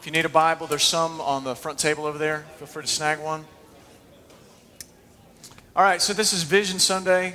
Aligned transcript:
If 0.00 0.06
you 0.06 0.12
need 0.12 0.24
a 0.24 0.28
Bible, 0.28 0.68
there's 0.68 0.84
some 0.84 1.20
on 1.20 1.42
the 1.42 1.56
front 1.56 1.80
table 1.80 2.06
over 2.06 2.18
there. 2.18 2.44
Feel 2.58 2.68
free 2.68 2.82
to 2.84 2.88
snag 2.88 3.18
one. 3.18 3.44
All 5.74 5.82
right, 5.82 6.00
so 6.00 6.12
this 6.12 6.32
is 6.32 6.44
Vision 6.44 6.78
Sunday, 6.78 7.34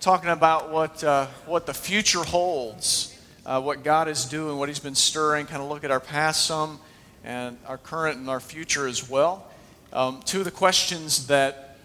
talking 0.00 0.30
about 0.30 0.70
what, 0.70 1.04
uh, 1.04 1.26
what 1.44 1.66
the 1.66 1.74
future 1.74 2.22
holds, 2.24 3.14
uh, 3.44 3.60
what 3.60 3.84
God 3.84 4.08
is 4.08 4.24
doing, 4.24 4.56
what 4.56 4.70
He's 4.70 4.78
been 4.78 4.94
stirring, 4.94 5.44
kind 5.44 5.62
of 5.62 5.68
look 5.68 5.84
at 5.84 5.90
our 5.90 6.00
past 6.00 6.46
some 6.46 6.80
and 7.24 7.58
our 7.66 7.76
current 7.76 8.16
and 8.16 8.30
our 8.30 8.40
future 8.40 8.86
as 8.86 9.10
well. 9.10 9.46
Um, 9.92 10.22
two 10.24 10.38
of 10.38 10.46
the 10.46 10.50
questions 10.50 11.26
that, 11.26 11.76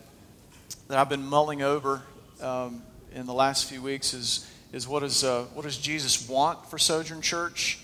that 0.88 0.98
I've 0.98 1.10
been 1.10 1.26
mulling 1.26 1.64
over 1.64 2.02
um, 2.42 2.82
in 3.14 3.26
the 3.26 3.34
last 3.34 3.66
few 3.66 3.82
weeks 3.82 4.14
is, 4.14 4.50
is 4.72 4.88
what, 4.88 5.04
is, 5.04 5.26
uh, 5.26 5.44
what 5.54 5.64
does 5.64 5.78
Jesus 5.78 6.30
want 6.30 6.66
for 6.68 6.78
Sojourn 6.78 7.22
Church? 7.22 7.80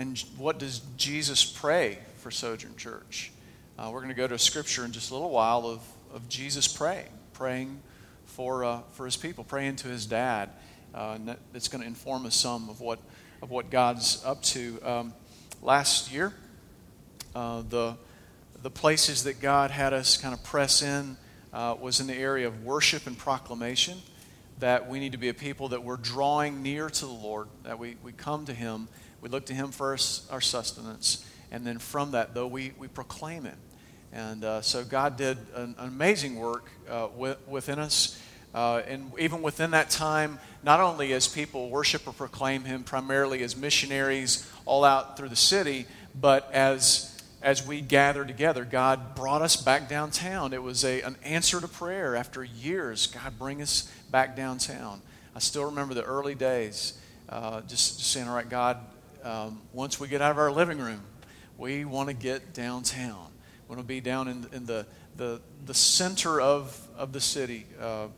And 0.00 0.18
what 0.38 0.58
does 0.58 0.80
Jesus 0.96 1.44
pray 1.44 1.98
for 2.20 2.30
Sojourn 2.30 2.74
Church? 2.78 3.30
Uh, 3.78 3.90
we're 3.92 3.98
going 3.98 4.08
to 4.08 4.14
go 4.14 4.26
to 4.26 4.38
scripture 4.38 4.86
in 4.86 4.92
just 4.92 5.10
a 5.10 5.12
little 5.12 5.28
while 5.28 5.66
of, 5.66 5.82
of 6.14 6.26
Jesus 6.26 6.66
praying, 6.66 7.10
praying 7.34 7.82
for, 8.24 8.64
uh, 8.64 8.80
for 8.92 9.04
his 9.04 9.18
people, 9.18 9.44
praying 9.44 9.76
to 9.76 9.88
his 9.88 10.06
dad. 10.06 10.48
Uh, 10.94 11.18
that's 11.52 11.68
going 11.68 11.82
to 11.82 11.86
inform 11.86 12.24
us 12.24 12.34
some 12.34 12.70
of 12.70 12.80
what, 12.80 12.98
of 13.42 13.50
what 13.50 13.68
God's 13.68 14.24
up 14.24 14.42
to. 14.44 14.80
Um, 14.82 15.12
last 15.60 16.10
year, 16.10 16.32
uh, 17.34 17.62
the, 17.68 17.94
the 18.62 18.70
places 18.70 19.24
that 19.24 19.38
God 19.38 19.70
had 19.70 19.92
us 19.92 20.16
kind 20.16 20.32
of 20.32 20.42
press 20.42 20.80
in 20.80 21.18
uh, 21.52 21.76
was 21.78 22.00
in 22.00 22.06
the 22.06 22.16
area 22.16 22.46
of 22.46 22.64
worship 22.64 23.06
and 23.06 23.18
proclamation. 23.18 23.98
That 24.60 24.88
we 24.88 24.98
need 24.98 25.12
to 25.12 25.18
be 25.18 25.28
a 25.28 25.34
people 25.34 25.68
that 25.68 25.84
we're 25.84 25.98
drawing 25.98 26.62
near 26.62 26.88
to 26.88 27.04
the 27.04 27.12
Lord, 27.12 27.48
that 27.64 27.78
we, 27.78 27.96
we 28.02 28.12
come 28.12 28.46
to 28.46 28.54
Him 28.54 28.88
we 29.20 29.28
look 29.28 29.46
to 29.46 29.54
Him 29.54 29.70
for 29.70 29.96
our, 30.30 30.40
sustenance. 30.40 31.24
And 31.50 31.66
then 31.66 31.78
from 31.78 32.12
that, 32.12 32.34
though, 32.34 32.46
we, 32.46 32.72
we 32.78 32.88
proclaim 32.88 33.44
Him. 33.44 33.56
And 34.12 34.44
uh, 34.44 34.60
so 34.62 34.84
God 34.84 35.16
did 35.16 35.38
an, 35.54 35.74
an 35.78 35.88
amazing 35.88 36.36
work 36.36 36.70
uh, 36.88 37.08
with, 37.14 37.38
within 37.48 37.78
us. 37.78 38.20
Uh, 38.52 38.82
and 38.88 39.12
even 39.18 39.42
within 39.42 39.70
that 39.72 39.90
time, 39.90 40.38
not 40.64 40.80
only 40.80 41.12
as 41.12 41.28
people 41.28 41.70
worship 41.70 42.06
or 42.06 42.12
proclaim 42.12 42.64
Him 42.64 42.82
primarily 42.82 43.42
as 43.42 43.56
missionaries 43.56 44.50
all 44.66 44.84
out 44.84 45.16
through 45.16 45.28
the 45.28 45.36
city, 45.36 45.86
but 46.20 46.50
as 46.52 47.10
as 47.42 47.66
we 47.66 47.80
gather 47.80 48.24
together, 48.24 48.64
God 48.64 49.14
brought 49.14 49.42
us 49.42 49.56
back 49.56 49.88
downtown. 49.88 50.52
It 50.52 50.62
was 50.62 50.84
a, 50.84 51.00
an 51.02 51.16
answer 51.24 51.60
to 51.60 51.68
prayer 51.68 52.14
after 52.14 52.44
years. 52.44 53.06
God, 53.06 53.38
bring 53.38 53.62
us 53.62 53.90
back 54.10 54.36
downtown. 54.36 55.00
I 55.34 55.38
still 55.38 55.64
remember 55.66 55.94
the 55.94 56.02
early 56.02 56.34
days, 56.34 56.98
uh, 57.28 57.62
just, 57.62 57.98
just 57.98 58.10
saying, 58.10 58.28
All 58.28 58.34
right, 58.34 58.48
God, 58.48 58.78
um, 59.24 59.60
once 59.72 60.00
we 60.00 60.08
get 60.08 60.22
out 60.22 60.30
of 60.30 60.38
our 60.38 60.50
living 60.50 60.78
room, 60.78 61.02
we 61.58 61.84
want 61.84 62.08
to 62.08 62.14
get 62.14 62.54
downtown. 62.54 63.26
We 63.68 63.76
want 63.76 63.86
to 63.86 63.86
be 63.86 64.00
down 64.00 64.28
in, 64.28 64.46
in 64.52 64.66
the, 64.66 64.86
the, 65.16 65.40
the 65.66 65.74
center 65.74 66.40
of, 66.40 66.78
of 66.96 67.12
the 67.12 67.20
city 67.20 67.66
uh, 67.80 68.08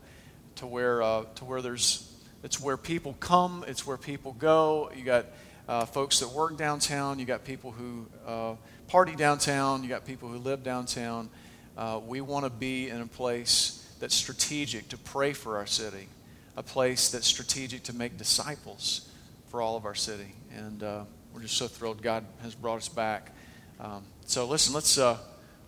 to, 0.55 0.67
where, 0.67 1.01
uh, 1.01 1.25
to 1.35 1.45
where 1.45 1.61
there's, 1.61 2.09
it's 2.43 2.59
where 2.59 2.77
people 2.77 3.15
come, 3.19 3.65
it's 3.67 3.85
where 3.85 3.97
people 3.97 4.33
go. 4.33 4.91
You 4.95 5.03
got 5.03 5.25
uh, 5.67 5.85
folks 5.85 6.19
that 6.19 6.29
work 6.29 6.57
downtown, 6.57 7.19
you 7.19 7.25
got 7.25 7.43
people 7.43 7.71
who 7.71 8.07
uh, 8.25 8.55
party 8.87 9.15
downtown, 9.15 9.83
you 9.83 9.89
got 9.89 10.05
people 10.05 10.29
who 10.29 10.37
live 10.37 10.63
downtown. 10.63 11.29
Uh, 11.77 11.99
we 12.05 12.21
want 12.21 12.45
to 12.45 12.49
be 12.49 12.89
in 12.89 13.01
a 13.01 13.07
place 13.07 13.85
that's 13.99 14.15
strategic 14.15 14.89
to 14.89 14.97
pray 14.97 15.33
for 15.33 15.57
our 15.57 15.65
city, 15.65 16.07
a 16.55 16.63
place 16.63 17.09
that's 17.09 17.27
strategic 17.27 17.83
to 17.83 17.93
make 17.93 18.17
disciples 18.17 19.09
for 19.53 19.61
all 19.61 19.77
of 19.77 19.85
our 19.85 19.93
city. 19.93 20.33
And 20.57 20.81
uh, 20.81 21.03
we're 21.31 21.43
just 21.43 21.57
so 21.57 21.67
thrilled 21.67 22.01
God 22.01 22.25
has 22.41 22.55
brought 22.55 22.77
us 22.77 22.89
back. 22.89 23.35
Um, 23.79 24.03
so 24.25 24.47
listen, 24.47 24.73
let's, 24.73 24.97
uh, 24.97 25.15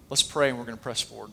let's 0.09 0.23
pray 0.23 0.50
and 0.50 0.58
we're 0.58 0.66
going 0.66 0.75
to 0.75 0.81
press 0.81 1.02
forward. 1.02 1.30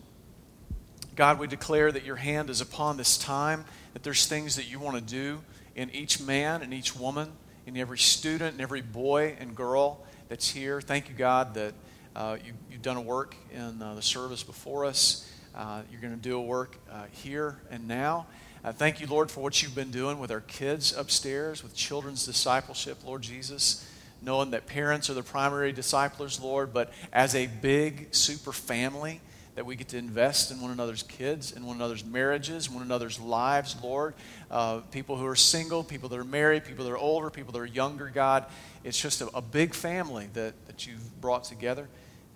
God, 1.16 1.38
we 1.38 1.46
declare 1.46 1.90
that 1.90 2.04
your 2.04 2.16
hand 2.16 2.50
is 2.50 2.60
upon 2.60 2.98
this 2.98 3.16
time, 3.16 3.64
that 3.94 4.02
there's 4.02 4.26
things 4.26 4.56
that 4.56 4.70
you 4.70 4.78
want 4.78 4.96
to 4.96 5.02
do 5.02 5.40
in 5.76 5.88
each 5.92 6.20
man 6.20 6.60
and 6.60 6.74
each 6.74 6.94
woman, 6.94 7.32
in 7.66 7.74
every 7.78 7.96
student 7.96 8.52
and 8.52 8.60
every 8.60 8.82
boy 8.82 9.34
and 9.40 9.56
girl 9.56 10.04
that's 10.28 10.50
here. 10.50 10.82
Thank 10.82 11.08
you, 11.08 11.14
God, 11.14 11.54
that 11.54 11.72
uh, 12.14 12.36
you, 12.44 12.52
have 12.72 12.82
done 12.82 12.98
a 12.98 13.00
work 13.00 13.34
in 13.50 13.80
uh, 13.80 13.94
the 13.94 14.02
service 14.02 14.42
before 14.42 14.84
us. 14.84 15.26
Uh, 15.56 15.80
you're 15.90 16.02
going 16.02 16.14
to 16.14 16.20
do 16.20 16.36
a 16.36 16.42
work 16.42 16.76
uh, 16.90 17.04
here 17.12 17.62
and 17.70 17.88
now. 17.88 18.26
Uh, 18.64 18.70
thank 18.70 19.00
you, 19.00 19.08
Lord, 19.08 19.28
for 19.28 19.40
what 19.40 19.60
you've 19.60 19.74
been 19.74 19.90
doing 19.90 20.20
with 20.20 20.30
our 20.30 20.40
kids 20.40 20.96
upstairs, 20.96 21.64
with 21.64 21.74
children's 21.74 22.24
discipleship, 22.24 22.98
Lord 23.04 23.22
Jesus. 23.22 23.88
Knowing 24.20 24.52
that 24.52 24.66
parents 24.66 25.10
are 25.10 25.14
the 25.14 25.22
primary 25.24 25.72
disciplers, 25.72 26.40
Lord, 26.40 26.72
but 26.72 26.92
as 27.12 27.34
a 27.34 27.48
big 27.48 28.14
super 28.14 28.52
family, 28.52 29.20
that 29.56 29.66
we 29.66 29.74
get 29.74 29.88
to 29.88 29.98
invest 29.98 30.52
in 30.52 30.60
one 30.60 30.70
another's 30.70 31.02
kids, 31.02 31.50
in 31.50 31.66
one 31.66 31.74
another's 31.74 32.04
marriages, 32.04 32.70
one 32.70 32.84
another's 32.84 33.18
lives, 33.18 33.76
Lord. 33.82 34.14
Uh, 34.48 34.78
people 34.92 35.16
who 35.16 35.26
are 35.26 35.34
single, 35.34 35.82
people 35.82 36.08
that 36.10 36.18
are 36.20 36.24
married, 36.24 36.64
people 36.64 36.84
that 36.84 36.92
are 36.92 36.96
older, 36.96 37.30
people 37.30 37.50
that 37.52 37.58
are 37.58 37.66
younger, 37.66 38.12
God. 38.14 38.46
It's 38.84 38.98
just 38.98 39.22
a, 39.22 39.26
a 39.34 39.42
big 39.42 39.74
family 39.74 40.28
that, 40.34 40.54
that 40.68 40.86
you've 40.86 41.20
brought 41.20 41.42
together. 41.42 41.88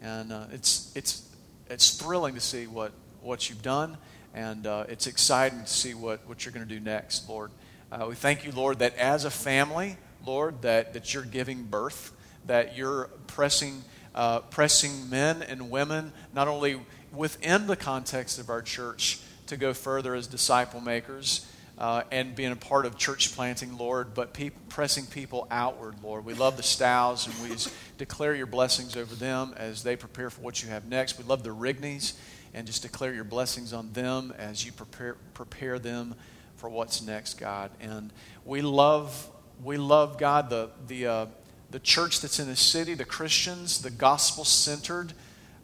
And 0.03 0.33
uh, 0.33 0.47
it's, 0.51 0.91
it's, 0.97 1.31
it's 1.71 1.95
thrilling 1.95 2.35
to 2.35 2.41
see 2.41 2.67
what, 2.67 2.91
what 3.27 3.51
you've 3.51 3.63
done. 3.63 3.99
And 4.35 4.67
uh, 4.67 4.85
it's 4.89 5.07
exciting 5.07 5.61
to 5.61 5.67
see 5.67 5.95
what, 5.95 6.21
what 6.27 6.45
you're 6.45 6.53
going 6.53 6.67
to 6.67 6.75
do 6.75 6.81
next, 6.81 7.29
Lord. 7.29 7.51
Uh, 7.91 8.07
we 8.09 8.15
thank 8.15 8.45
you, 8.45 8.53
Lord, 8.53 8.79
that 8.79 8.97
as 8.97 9.25
a 9.25 9.31
family, 9.31 9.97
Lord, 10.25 10.63
that, 10.63 10.93
that 10.93 11.13
you're 11.13 11.25
giving 11.25 11.65
birth, 11.65 12.13
that 12.47 12.77
you're 12.77 13.11
pressing, 13.27 13.83
uh, 14.15 14.41
pressing 14.41 15.11
men 15.11 15.43
and 15.43 15.71
women, 15.71 16.13
not 16.35 16.49
only 16.49 16.81
within 17.13 17.67
the 17.67 17.77
context 17.77 18.39
of 18.39 18.51
our 18.51 18.63
church, 18.63 19.21
to 19.47 19.57
go 19.57 19.73
further 19.73 20.15
as 20.15 20.27
disciple 20.27 20.81
makers. 20.81 21.51
Uh, 21.79 22.03
and 22.11 22.35
being 22.35 22.53
a 22.53 22.57
part 22.57 22.87
of 22.87 22.97
church 22.97 23.35
planting, 23.35 23.77
Lord, 23.77 24.15
but 24.15 24.33
pe- 24.33 24.49
pressing 24.71 25.05
people 25.05 25.47
outward, 25.51 25.97
Lord. 26.03 26.25
We 26.25 26.33
love 26.33 26.57
the 26.57 26.63
Stows, 26.63 27.27
and 27.27 27.51
we 27.51 27.55
declare 27.99 28.35
your 28.35 28.47
blessings 28.47 28.97
over 28.97 29.15
them 29.15 29.53
as 29.59 29.83
they 29.83 29.95
prepare 29.95 30.31
for 30.31 30.41
what 30.41 30.63
you 30.63 30.71
have 30.71 30.87
next. 30.87 31.19
We 31.19 31.25
love 31.25 31.43
the 31.43 31.55
Rigneys 31.55 32.15
and 32.57 32.67
just 32.67 32.81
declare 32.81 33.13
your 33.13 33.23
blessings 33.23 33.75
on 33.75 33.93
them 33.93 34.33
as 34.39 34.65
you 34.65 34.73
prepare, 34.73 35.17
prepare 35.35 35.79
them 35.79 36.15
for 36.57 36.71
what's 36.71 37.03
next, 37.03 37.35
God. 37.35 37.71
And 37.81 38.11
we 38.47 38.63
love, 38.63 39.29
we 39.63 39.77
love 39.77 40.17
God, 40.19 40.49
the, 40.49 40.71
the, 40.89 41.07
uh, 41.07 41.27
the 41.71 41.79
church 41.79 42.23
that's 42.23 42.41
in 42.41 42.49
the 42.49 42.57
city, 42.57 42.95
the 42.95 43.05
Christians, 43.05 43.83
the 43.83 43.91
gospel 43.91 44.43
centered 44.43 45.13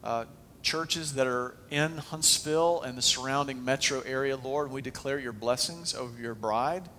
uh, 0.05 0.27
churches 0.61 1.15
that 1.15 1.27
are 1.27 1.57
in 1.71 1.97
Huntsville 1.97 2.83
and 2.83 2.97
the 2.97 3.03
surrounding 3.03 3.65
metro 3.65 4.03
area, 4.03 4.37
Lord. 4.37 4.71
We 4.71 4.83
declare 4.83 5.19
your 5.19 5.33
blessings 5.33 5.95
over 5.95 6.21
your 6.21 6.35
bride 6.35 6.91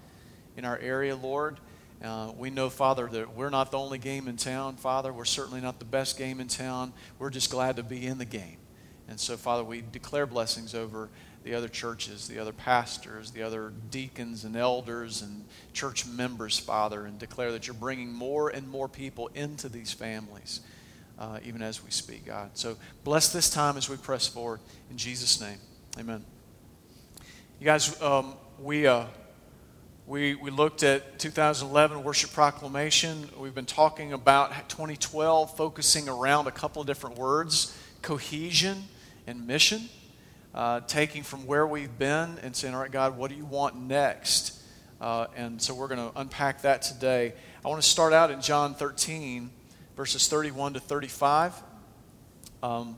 in 0.58 0.66
our 0.66 0.80
area, 0.80 1.16
Lord. 1.16 1.60
Uh, 2.04 2.32
we 2.36 2.50
know, 2.50 2.72
Father, 2.72 3.08
that 3.08 3.36
we're 3.36 3.52
not 3.52 3.70
the 3.70 3.78
only 3.78 4.00
game 4.00 4.28
in 4.28 4.38
town, 4.38 4.76
Father. 4.76 5.14
We're 5.14 5.24
certainly 5.24 5.62
not 5.62 5.78
the 5.78 5.86
best 5.86 6.18
game 6.18 6.40
in 6.40 6.48
town. 6.48 6.94
We're 7.20 7.30
just 7.30 7.52
glad 7.52 7.76
to 7.76 7.84
be 7.84 8.08
in 8.08 8.18
the 8.18 8.26
game. 8.26 8.58
And 9.08 9.20
so, 9.20 9.36
Father, 9.38 9.64
we 9.64 9.84
declare 9.92 10.26
blessings 10.26 10.74
over 10.74 11.10
the 11.44 11.54
other 11.54 11.68
churches, 11.68 12.28
the 12.28 12.40
other 12.40 12.54
pastors, 12.54 13.32
the 13.32 13.44
other 13.44 13.74
deacons 13.92 14.46
and 14.46 14.56
elders 14.56 15.22
and 15.22 15.44
church 15.74 16.06
members, 16.06 16.58
Father, 16.58 17.06
and 17.06 17.20
declare 17.20 17.52
that 17.52 17.68
you're 17.68 17.74
bringing 17.74 18.14
more 18.14 18.50
and 18.50 18.68
more 18.68 18.88
people 18.88 19.30
into 19.36 19.68
these 19.68 19.92
families, 19.92 20.62
uh, 21.20 21.40
even 21.44 21.62
as 21.62 21.84
we 21.84 21.92
speak, 21.92 22.26
God. 22.26 22.52
So 22.54 22.78
bless 23.04 23.34
this 23.34 23.50
time 23.50 23.76
as 23.78 23.90
we 23.90 23.98
press 23.98 24.26
forward. 24.26 24.62
In 24.90 24.98
Jesus' 24.98 25.42
name, 25.42 25.58
amen. 26.00 26.24
You 27.60 27.66
guys, 27.66 28.02
um, 28.02 28.36
we, 28.60 28.88
uh, 28.88 29.06
we, 30.08 30.36
we 30.36 30.50
looked 30.50 30.84
at 30.84 31.20
2011 31.20 32.04
Worship 32.04 32.32
Proclamation. 32.32 33.30
We've 33.38 33.56
been 33.56 33.66
talking 33.66 34.14
about 34.14 34.70
2012, 34.70 35.58
focusing 35.58 36.08
around 36.08 36.48
a 36.48 36.52
couple 36.52 36.82
of 36.82 36.88
different 36.88 37.18
words 37.18 37.78
cohesion 38.04 38.84
and 39.26 39.48
mission, 39.48 39.90
uh, 40.54 40.82
taking 40.82 41.24
from 41.24 41.48
where 41.48 41.66
we've 41.66 41.98
been 41.98 42.38
and 42.44 42.56
saying, 42.56 42.76
All 42.76 42.82
right, 42.82 42.92
God, 42.92 43.18
what 43.18 43.32
do 43.32 43.36
you 43.36 43.46
want 43.46 43.76
next? 43.76 44.62
Uh, 45.02 45.26
and 45.36 45.60
so 45.62 45.74
we're 45.74 45.88
going 45.88 46.12
to 46.12 46.20
unpack 46.20 46.62
that 46.62 46.84
today. 46.84 47.34
I 47.66 47.68
want 47.68 47.82
to 47.82 47.90
start 47.90 48.14
out 48.14 48.30
in 48.30 48.42
John 48.42 48.76
13, 48.76 49.50
verses 49.96 50.28
31 50.28 50.76
to 50.76 50.80
35. 50.80 51.54
Um, 52.62 52.98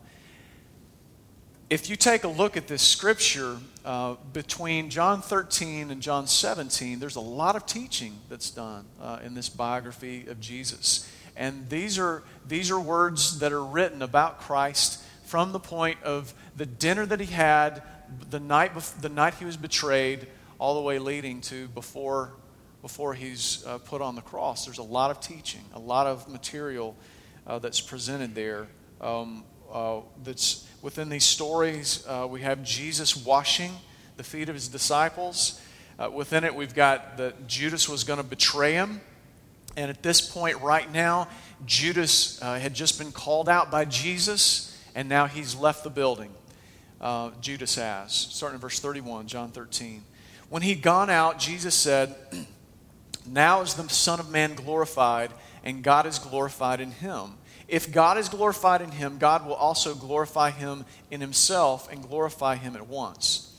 if 1.70 1.90
you 1.90 1.96
take 1.96 2.24
a 2.24 2.28
look 2.28 2.58
at 2.58 2.68
this 2.68 2.84
scripture 2.84 3.58
uh, 3.84 4.16
between 4.34 4.92
John 4.92 5.22
13 5.24 5.90
and 5.90 6.02
John 6.02 6.28
17, 6.28 7.00
there's 7.00 7.16
a 7.16 7.22
lot 7.22 7.56
of 7.56 7.66
teaching 7.66 8.20
that's 8.30 8.52
done 8.52 8.86
uh, 9.02 9.20
in 9.24 9.34
this 9.34 9.50
biography 9.50 10.28
of 10.28 10.40
Jesus. 10.40 11.10
And 11.36 11.70
these 11.70 12.00
are, 12.00 12.24
these 12.48 12.72
are 12.72 12.80
words 12.80 13.40
that 13.40 13.52
are 13.52 13.64
written 13.64 14.02
about 14.02 14.40
Christ 14.40 15.02
from 15.26 15.52
the 15.52 15.60
point 15.60 16.02
of 16.04 16.34
the 16.56 16.66
dinner 16.66 17.06
that 17.06 17.20
he 17.20 17.26
had 17.26 17.84
the 18.30 18.40
night, 18.40 18.76
the 19.02 19.10
night 19.10 19.34
he 19.36 19.46
was 19.46 19.58
betrayed, 19.58 20.28
all 20.60 20.76
the 20.76 20.82
way 20.82 21.00
leading 21.00 21.42
to 21.42 21.68
before, 21.70 22.34
before 22.82 23.14
he's 23.14 23.66
uh, 23.66 23.78
put 23.80 24.02
on 24.02 24.16
the 24.16 24.22
cross. 24.22 24.66
There's 24.66 24.78
a 24.78 24.84
lot 24.84 25.12
of 25.12 25.20
teaching, 25.20 25.62
a 25.74 25.80
lot 25.80 26.08
of 26.08 26.28
material 26.30 26.96
uh, 27.46 27.60
that's 27.60 27.82
presented 27.82 28.36
there. 28.36 28.68
Um, 29.02 29.44
uh, 29.72 30.02
that's 30.24 30.66
within 30.82 31.10
these 31.10 31.26
stories, 31.26 32.06
uh, 32.08 32.28
we 32.30 32.42
have 32.42 32.64
Jesus 32.64 33.18
washing 33.18 33.72
the 34.16 34.24
feet 34.24 34.48
of 34.48 34.56
his 34.56 34.68
disciples. 34.68 35.60
Uh, 35.98 36.10
within 36.10 36.44
it, 36.44 36.56
we've 36.56 36.76
got 36.76 37.18
that 37.18 37.48
Judas 37.48 37.90
was 37.90 38.04
going 38.04 38.18
to 38.18 38.24
betray 38.24 38.74
him. 38.74 39.02
And 39.78 39.90
at 39.90 40.02
this 40.02 40.22
point, 40.22 40.62
right 40.62 40.92
now, 40.92 41.28
Judas 41.66 42.42
uh, 42.42 42.58
had 42.60 42.74
just 42.74 42.98
been 42.98 43.12
called 43.12 43.50
out 43.50 43.72
by 43.72 43.86
Jesus, 43.86 44.78
and 44.96 45.10
now 45.10 45.28
he's 45.28 45.56
left 45.56 45.84
the 45.84 45.90
building. 45.90 46.32
Uh, 47.02 47.32
Judas 47.42 47.76
has. 47.76 48.14
Starting 48.14 48.56
in 48.56 48.62
verse 48.62 48.80
31, 48.80 49.28
John 49.28 49.52
13. 49.52 50.04
When 50.50 50.62
he'd 50.62 50.82
gone 50.82 51.10
out, 51.10 51.40
Jesus 51.40 51.76
said, 51.76 52.16
Now 53.28 53.62
is 53.62 53.74
the 53.74 53.90
Son 53.90 54.20
of 54.20 54.30
Man 54.30 54.56
glorified, 54.56 55.32
and 55.64 55.84
God 55.84 56.06
is 56.06 56.20
glorified 56.20 56.80
in 56.80 56.92
him. 56.92 57.34
If 57.68 57.92
God 57.92 58.18
is 58.18 58.30
glorified 58.30 58.82
in 58.82 58.92
him, 58.92 59.18
God 59.18 59.46
will 59.46 59.56
also 59.56 59.96
glorify 59.96 60.52
him 60.52 60.86
in 61.10 61.20
himself 61.20 61.92
and 61.92 62.08
glorify 62.08 62.56
him 62.56 62.76
at 62.76 62.88
once. 62.88 63.52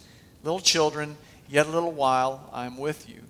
Little 0.44 0.60
children, 0.60 1.16
yet 1.48 1.66
a 1.66 1.70
little 1.70 1.92
while 1.92 2.48
I 2.52 2.66
am 2.66 2.76
with 2.78 3.08
you. 3.08 3.22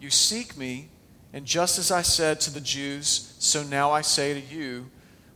You 0.00 0.08
seek 0.08 0.56
me, 0.56 0.88
and 1.32 1.46
just 1.46 1.78
as 1.78 1.90
I 1.90 2.02
said 2.02 2.40
to 2.42 2.52
the 2.52 2.60
Jews, 2.60 3.34
so 3.38 3.62
now 3.62 3.90
I 3.90 4.02
say 4.02 4.34
to 4.34 4.54
you, 4.54 4.90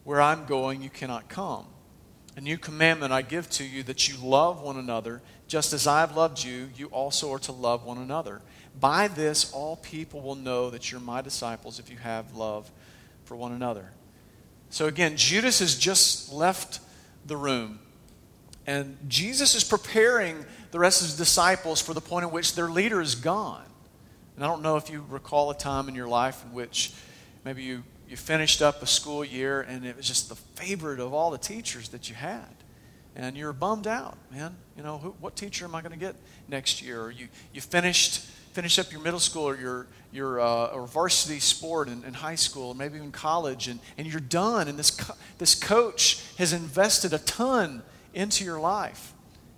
where 0.05 0.21
I'm 0.21 0.45
going, 0.45 0.83
you 0.83 0.91
cannot 0.91 1.29
come. 1.29 1.67
A 2.37 2.41
new 2.41 2.59
commandment 2.59 3.13
I 3.13 3.23
give 3.23 3.49
to 3.51 3.65
you 3.65 3.83
that 3.85 4.09
you 4.09 4.17
love 4.19 4.61
one 4.61 4.77
another, 4.77 5.23
just 5.49 5.73
as 5.73 5.87
I 5.87 6.01
have 6.01 6.17
loved 6.17 6.45
you, 6.45 6.69
you 6.77 6.87
also 6.89 7.33
are 7.33 7.39
to 7.41 7.53
love 7.53 7.85
one 7.85 7.99
another. 7.99 8.43
By 8.79 9.09
this, 9.09 9.53
all 9.53 9.77
people 9.77 10.21
will 10.21 10.35
know 10.35 10.71
that 10.71 10.93
you're 10.93 11.01
my 11.01 11.23
disciples 11.23 11.79
if 11.79 11.91
you 11.91 11.97
have 11.97 12.37
love 12.37 12.71
for 13.25 13.37
one 13.37 13.53
another. 13.53 13.91
So 14.71 14.87
again, 14.87 15.17
Judas 15.17 15.61
has 15.61 15.77
just 15.79 16.33
left 16.33 16.81
the 17.25 17.37
room. 17.37 17.79
And 18.67 18.99
Jesus 19.09 19.55
is 19.55 19.65
preparing 19.65 20.45
the 20.73 20.79
rest 20.79 21.01
of 21.01 21.09
his 21.09 21.17
disciples 21.17 21.81
for 21.81 21.95
the 21.95 22.01
point 22.01 22.25
at 22.25 22.33
which 22.33 22.55
their 22.55 22.69
leader 22.69 23.01
is 23.01 23.15
gone. 23.15 23.65
And 24.37 24.45
I 24.45 24.49
don't 24.49 24.63
know 24.63 24.77
if 24.77 24.91
you 24.91 25.05
recall 25.09 25.51
a 25.51 25.57
time 25.57 25.89
in 25.89 25.95
your 25.95 26.09
life 26.09 26.45
in 26.45 26.53
which 26.53 26.93
maybe 27.45 27.63
you, 27.63 27.83
you 28.09 28.17
finished 28.17 28.61
up 28.61 28.83
a 28.83 28.87
school 28.87 29.25
year 29.25 29.63
and 29.63 29.85
it 29.85 29.97
was 29.97 30.07
just 30.07 30.29
the 30.29 30.35
favorite 30.35 31.01
of 31.01 31.15
all 31.15 31.31
the 31.31 31.39
teachers 31.39 31.89
that 31.89 32.09
you 32.09 32.15
had. 32.15 32.45
And 33.15 33.35
you're 33.35 33.55
bummed 33.55 33.87
out, 33.87 34.19
man. 34.31 34.55
You 34.77 34.83
know, 34.83 34.99
who, 34.99 35.11
what 35.21 35.37
teacher 35.37 35.65
am 35.65 35.75
I 35.75 35.81
going 35.81 35.93
to 35.93 35.99
get 35.99 36.17
next 36.49 36.83
year? 36.83 37.03
Or 37.03 37.11
you, 37.11 37.29
you 37.55 37.63
finished, 37.63 38.21
finished 38.53 38.79
up 38.79 38.93
your 38.93 39.01
middle 39.01 39.21
school 39.21 39.45
or 39.45 39.57
your, 39.57 39.87
your 40.13 40.39
uh, 40.39 40.67
or 40.67 40.87
varsity 40.87 41.41
sport 41.41 41.89
in, 41.89 42.05
in, 42.05 42.13
high 42.13 42.35
school, 42.35 42.69
or 42.69 42.75
maybe 42.75 42.99
even 42.99 43.13
college, 43.13 43.69
and, 43.69 43.81
and 43.97 44.07
you're 44.07 44.21
done. 44.21 44.69
And 44.69 44.79
this, 44.79 44.91
co- 44.91 45.15
this 45.39 45.55
coach 45.55 46.23
has 46.37 46.53
invested 46.53 47.15
a 47.15 47.19
ton 47.19 47.83
into 48.13 48.45
your 48.45 48.61
life, 48.61 49.15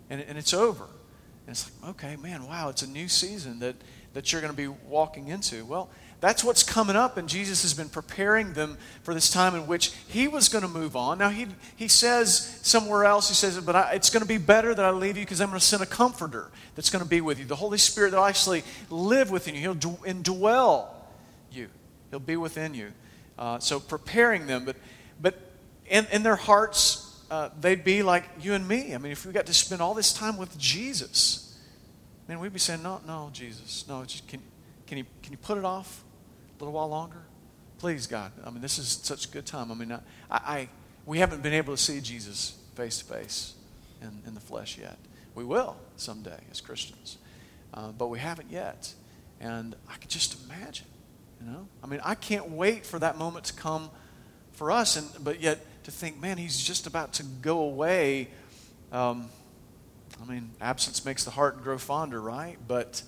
and, 0.08 0.20
and 0.20 0.38
it's 0.38 0.54
over. 0.54 0.84
And 0.84 1.48
it's 1.48 1.68
like, 1.82 1.90
okay, 1.90 2.14
man, 2.14 2.46
wow, 2.46 2.68
it's 2.68 2.82
a 2.82 2.88
new 2.88 3.08
season 3.08 3.58
that, 3.58 3.74
that 4.18 4.32
you're 4.32 4.40
going 4.40 4.52
to 4.52 4.56
be 4.56 4.66
walking 4.88 5.28
into. 5.28 5.64
Well, 5.64 5.88
that's 6.18 6.42
what's 6.42 6.64
coming 6.64 6.96
up, 6.96 7.18
and 7.18 7.28
Jesus 7.28 7.62
has 7.62 7.72
been 7.72 7.88
preparing 7.88 8.52
them 8.52 8.76
for 9.04 9.14
this 9.14 9.30
time 9.30 9.54
in 9.54 9.68
which 9.68 9.92
he 10.08 10.26
was 10.26 10.48
going 10.48 10.62
to 10.62 10.68
move 10.68 10.96
on. 10.96 11.18
Now, 11.18 11.28
he, 11.28 11.46
he 11.76 11.86
says 11.86 12.58
somewhere 12.62 13.04
else, 13.04 13.28
he 13.28 13.36
says, 13.36 13.60
But 13.60 13.76
I, 13.76 13.92
it's 13.92 14.10
going 14.10 14.22
to 14.22 14.28
be 14.28 14.38
better 14.38 14.74
that 14.74 14.84
I 14.84 14.90
leave 14.90 15.16
you 15.16 15.22
because 15.22 15.40
I'm 15.40 15.50
going 15.50 15.60
to 15.60 15.64
send 15.64 15.84
a 15.84 15.86
comforter 15.86 16.50
that's 16.74 16.90
going 16.90 17.04
to 17.04 17.08
be 17.08 17.20
with 17.20 17.38
you. 17.38 17.44
The 17.44 17.54
Holy 17.54 17.78
Spirit 17.78 18.10
that 18.10 18.16
will 18.16 18.24
actually 18.24 18.64
live 18.90 19.30
within 19.30 19.54
you, 19.54 19.60
he'll 19.60 19.76
indwell 19.76 20.88
you, 21.52 21.68
he'll 22.10 22.18
be 22.18 22.36
within 22.36 22.74
you. 22.74 22.90
Uh, 23.38 23.60
so, 23.60 23.78
preparing 23.78 24.48
them, 24.48 24.64
but, 24.64 24.74
but 25.22 25.38
in, 25.86 26.08
in 26.10 26.24
their 26.24 26.34
hearts, 26.34 27.22
uh, 27.30 27.50
they'd 27.60 27.84
be 27.84 28.02
like 28.02 28.24
you 28.40 28.54
and 28.54 28.66
me. 28.66 28.96
I 28.96 28.98
mean, 28.98 29.12
if 29.12 29.24
we 29.24 29.32
got 29.32 29.46
to 29.46 29.54
spend 29.54 29.80
all 29.80 29.94
this 29.94 30.12
time 30.12 30.36
with 30.36 30.58
Jesus, 30.58 31.47
man, 32.28 32.38
we'd 32.38 32.52
be 32.52 32.58
saying, 32.58 32.82
No, 32.82 33.00
no, 33.06 33.30
Jesus, 33.32 33.86
no, 33.88 34.04
just, 34.04 34.28
can, 34.28 34.40
can, 34.86 34.98
you, 34.98 35.04
can 35.22 35.32
you 35.32 35.38
put 35.38 35.58
it 35.58 35.64
off? 35.64 36.04
a 36.58 36.64
little 36.64 36.74
while 36.74 36.88
longer? 36.88 37.22
Please, 37.78 38.06
God. 38.06 38.32
I 38.44 38.50
mean, 38.50 38.60
this 38.60 38.78
is 38.78 38.88
such 39.02 39.26
a 39.26 39.28
good 39.28 39.46
time. 39.46 39.70
I 39.70 39.74
mean, 39.74 39.92
I, 39.92 40.00
I 40.30 40.68
we 41.06 41.18
haven't 41.18 41.42
been 41.42 41.52
able 41.52 41.74
to 41.74 41.82
see 41.82 42.00
Jesus 42.00 42.58
face 42.74 42.98
to 42.98 43.04
face 43.04 43.54
in 44.26 44.34
the 44.34 44.40
flesh 44.40 44.78
yet. 44.78 44.96
We 45.34 45.44
will 45.44 45.76
someday 45.96 46.40
as 46.50 46.60
Christians, 46.60 47.18
uh, 47.72 47.92
but 47.92 48.08
we 48.08 48.18
haven't 48.18 48.50
yet. 48.50 48.92
And 49.40 49.76
I 49.88 49.94
can 49.96 50.10
just 50.10 50.36
imagine, 50.44 50.86
you 51.40 51.46
know. 51.46 51.68
I 51.82 51.86
mean, 51.86 52.00
I 52.04 52.16
can't 52.16 52.50
wait 52.50 52.84
for 52.84 52.98
that 52.98 53.16
moment 53.16 53.44
to 53.46 53.52
come 53.54 53.90
for 54.52 54.72
us, 54.72 54.96
and 54.96 55.08
but 55.24 55.40
yet 55.40 55.64
to 55.84 55.90
think, 55.90 56.20
man, 56.20 56.36
he's 56.36 56.60
just 56.60 56.86
about 56.86 57.12
to 57.14 57.22
go 57.22 57.60
away. 57.60 58.28
Um, 58.90 59.28
I 60.20 60.30
mean, 60.30 60.50
absence 60.60 61.04
makes 61.04 61.24
the 61.24 61.30
heart 61.30 61.62
grow 61.62 61.78
fonder, 61.78 62.20
right? 62.20 62.56
But 62.66 63.02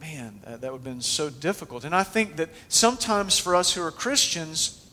man, 0.00 0.40
that, 0.44 0.62
that 0.62 0.72
would 0.72 0.78
have 0.78 0.84
been 0.84 1.00
so 1.00 1.30
difficult. 1.30 1.84
And 1.84 1.94
I 1.94 2.02
think 2.02 2.36
that 2.36 2.50
sometimes 2.68 3.38
for 3.38 3.54
us 3.54 3.74
who 3.74 3.82
are 3.82 3.90
Christians, 3.90 4.90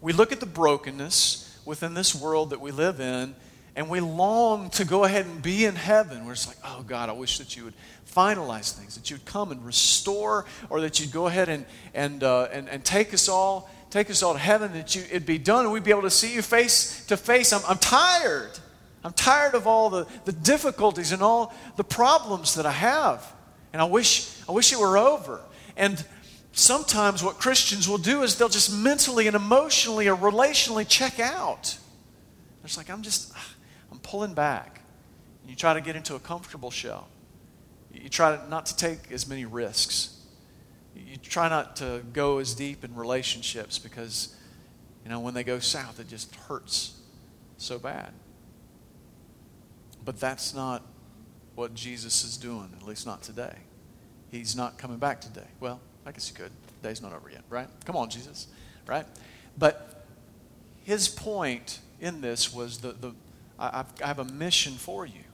we 0.00 0.12
look 0.12 0.32
at 0.32 0.40
the 0.40 0.46
brokenness 0.46 1.60
within 1.64 1.94
this 1.94 2.14
world 2.14 2.50
that 2.50 2.60
we 2.60 2.70
live 2.70 3.00
in, 3.00 3.34
and 3.74 3.90
we 3.90 4.00
long 4.00 4.70
to 4.70 4.84
go 4.84 5.04
ahead 5.04 5.26
and 5.26 5.42
be 5.42 5.64
in 5.64 5.74
heaven. 5.74 6.24
Where 6.24 6.32
it's 6.32 6.46
like, 6.46 6.58
oh 6.64 6.84
God, 6.86 7.08
I 7.08 7.12
wish 7.12 7.38
that 7.38 7.56
you 7.56 7.64
would 7.64 7.74
finalize 8.10 8.72
things, 8.72 8.94
that 8.96 9.10
you'd 9.10 9.24
come 9.24 9.52
and 9.52 9.64
restore, 9.64 10.46
or 10.70 10.80
that 10.80 10.98
you'd 10.98 11.12
go 11.12 11.26
ahead 11.26 11.48
and 11.48 11.66
and 11.92 12.22
uh, 12.22 12.48
and, 12.52 12.68
and 12.68 12.84
take 12.84 13.12
us 13.12 13.28
all, 13.28 13.70
take 13.90 14.10
us 14.10 14.22
all 14.22 14.32
to 14.32 14.38
heaven, 14.38 14.72
that 14.72 14.94
you 14.94 15.02
it'd 15.02 15.26
be 15.26 15.38
done, 15.38 15.64
and 15.64 15.72
we'd 15.72 15.84
be 15.84 15.90
able 15.90 16.02
to 16.02 16.10
see 16.10 16.34
you 16.34 16.42
face 16.42 17.04
to 17.06 17.16
face. 17.16 17.52
I'm, 17.52 17.62
I'm 17.68 17.78
tired. 17.78 18.58
I'm 19.06 19.12
tired 19.12 19.54
of 19.54 19.68
all 19.68 19.88
the, 19.88 20.04
the 20.24 20.32
difficulties 20.32 21.12
and 21.12 21.22
all 21.22 21.54
the 21.76 21.84
problems 21.84 22.56
that 22.56 22.66
I 22.66 22.72
have. 22.72 23.32
And 23.72 23.80
I 23.80 23.84
wish, 23.84 24.36
I 24.48 24.52
wish 24.52 24.72
it 24.72 24.80
were 24.80 24.98
over. 24.98 25.40
And 25.76 26.04
sometimes 26.50 27.22
what 27.22 27.38
Christians 27.38 27.88
will 27.88 27.98
do 27.98 28.24
is 28.24 28.36
they'll 28.36 28.48
just 28.48 28.74
mentally 28.76 29.28
and 29.28 29.36
emotionally 29.36 30.08
or 30.08 30.16
relationally 30.16 30.84
check 30.88 31.20
out. 31.20 31.78
It's 32.64 32.76
like, 32.76 32.90
I'm 32.90 33.02
just, 33.02 33.32
I'm 33.92 34.00
pulling 34.00 34.34
back. 34.34 34.80
And 35.42 35.50
you 35.50 35.54
try 35.54 35.72
to 35.72 35.80
get 35.80 35.94
into 35.94 36.16
a 36.16 36.18
comfortable 36.18 36.72
shell. 36.72 37.06
You 37.92 38.08
try 38.08 38.40
not 38.50 38.66
to 38.66 38.76
take 38.76 39.12
as 39.12 39.28
many 39.28 39.44
risks. 39.44 40.18
You 40.96 41.16
try 41.16 41.48
not 41.48 41.76
to 41.76 42.02
go 42.12 42.38
as 42.38 42.54
deep 42.54 42.82
in 42.82 42.96
relationships 42.96 43.78
because, 43.78 44.34
you 45.04 45.10
know, 45.10 45.20
when 45.20 45.34
they 45.34 45.44
go 45.44 45.60
south, 45.60 46.00
it 46.00 46.08
just 46.08 46.34
hurts 46.34 47.00
so 47.56 47.78
bad. 47.78 48.12
But 50.06 50.18
that's 50.18 50.54
not 50.54 50.82
what 51.56 51.74
Jesus 51.74 52.24
is 52.24 52.38
doing, 52.38 52.70
at 52.80 52.86
least 52.86 53.04
not 53.04 53.22
today. 53.22 53.56
He's 54.30 54.56
not 54.56 54.78
coming 54.78 54.98
back 54.98 55.20
today. 55.20 55.48
Well, 55.60 55.80
I 56.06 56.12
guess 56.12 56.28
he 56.28 56.34
could. 56.34 56.52
The 56.80 56.88
day's 56.88 57.02
not 57.02 57.12
over 57.12 57.28
yet, 57.28 57.42
right? 57.50 57.68
Come 57.84 57.96
on, 57.96 58.08
Jesus, 58.08 58.46
right? 58.86 59.04
But 59.58 60.04
his 60.84 61.08
point 61.08 61.80
in 62.00 62.20
this 62.20 62.54
was 62.54 62.78
the, 62.78 62.92
the 62.92 63.12
I, 63.58 63.84
I 64.02 64.06
have 64.06 64.20
a 64.20 64.24
mission 64.24 64.74
for 64.74 65.04
you 65.04 65.25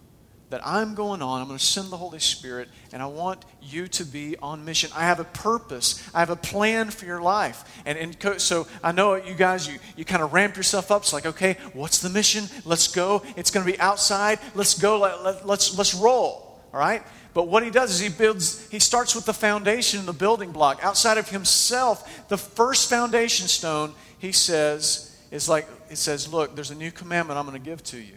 that 0.52 0.60
I'm 0.66 0.94
going 0.94 1.22
on. 1.22 1.40
I'm 1.40 1.46
going 1.46 1.58
to 1.58 1.64
send 1.64 1.88
the 1.88 1.96
Holy 1.96 2.18
Spirit, 2.18 2.68
and 2.92 3.02
I 3.02 3.06
want 3.06 3.42
you 3.62 3.88
to 3.88 4.04
be 4.04 4.36
on 4.42 4.66
mission. 4.66 4.90
I 4.94 5.00
have 5.00 5.18
a 5.18 5.24
purpose. 5.24 6.06
I 6.14 6.20
have 6.20 6.28
a 6.28 6.36
plan 6.36 6.90
for 6.90 7.06
your 7.06 7.22
life. 7.22 7.80
And, 7.86 7.96
and 7.96 8.40
so 8.40 8.66
I 8.84 8.92
know 8.92 9.14
you 9.14 9.32
guys, 9.32 9.66
you, 9.66 9.78
you 9.96 10.04
kind 10.04 10.22
of 10.22 10.34
ramp 10.34 10.58
yourself 10.58 10.90
up. 10.90 11.02
It's 11.02 11.12
like, 11.14 11.24
okay, 11.24 11.56
what's 11.72 12.00
the 12.00 12.10
mission? 12.10 12.44
Let's 12.66 12.86
go. 12.88 13.22
It's 13.34 13.50
going 13.50 13.64
to 13.64 13.72
be 13.72 13.80
outside. 13.80 14.40
Let's 14.54 14.78
go. 14.78 15.00
Let, 15.00 15.24
let, 15.24 15.46
let's, 15.46 15.76
let's 15.76 15.94
roll. 15.94 16.60
All 16.74 16.78
right? 16.78 17.02
But 17.32 17.48
what 17.48 17.62
he 17.62 17.70
does 17.70 17.90
is 17.90 18.00
he 18.00 18.10
builds, 18.10 18.68
he 18.68 18.78
starts 18.78 19.14
with 19.14 19.24
the 19.24 19.32
foundation, 19.32 20.04
the 20.04 20.12
building 20.12 20.52
block. 20.52 20.80
Outside 20.84 21.16
of 21.16 21.30
himself, 21.30 22.28
the 22.28 22.36
first 22.36 22.90
foundation 22.90 23.48
stone, 23.48 23.94
he 24.18 24.32
says, 24.32 25.18
is 25.30 25.48
like, 25.48 25.66
he 25.88 25.96
says, 25.96 26.30
Look, 26.30 26.54
there's 26.54 26.70
a 26.70 26.74
new 26.74 26.92
commandment 26.92 27.38
I'm 27.38 27.46
going 27.46 27.58
to 27.58 27.70
give 27.70 27.82
to 27.84 27.96
you. 27.96 28.16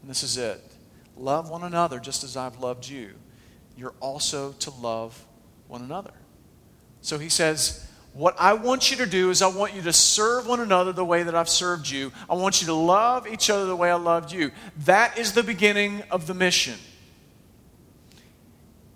And 0.00 0.08
this 0.08 0.22
is 0.22 0.38
it 0.38 0.64
love 1.20 1.50
one 1.50 1.62
another 1.62 1.98
just 1.98 2.24
as 2.24 2.36
I've 2.36 2.58
loved 2.58 2.88
you. 2.88 3.10
You're 3.76 3.94
also 4.00 4.52
to 4.52 4.70
love 4.70 5.24
one 5.68 5.82
another. 5.82 6.12
So 7.00 7.18
he 7.18 7.28
says, 7.28 7.88
What 8.12 8.34
I 8.38 8.54
want 8.54 8.90
you 8.90 8.96
to 8.98 9.06
do 9.06 9.30
is 9.30 9.40
I 9.40 9.46
want 9.46 9.74
you 9.74 9.82
to 9.82 9.92
serve 9.92 10.46
one 10.46 10.60
another 10.60 10.92
the 10.92 11.04
way 11.04 11.22
that 11.22 11.34
I've 11.34 11.48
served 11.48 11.88
you. 11.88 12.12
I 12.28 12.34
want 12.34 12.60
you 12.60 12.66
to 12.66 12.74
love 12.74 13.28
each 13.28 13.50
other 13.50 13.66
the 13.66 13.76
way 13.76 13.90
I 13.90 13.94
loved 13.94 14.32
you. 14.32 14.50
That 14.84 15.18
is 15.18 15.32
the 15.32 15.42
beginning 15.42 16.02
of 16.10 16.26
the 16.26 16.34
mission. 16.34 16.74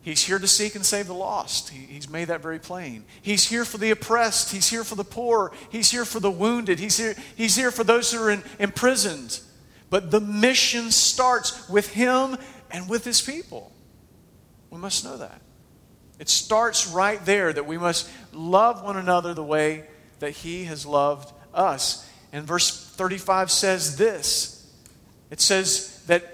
He's 0.02 0.24
here 0.24 0.40
to 0.40 0.48
seek 0.48 0.74
and 0.74 0.84
save 0.84 1.06
the 1.06 1.14
lost. 1.14 1.68
He, 1.68 1.86
he's 1.86 2.10
made 2.10 2.26
that 2.26 2.42
very 2.42 2.58
plain. 2.58 3.04
He's 3.22 3.48
here 3.48 3.64
for 3.64 3.78
the 3.78 3.92
oppressed. 3.92 4.50
He's 4.50 4.68
here 4.68 4.82
for 4.82 4.96
the 4.96 5.04
poor. 5.04 5.52
He's 5.70 5.92
here 5.92 6.04
for 6.04 6.18
the 6.18 6.30
wounded. 6.30 6.80
He's 6.80 6.98
here, 6.98 7.14
he's 7.36 7.54
here 7.54 7.70
for 7.70 7.84
those 7.84 8.10
who 8.10 8.20
are 8.20 8.30
in, 8.30 8.42
imprisoned. 8.58 9.40
But 9.92 10.10
the 10.10 10.22
mission 10.22 10.90
starts 10.90 11.68
with 11.68 11.92
him 11.92 12.38
and 12.70 12.88
with 12.88 13.04
his 13.04 13.20
people. 13.20 13.70
We 14.70 14.78
must 14.78 15.04
know 15.04 15.18
that. 15.18 15.42
It 16.18 16.30
starts 16.30 16.86
right 16.86 17.22
there 17.26 17.52
that 17.52 17.66
we 17.66 17.76
must 17.76 18.08
love 18.32 18.82
one 18.82 18.96
another 18.96 19.34
the 19.34 19.44
way 19.44 19.84
that 20.20 20.30
he 20.30 20.64
has 20.64 20.86
loved 20.86 21.30
us. 21.52 22.08
And 22.32 22.46
verse 22.46 22.70
35 22.74 23.50
says 23.50 23.98
this 23.98 24.66
it 25.30 25.42
says 25.42 26.02
that, 26.06 26.24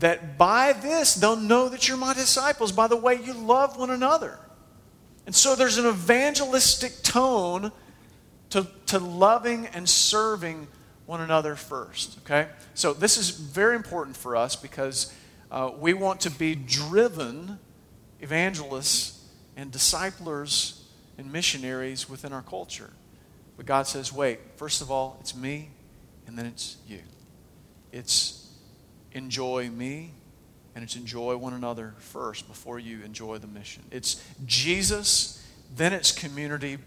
that 0.00 0.36
by 0.36 0.72
this 0.72 1.14
they'll 1.14 1.36
know 1.36 1.68
that 1.68 1.86
you're 1.86 1.96
my 1.96 2.14
disciples, 2.14 2.72
by 2.72 2.88
the 2.88 2.96
way 2.96 3.14
you 3.22 3.32
love 3.32 3.78
one 3.78 3.90
another. 3.90 4.40
And 5.24 5.36
so 5.36 5.54
there's 5.54 5.78
an 5.78 5.86
evangelistic 5.86 7.04
tone 7.04 7.70
to, 8.50 8.66
to 8.86 8.98
loving 8.98 9.68
and 9.68 9.88
serving 9.88 10.66
one 11.06 11.20
another 11.20 11.54
first, 11.54 12.18
okay? 12.24 12.48
So 12.74 12.92
this 12.92 13.16
is 13.16 13.30
very 13.30 13.76
important 13.76 14.16
for 14.16 14.36
us 14.36 14.56
because 14.56 15.12
uh, 15.50 15.70
we 15.78 15.92
want 15.94 16.20
to 16.22 16.30
be 16.30 16.54
driven 16.54 17.58
evangelists 18.20 19.22
and 19.56 19.70
disciplers 19.70 20.84
and 21.18 21.30
missionaries 21.30 22.08
within 22.08 22.32
our 22.32 22.42
culture. 22.42 22.90
But 23.56 23.66
God 23.66 23.86
says, 23.86 24.12
wait, 24.12 24.40
first 24.56 24.80
of 24.80 24.90
all, 24.90 25.16
it's 25.20 25.34
me, 25.34 25.70
and 26.26 26.36
then 26.36 26.46
it's 26.46 26.76
you. 26.88 27.00
It's 27.92 28.48
enjoy 29.12 29.70
me, 29.70 30.12
and 30.74 30.82
it's 30.82 30.96
enjoy 30.96 31.36
one 31.36 31.52
another 31.52 31.94
first 31.98 32.48
before 32.48 32.78
you 32.78 33.02
enjoy 33.04 33.38
the 33.38 33.46
mission. 33.46 33.84
It's 33.92 34.24
Jesus, 34.44 35.46
then 35.76 35.92
it's 35.92 36.10
community, 36.10 36.78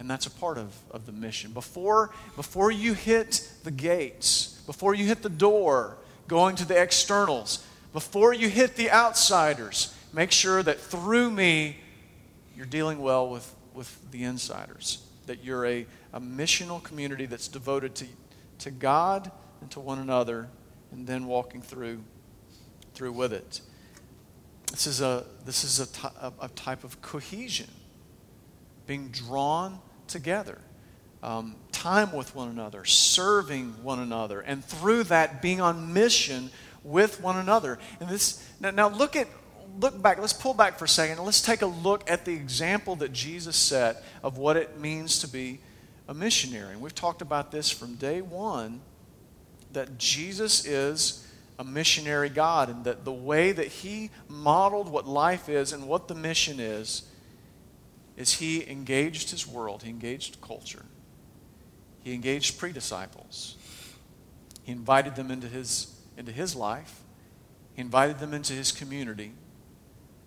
and 0.00 0.10
that's 0.10 0.26
a 0.26 0.30
part 0.30 0.56
of, 0.56 0.74
of 0.90 1.04
the 1.04 1.12
mission. 1.12 1.52
Before, 1.52 2.10
before 2.34 2.70
you 2.70 2.94
hit 2.94 3.46
the 3.64 3.70
gates, 3.70 4.60
before 4.66 4.94
you 4.94 5.04
hit 5.04 5.22
the 5.22 5.28
door, 5.28 5.98
going 6.26 6.56
to 6.56 6.64
the 6.64 6.80
externals, 6.80 7.64
before 7.92 8.32
you 8.32 8.48
hit 8.48 8.76
the 8.76 8.90
outsiders, 8.90 9.94
make 10.14 10.32
sure 10.32 10.62
that 10.62 10.80
through 10.80 11.30
me, 11.30 11.76
you're 12.56 12.66
dealing 12.66 13.00
well 13.00 13.28
with, 13.28 13.54
with 13.74 14.10
the 14.10 14.24
insiders. 14.24 15.04
That 15.26 15.44
you're 15.44 15.66
a, 15.66 15.86
a 16.14 16.20
missional 16.20 16.82
community 16.82 17.26
that's 17.26 17.48
devoted 17.48 17.94
to, 17.96 18.06
to 18.60 18.70
God 18.70 19.30
and 19.60 19.70
to 19.72 19.80
one 19.80 19.98
another, 19.98 20.48
and 20.92 21.06
then 21.06 21.26
walking 21.26 21.60
through, 21.60 22.02
through 22.94 23.12
with 23.12 23.34
it. 23.34 23.60
This 24.70 24.86
is 24.86 25.02
a, 25.02 25.26
this 25.44 25.62
is 25.62 25.78
a, 25.78 25.86
t- 25.86 26.16
a, 26.22 26.32
a 26.40 26.48
type 26.48 26.84
of 26.84 27.02
cohesion, 27.02 27.68
being 28.86 29.08
drawn 29.08 29.78
together. 30.10 30.58
Um, 31.22 31.56
time 31.72 32.12
with 32.12 32.34
one 32.34 32.48
another, 32.48 32.84
serving 32.84 33.82
one 33.82 33.98
another, 33.98 34.40
and 34.40 34.64
through 34.64 35.04
that 35.04 35.42
being 35.42 35.60
on 35.60 35.92
mission 35.92 36.50
with 36.82 37.20
one 37.20 37.36
another. 37.36 37.78
And 38.00 38.08
this 38.08 38.46
now, 38.58 38.70
now 38.70 38.88
look 38.88 39.16
at 39.16 39.28
look 39.78 40.00
back. 40.00 40.18
Let's 40.18 40.32
pull 40.32 40.54
back 40.54 40.78
for 40.78 40.86
a 40.86 40.88
second 40.88 41.22
let's 41.24 41.42
take 41.42 41.62
a 41.62 41.66
look 41.66 42.10
at 42.10 42.24
the 42.24 42.32
example 42.32 42.96
that 42.96 43.12
Jesus 43.12 43.56
set 43.56 44.02
of 44.22 44.38
what 44.38 44.56
it 44.56 44.78
means 44.78 45.18
to 45.20 45.28
be 45.28 45.60
a 46.08 46.14
missionary. 46.14 46.72
And 46.72 46.80
we've 46.80 46.94
talked 46.94 47.22
about 47.22 47.52
this 47.52 47.70
from 47.70 47.96
day 47.96 48.20
one 48.20 48.80
that 49.72 49.98
Jesus 49.98 50.66
is 50.66 51.26
a 51.58 51.64
missionary 51.64 52.30
God 52.30 52.70
and 52.70 52.84
that 52.84 53.04
the 53.04 53.12
way 53.12 53.52
that 53.52 53.66
he 53.66 54.10
modeled 54.28 54.90
what 54.90 55.06
life 55.06 55.48
is 55.48 55.72
and 55.72 55.86
what 55.86 56.08
the 56.08 56.14
mission 56.14 56.58
is 56.58 57.02
is 58.20 58.34
he 58.34 58.68
engaged 58.70 59.30
his 59.30 59.46
world, 59.46 59.82
he 59.82 59.88
engaged 59.88 60.40
culture, 60.42 60.84
he 62.04 62.12
engaged 62.12 62.58
pre 62.58 62.70
disciples, 62.70 63.56
he 64.62 64.72
invited 64.72 65.16
them 65.16 65.30
into 65.30 65.48
his, 65.48 65.98
into 66.18 66.30
his 66.30 66.54
life, 66.54 67.00
he 67.74 67.80
invited 67.80 68.18
them 68.18 68.34
into 68.34 68.52
his 68.52 68.72
community, 68.72 69.32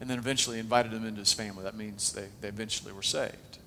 and 0.02 0.10
then 0.10 0.18
eventually 0.18 0.58
invited 0.58 0.92
them 0.92 1.06
into 1.06 1.20
his 1.20 1.34
family. 1.34 1.64
That 1.64 1.76
means 1.76 2.14
they, 2.14 2.28
they 2.42 2.48
eventually 2.48 2.92
were 2.92 3.04
saved. 3.04 3.60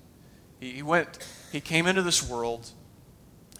He, 0.59 0.71
he 0.73 0.83
went, 0.83 1.25
he 1.53 1.61
came 1.61 1.87
into 1.87 2.01
this 2.01 2.27
world, 2.27 2.69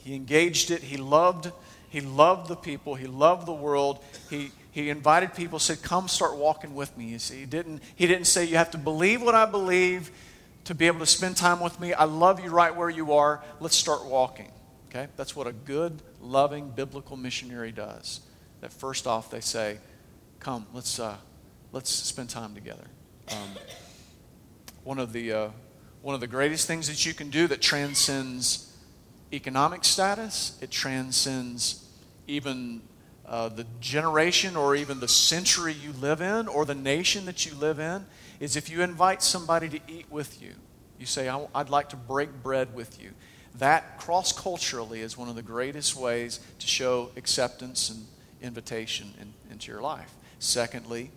he 0.02 0.16
engaged 0.16 0.70
it, 0.70 0.84
he 0.84 0.98
loved, 0.98 1.50
he 1.90 2.02
loved 2.02 2.50
the 2.50 2.58
people, 2.58 2.96
he 2.96 3.08
loved 3.08 3.48
the 3.48 3.54
world, 3.54 4.04
he, 4.30 4.52
he 4.72 4.90
invited 4.90 5.34
people, 5.34 5.60
said, 5.60 5.82
Come 5.82 6.10
start 6.10 6.36
walking 6.36 6.76
with 6.76 6.96
me. 6.98 7.06
You 7.06 7.20
see, 7.20 7.40
he 7.40 7.46
didn't, 7.46 7.82
he 7.96 8.06
didn't 8.06 8.28
say, 8.28 8.44
You 8.44 8.58
have 8.58 8.72
to 8.72 8.78
believe 8.78 9.22
what 9.22 9.34
I 9.34 9.46
believe 9.46 10.12
to 10.68 10.76
be 10.76 10.86
able 10.88 11.00
to 11.00 11.06
spend 11.06 11.38
time 11.38 11.62
with 11.62 11.80
me. 11.80 11.94
I 11.94 12.04
love 12.04 12.44
you 12.44 12.50
right 12.50 12.76
where 12.76 12.90
you 12.90 13.14
are. 13.14 13.42
Let's 13.62 13.78
start 13.78 14.04
walking. 14.06 14.52
Okay? 14.90 15.08
That's 15.16 15.34
what 15.34 15.48
a 15.48 15.54
good, 15.54 16.02
loving, 16.20 16.72
biblical 16.72 17.16
missionary 17.16 17.72
does. 17.72 18.20
That 18.60 18.74
first 18.74 19.08
off, 19.08 19.32
they 19.32 19.40
say, 19.40 19.78
Come, 20.42 20.68
let's, 20.74 21.00
uh, 21.00 21.16
let's 21.72 21.90
spend 21.90 22.30
time 22.30 22.54
together. 22.54 22.84
Um, 23.32 23.50
one, 24.84 25.00
of 25.00 25.14
the, 25.14 25.32
uh, 25.32 25.50
one 26.02 26.16
of 26.16 26.20
the 26.20 26.28
greatest 26.28 26.68
things 26.68 26.90
that 26.90 27.06
you 27.06 27.14
can 27.14 27.30
do 27.30 27.48
that 27.48 27.62
transcends 27.62 28.76
economic 29.32 29.86
status, 29.86 30.60
it 30.62 30.70
transcends 30.70 31.88
even 32.28 32.82
uh, 33.28 33.50
the 33.50 33.66
generation 33.82 34.56
or 34.56 34.76
even 34.76 35.00
the 35.00 35.08
century 35.08 35.74
you 35.74 35.92
live 35.94 36.22
in 36.22 36.48
or 36.48 36.66
the 36.66 36.76
nation 36.76 37.26
that 37.26 37.46
you 37.46 37.54
live 37.56 37.80
in 37.80 38.06
is 38.40 38.56
if 38.56 38.70
you 38.70 38.82
invite 38.82 39.22
somebody 39.22 39.68
to 39.68 39.80
eat 39.88 40.06
with 40.10 40.42
you, 40.42 40.54
you 40.98 41.06
say, 41.06 41.30
I'd 41.30 41.70
like 41.70 41.90
to 41.90 41.96
break 41.96 42.42
bread 42.42 42.74
with 42.74 43.02
you. 43.02 43.12
That 43.56 44.00
cross 44.00 44.32
culturally 44.32 45.02
is 45.02 45.18
one 45.18 45.30
of 45.30 45.36
the 45.36 45.42
greatest 45.42 45.96
ways 45.96 46.40
to 46.60 46.68
show 46.68 47.12
acceptance 47.18 47.90
and 47.90 48.06
invitation 48.42 49.14
in, 49.20 49.34
into 49.52 49.72
your 49.72 49.82
life. 49.82 50.14
Secondly, 50.40 51.12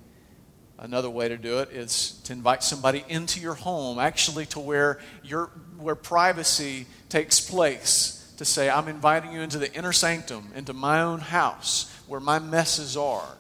another 0.79 1.11
way 1.11 1.29
to 1.29 1.37
do 1.37 1.59
it 1.59 1.71
is 1.71 2.21
to 2.25 2.33
invite 2.33 2.63
somebody 2.63 3.05
into 3.09 3.41
your 3.41 3.55
home, 3.55 3.99
actually 3.99 4.47
to 4.47 4.61
where, 4.61 4.99
your, 5.23 5.51
where 5.79 5.95
privacy 5.95 6.87
takes 7.09 7.41
place. 7.41 8.17
To 8.39 8.47
say, 8.47 8.71
I'm 8.71 8.89
inviting 8.89 9.33
you 9.33 9.41
into 9.43 9.59
the 9.59 9.71
inner 9.75 9.93
sanctum, 9.93 10.51
into 10.55 10.73
my 10.73 11.03
own 11.03 11.21
house, 11.21 11.95
where 12.11 12.21
my 12.21 12.41
messes 12.41 12.97
are. 12.97 13.39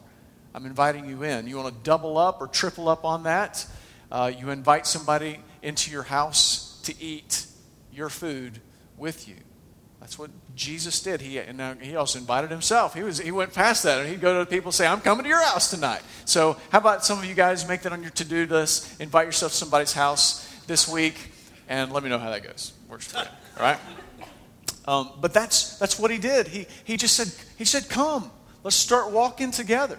I'm 0.54 0.64
inviting 0.64 1.08
you 1.08 1.24
in. 1.24 1.48
You 1.48 1.56
want 1.56 1.74
to 1.74 1.82
double 1.82 2.16
up 2.16 2.40
or 2.40 2.46
triple 2.46 2.88
up 2.88 3.04
on 3.04 3.24
that? 3.24 3.66
Uh, 4.12 4.30
you 4.36 4.50
invite 4.50 4.86
somebody 4.86 5.40
into 5.60 5.90
your 5.90 6.04
house 6.04 6.80
to 6.84 6.94
eat 7.02 7.46
your 7.92 8.08
food 8.08 8.60
with 8.96 9.26
you. 9.26 9.34
That's 9.98 10.16
what 10.20 10.30
Jesus 10.54 11.02
did. 11.02 11.20
He, 11.20 11.38
and 11.38 11.82
he 11.82 11.96
also 11.96 12.20
invited 12.20 12.48
himself. 12.50 12.94
He, 12.94 13.02
was, 13.02 13.18
he 13.18 13.32
went 13.32 13.52
past 13.52 13.82
that, 13.82 13.98
and 13.98 14.08
he'd 14.08 14.20
go 14.20 14.38
to 14.38 14.48
people 14.48 14.68
and 14.68 14.74
say, 14.74 14.86
I'm 14.86 15.00
coming 15.00 15.24
to 15.24 15.28
your 15.28 15.44
house 15.44 15.68
tonight. 15.68 16.02
So, 16.24 16.56
how 16.70 16.78
about 16.78 17.04
some 17.04 17.18
of 17.18 17.24
you 17.24 17.34
guys 17.34 17.66
make 17.66 17.82
that 17.82 17.92
on 17.92 18.02
your 18.02 18.12
to 18.12 18.24
do 18.24 18.46
list? 18.46 19.00
Invite 19.00 19.26
yourself 19.26 19.50
to 19.50 19.58
somebody's 19.58 19.92
house 19.92 20.48
this 20.68 20.88
week, 20.88 21.32
and 21.68 21.92
let 21.92 22.04
me 22.04 22.08
know 22.08 22.18
how 22.18 22.30
that 22.30 22.44
goes. 22.44 22.72
Works 22.88 23.08
for. 23.08 23.18
All 23.18 23.26
right? 23.58 23.78
Um, 24.86 25.10
but 25.20 25.34
that's, 25.34 25.76
that's 25.78 25.98
what 25.98 26.12
he 26.12 26.18
did. 26.18 26.46
He, 26.48 26.66
he 26.84 26.96
just 26.96 27.16
said, 27.16 27.32
he 27.58 27.64
said, 27.64 27.88
Come, 27.88 28.30
let's 28.62 28.76
start 28.76 29.10
walking 29.10 29.50
together. 29.50 29.98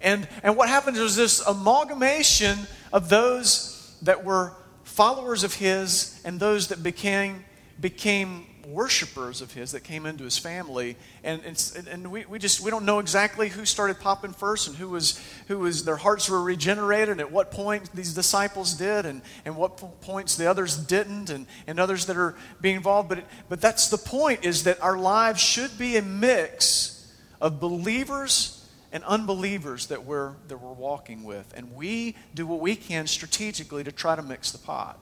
And, 0.00 0.28
and 0.42 0.56
what 0.56 0.68
happened 0.68 0.96
was 0.96 1.16
this 1.16 1.44
amalgamation 1.46 2.58
of 2.92 3.08
those 3.08 3.96
that 4.02 4.24
were 4.24 4.52
followers 4.84 5.44
of 5.44 5.54
his 5.54 6.20
and 6.24 6.38
those 6.38 6.68
that 6.68 6.82
became, 6.82 7.44
became 7.80 8.46
worshipers 8.68 9.40
of 9.40 9.52
his 9.52 9.72
that 9.72 9.80
came 9.80 10.04
into 10.04 10.24
his 10.24 10.36
family 10.36 10.94
and, 11.24 11.42
and, 11.42 11.88
and 11.88 12.10
we, 12.10 12.26
we 12.26 12.38
just 12.38 12.60
we 12.60 12.70
don't 12.70 12.84
know 12.84 12.98
exactly 12.98 13.48
who 13.48 13.64
started 13.64 13.98
popping 13.98 14.32
first 14.32 14.68
and 14.68 14.76
who 14.76 14.90
was 14.90 15.18
who 15.46 15.58
was 15.58 15.84
their 15.84 15.96
hearts 15.96 16.28
were 16.28 16.42
regenerated 16.42 17.08
and 17.08 17.20
at 17.20 17.32
what 17.32 17.50
point 17.50 17.90
these 17.94 18.12
disciples 18.12 18.74
did 18.74 19.06
and, 19.06 19.22
and 19.46 19.56
what 19.56 19.78
points 20.02 20.36
the 20.36 20.46
others 20.46 20.76
didn't 20.76 21.30
and, 21.30 21.46
and 21.66 21.80
others 21.80 22.04
that 22.06 22.16
are 22.18 22.34
being 22.60 22.76
involved 22.76 23.08
but, 23.08 23.18
it, 23.18 23.26
but 23.48 23.58
that's 23.58 23.88
the 23.88 23.96
point 23.96 24.44
is 24.44 24.64
that 24.64 24.82
our 24.82 24.98
lives 24.98 25.40
should 25.40 25.78
be 25.78 25.96
a 25.96 26.02
mix 26.02 26.97
of 27.40 27.60
believers 27.60 28.68
and 28.92 29.04
unbelievers 29.04 29.86
that 29.88 30.04
we're, 30.04 30.32
that 30.48 30.58
we're 30.58 30.72
walking 30.72 31.24
with. 31.24 31.52
And 31.56 31.74
we 31.74 32.16
do 32.34 32.46
what 32.46 32.60
we 32.60 32.74
can 32.74 33.06
strategically 33.06 33.84
to 33.84 33.92
try 33.92 34.16
to 34.16 34.22
mix 34.22 34.50
the 34.50 34.58
pot. 34.58 34.98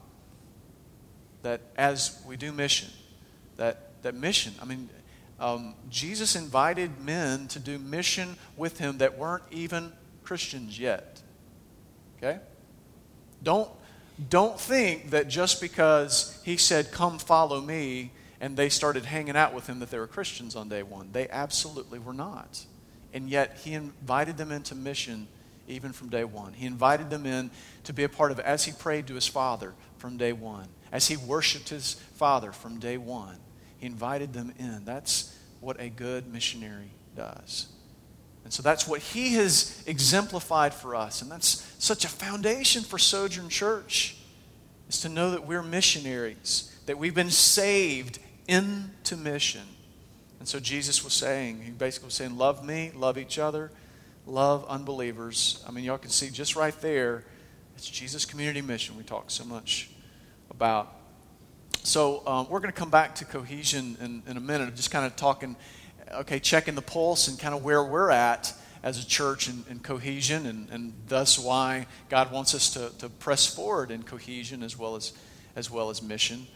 That 1.42 1.60
as 1.76 2.20
we 2.26 2.36
do 2.36 2.52
mission, 2.52 2.88
that, 3.56 4.02
that 4.02 4.14
mission, 4.14 4.54
I 4.60 4.64
mean, 4.64 4.88
um, 5.38 5.74
Jesus 5.90 6.34
invited 6.34 7.04
men 7.04 7.46
to 7.48 7.58
do 7.58 7.78
mission 7.78 8.36
with 8.56 8.78
him 8.78 8.98
that 8.98 9.18
weren't 9.18 9.44
even 9.50 9.92
Christians 10.24 10.78
yet. 10.78 11.20
Okay? 12.16 12.40
Don't, 13.42 13.70
don't 14.28 14.58
think 14.58 15.10
that 15.10 15.28
just 15.28 15.60
because 15.60 16.40
he 16.44 16.56
said, 16.56 16.90
Come 16.90 17.18
follow 17.18 17.60
me, 17.60 18.10
and 18.40 18.56
they 18.56 18.68
started 18.68 19.04
hanging 19.04 19.36
out 19.36 19.54
with 19.54 19.66
him, 19.66 19.78
that 19.80 19.90
they 19.90 19.98
were 19.98 20.06
Christians 20.06 20.56
on 20.56 20.68
day 20.68 20.82
one. 20.82 21.10
They 21.12 21.28
absolutely 21.28 21.98
were 21.98 22.12
not. 22.12 22.64
And 23.12 23.30
yet, 23.30 23.58
he 23.64 23.72
invited 23.72 24.36
them 24.36 24.52
into 24.52 24.74
mission 24.74 25.28
even 25.68 25.92
from 25.92 26.10
day 26.10 26.24
one. 26.24 26.52
He 26.52 26.66
invited 26.66 27.10
them 27.10 27.26
in 27.26 27.50
to 27.84 27.92
be 27.92 28.04
a 28.04 28.08
part 28.08 28.30
of 28.30 28.38
as 28.40 28.64
he 28.64 28.72
prayed 28.72 29.06
to 29.06 29.14
his 29.14 29.26
Father 29.26 29.74
from 29.98 30.16
day 30.16 30.32
one, 30.32 30.68
as 30.92 31.08
he 31.08 31.16
worshiped 31.16 31.70
his 31.70 31.94
Father 32.14 32.52
from 32.52 32.78
day 32.78 32.98
one. 32.98 33.38
He 33.78 33.86
invited 33.86 34.32
them 34.32 34.52
in. 34.58 34.84
That's 34.84 35.36
what 35.60 35.80
a 35.80 35.88
good 35.88 36.32
missionary 36.32 36.90
does. 37.16 37.68
And 38.44 38.52
so 38.52 38.62
that's 38.62 38.86
what 38.86 39.00
he 39.00 39.34
has 39.34 39.82
exemplified 39.86 40.72
for 40.72 40.94
us. 40.94 41.20
And 41.20 41.30
that's 41.30 41.66
such 41.78 42.04
a 42.04 42.08
foundation 42.08 42.82
for 42.82 42.98
Sojourn 42.98 43.48
Church, 43.48 44.16
is 44.88 45.00
to 45.00 45.08
know 45.08 45.32
that 45.32 45.46
we're 45.46 45.64
missionaries, 45.64 46.72
that 46.86 46.96
we've 46.96 47.14
been 47.14 47.30
saved 47.30 48.20
into 48.48 49.16
mission 49.16 49.62
And 50.38 50.48
so 50.48 50.60
Jesus 50.60 51.02
was 51.02 51.12
saying, 51.12 51.62
he 51.62 51.70
basically 51.70 52.06
was 52.06 52.14
saying, 52.14 52.36
love 52.36 52.64
me, 52.64 52.92
love 52.94 53.18
each 53.18 53.38
other, 53.38 53.70
love 54.26 54.64
unbelievers. 54.68 55.64
I 55.66 55.70
mean, 55.70 55.84
y'all 55.84 55.98
can 55.98 56.10
see 56.10 56.30
just 56.30 56.56
right 56.56 56.78
there, 56.80 57.24
it's 57.76 57.88
Jesus' 57.88 58.24
community 58.24 58.62
mission 58.62 58.96
we 58.96 59.02
talk 59.02 59.30
so 59.30 59.44
much 59.44 59.90
about. 60.50 60.94
So 61.82 62.26
um, 62.26 62.48
we're 62.48 62.60
going 62.60 62.72
to 62.72 62.78
come 62.78 62.90
back 62.90 63.14
to 63.16 63.24
cohesion 63.24 63.96
in, 64.00 64.22
in 64.26 64.36
a 64.36 64.40
minute, 64.40 64.74
just 64.74 64.90
kind 64.90 65.06
of 65.06 65.16
talking, 65.16 65.56
okay, 66.12 66.38
checking 66.38 66.74
the 66.74 66.82
pulse 66.82 67.28
and 67.28 67.38
kind 67.38 67.54
of 67.54 67.64
where 67.64 67.82
we're 67.82 68.10
at 68.10 68.52
as 68.82 69.02
a 69.02 69.06
church 69.06 69.48
in, 69.48 69.64
in 69.68 69.80
cohesion, 69.80 70.46
and, 70.46 70.68
and 70.70 70.92
thus 71.08 71.38
why 71.38 71.86
God 72.08 72.30
wants 72.30 72.54
us 72.54 72.70
to, 72.74 72.90
to 72.98 73.08
press 73.08 73.46
forward 73.46 73.90
in 73.90 74.02
cohesion 74.02 74.62
as 74.62 74.78
well 74.78 74.96
as, 74.96 75.12
as, 75.56 75.70
well 75.70 75.90
as 75.90 76.02
mission. 76.02 76.46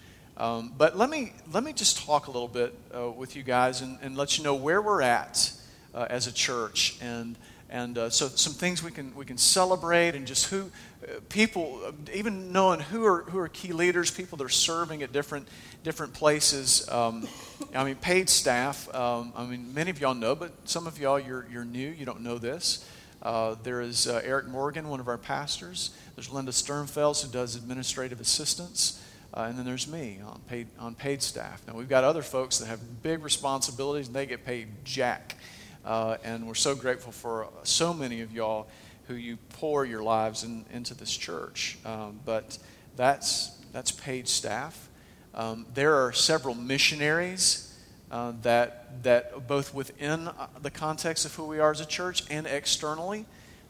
Um, 0.41 0.73
but 0.75 0.97
let 0.97 1.11
me, 1.11 1.35
let 1.53 1.63
me 1.63 1.75
just 1.75 2.07
talk 2.07 2.27
a 2.27 2.31
little 2.31 2.49
bit 2.49 2.75
uh, 2.97 3.11
with 3.11 3.37
you 3.37 3.43
guys 3.43 3.83
and, 3.83 3.99
and 4.01 4.17
let 4.17 4.39
you 4.39 4.45
know 4.45 4.55
where 4.55 4.81
we're 4.81 5.03
at 5.03 5.53
uh, 5.95 6.07
as 6.09 6.27
a 6.27 6.33
church. 6.33 6.97
And, 7.03 7.37
and 7.69 7.99
uh, 7.99 8.09
so 8.09 8.27
some 8.27 8.55
things 8.55 8.83
we 8.83 8.91
can, 8.91 9.15
we 9.15 9.27
can 9.27 9.37
celebrate 9.37 10.15
and 10.15 10.27
just 10.27 10.47
who, 10.47 10.71
uh, 11.05 11.21
people, 11.29 11.83
uh, 11.85 11.93
even 12.15 12.53
knowing 12.53 12.81
who 12.81 13.05
are, 13.05 13.25
who 13.25 13.39
are 13.39 13.49
key 13.49 13.75
leaders, 13.75 14.11
people 14.11 14.39
that 14.39 14.45
are 14.45 14.49
serving 14.49 15.03
at 15.03 15.13
different, 15.13 15.47
different 15.85 16.15
places. 16.15 16.89
Um, 16.89 17.29
I 17.75 17.85
mean, 17.85 17.97
paid 17.97 18.31
staff. 18.31 18.89
Um, 18.95 19.35
I 19.37 19.45
mean, 19.45 19.75
many 19.75 19.91
of 19.91 20.01
y'all 20.01 20.15
know, 20.15 20.35
but 20.35 20.53
some 20.65 20.87
of 20.87 20.99
y'all, 20.99 21.21
you're, 21.21 21.47
you're 21.53 21.67
new, 21.67 21.91
you 21.91 22.07
don't 22.07 22.23
know 22.23 22.39
this. 22.39 22.89
Uh, 23.21 23.57
there 23.63 23.83
is 23.83 24.07
uh, 24.07 24.23
Eric 24.25 24.49
Morgan, 24.49 24.89
one 24.89 25.01
of 25.01 25.09
our 25.09 25.19
pastors. 25.19 25.91
There's 26.17 26.33
Linda 26.33 26.53
Sternfels, 26.53 27.23
who 27.23 27.31
does 27.31 27.57
administrative 27.57 28.23
assistance. 28.23 29.05
Uh, 29.33 29.47
and 29.49 29.59
then 29.59 29.65
there's 29.65 29.87
me 29.87 30.19
on 30.27 30.41
paid, 30.49 30.67
on 30.79 30.95
paid 30.95 31.23
staff. 31.23 31.63
Now, 31.67 31.75
we've 31.75 31.89
got 31.89 32.03
other 32.03 32.23
folks 32.23 32.59
that 32.59 32.67
have 32.67 33.03
big 33.03 33.23
responsibilities, 33.23 34.09
and 34.09 34.17
they 34.17 34.27
get 34.27 34.45
paid 34.45 34.69
jack. 34.85 35.37
Uh, 35.85 36.17
and 36.25 36.47
we're 36.47 36.55
so 36.55 36.75
grateful 36.75 37.13
for 37.13 37.49
so 37.63 37.95
many 37.95 38.21
of 38.23 38.33
y'all 38.33 38.67
who 39.07 39.15
you 39.15 39.39
pour 39.51 39.85
your 39.85 40.03
lives 40.03 40.45
in, 40.45 40.65
into 40.73 40.95
this 40.95 41.17
church. 41.17 41.79
Um, 41.85 42.21
but 42.25 42.59
that's, 42.97 43.51
that's 43.73 43.91
paid 43.91 44.29
staff. 44.29 44.89
Um, 45.35 45.67
there 45.75 45.95
are 45.95 46.13
several 46.13 46.55
missionaries 46.55 47.67
uh, 48.11 48.33
that, 48.43 49.03
that 49.05 49.47
both 49.47 49.73
within 49.73 50.29
uh, 50.29 50.49
the 50.61 50.71
context 50.71 51.25
of 51.25 51.35
who 51.35 51.45
we 51.45 51.61
are 51.61 51.71
as 51.71 51.81
a 51.81 51.87
church 51.87 52.25
and 52.31 52.47
externally 52.47 53.27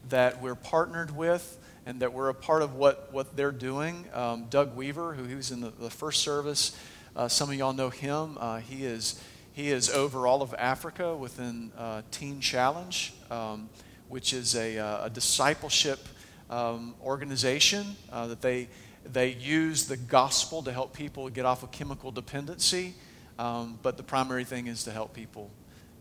that 0.08 0.40
we're 0.40 0.54
partnered 0.54 1.14
with 1.14 1.58
and 1.90 1.98
that 1.98 2.12
we're 2.12 2.28
a 2.28 2.34
part 2.34 2.62
of 2.62 2.76
what, 2.76 3.12
what 3.12 3.36
they're 3.36 3.50
doing. 3.50 4.06
Um, 4.14 4.46
Doug 4.48 4.76
Weaver, 4.76 5.14
who 5.14 5.24
he 5.24 5.34
was 5.34 5.50
in 5.50 5.60
the, 5.60 5.70
the 5.70 5.90
first 5.90 6.22
service, 6.22 6.78
uh, 7.16 7.26
some 7.26 7.50
of 7.50 7.56
y'all 7.56 7.72
know 7.72 7.90
him. 7.90 8.38
Uh, 8.38 8.58
he 8.58 8.84
is 8.84 9.20
he 9.52 9.70
is 9.70 9.90
over 9.90 10.28
all 10.28 10.40
of 10.40 10.54
Africa 10.56 11.16
within 11.16 11.72
uh, 11.76 12.02
Teen 12.12 12.40
Challenge, 12.40 13.12
um, 13.28 13.68
which 14.08 14.32
is 14.32 14.54
a, 14.54 14.78
uh, 14.78 15.06
a 15.06 15.10
discipleship 15.10 15.98
um, 16.48 16.94
organization 17.02 17.96
uh, 18.12 18.28
that 18.28 18.40
they 18.40 18.68
they 19.04 19.32
use 19.32 19.86
the 19.86 19.96
gospel 19.96 20.62
to 20.62 20.72
help 20.72 20.94
people 20.94 21.28
get 21.28 21.44
off 21.44 21.64
of 21.64 21.72
chemical 21.72 22.12
dependency. 22.12 22.94
Um, 23.36 23.80
but 23.82 23.96
the 23.96 24.04
primary 24.04 24.44
thing 24.44 24.68
is 24.68 24.84
to 24.84 24.92
help 24.92 25.12
people 25.12 25.50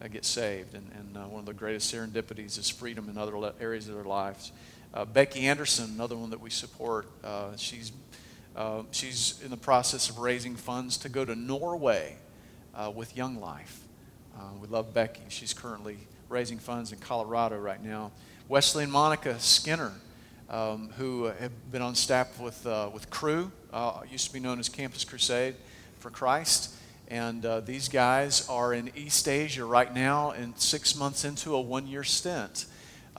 uh, 0.03 0.07
get 0.07 0.23
saved. 0.23 0.75
And, 0.75 0.91
and 0.93 1.31
one 1.31 1.39
of 1.39 1.45
the 1.47 1.53
greatest 1.53 1.91
serendipities 1.91 2.59
is 2.59 2.69
freedom 2.69 3.09
in 3.09 3.17
other 3.17 3.33
areas 3.59 3.87
of 3.87 3.95
their 3.95 4.03
lives. 4.03 4.51
Uh, 4.91 5.05
Becky 5.05 5.45
Anderson, 5.45 5.91
another 5.93 6.17
one 6.17 6.31
that 6.31 6.41
we 6.41 6.49
support, 6.49 7.07
uh, 7.23 7.55
she's, 7.57 7.91
uh, 8.55 8.81
she's 8.89 9.39
in 9.43 9.51
the 9.51 9.57
process 9.57 10.09
of 10.09 10.17
raising 10.17 10.55
funds 10.55 10.97
to 10.97 11.09
go 11.09 11.23
to 11.23 11.35
Norway 11.35 12.15
uh, 12.73 12.91
with 12.93 13.15
Young 13.15 13.39
Life. 13.39 13.81
Uh, 14.35 14.45
we 14.59 14.67
love 14.67 14.91
Becky. 14.91 15.21
She's 15.29 15.53
currently 15.53 15.97
raising 16.27 16.57
funds 16.57 16.91
in 16.91 16.97
Colorado 16.97 17.59
right 17.59 17.83
now. 17.83 18.11
Wesley 18.47 18.83
and 18.83 18.91
Monica 18.91 19.39
Skinner, 19.39 19.93
um, 20.49 20.89
who 20.97 21.25
have 21.25 21.71
been 21.71 21.83
on 21.83 21.93
staff 21.93 22.39
with, 22.39 22.65
uh, 22.65 22.89
with 22.91 23.11
Cru, 23.11 23.51
used 24.11 24.25
to 24.25 24.33
be 24.33 24.39
known 24.39 24.57
as 24.59 24.69
Campus 24.69 25.03
Crusade 25.03 25.55
for 25.99 26.09
Christ. 26.09 26.73
And 27.09 27.45
these 27.63 27.89
guys 27.89 28.49
are 28.49 28.73
in 28.73 28.91
East 28.95 29.27
Asia 29.27 29.65
right 29.65 29.93
now 29.93 30.31
and 30.31 30.57
six 30.59 30.95
months 30.95 31.25
into 31.25 31.53
a 31.53 31.61
one 31.61 31.85
year 31.85 32.03
stint. 32.03 32.65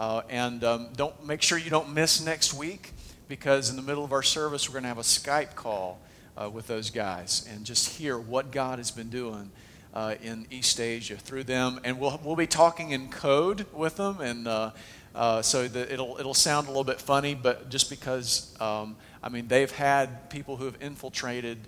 Uh, 0.00 0.22
and 0.30 0.64
um, 0.64 0.88
don't 0.96 1.26
make 1.26 1.42
sure 1.42 1.58
you 1.58 1.68
don't 1.68 1.92
miss 1.92 2.24
next 2.24 2.54
week 2.54 2.92
because 3.28 3.68
in 3.68 3.76
the 3.76 3.82
middle 3.82 4.02
of 4.02 4.12
our 4.12 4.22
service 4.22 4.66
we're 4.66 4.72
going 4.72 4.82
to 4.82 4.88
have 4.88 4.96
a 4.96 5.02
Skype 5.02 5.54
call 5.54 6.00
uh, 6.40 6.48
with 6.48 6.66
those 6.66 6.88
guys 6.88 7.46
and 7.52 7.66
just 7.66 7.98
hear 7.98 8.18
what 8.18 8.50
God 8.50 8.78
has 8.78 8.90
been 8.90 9.10
doing 9.10 9.50
uh, 9.92 10.14
in 10.22 10.46
East 10.50 10.80
Asia 10.80 11.16
through 11.16 11.44
them. 11.44 11.80
And 11.84 12.00
we'll 12.00 12.18
we'll 12.24 12.34
be 12.34 12.46
talking 12.46 12.92
in 12.92 13.10
code 13.10 13.66
with 13.74 13.96
them, 13.96 14.22
and 14.22 14.48
uh, 14.48 14.70
uh, 15.14 15.42
so 15.42 15.68
that 15.68 15.92
it'll 15.92 16.16
it'll 16.18 16.32
sound 16.32 16.66
a 16.66 16.70
little 16.70 16.82
bit 16.82 16.98
funny, 16.98 17.34
but 17.34 17.68
just 17.68 17.90
because 17.90 18.58
um, 18.58 18.96
I 19.22 19.28
mean 19.28 19.48
they've 19.48 19.70
had 19.70 20.30
people 20.30 20.56
who 20.56 20.64
have 20.64 20.80
infiltrated 20.80 21.58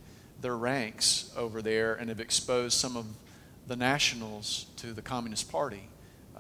their 0.40 0.56
ranks 0.56 1.30
over 1.36 1.60
there 1.60 1.96
and 1.96 2.08
have 2.08 2.18
exposed 2.18 2.78
some 2.78 2.96
of 2.96 3.04
the 3.66 3.76
nationals 3.76 4.64
to 4.78 4.94
the 4.94 5.02
Communist 5.02 5.52
Party 5.52 5.90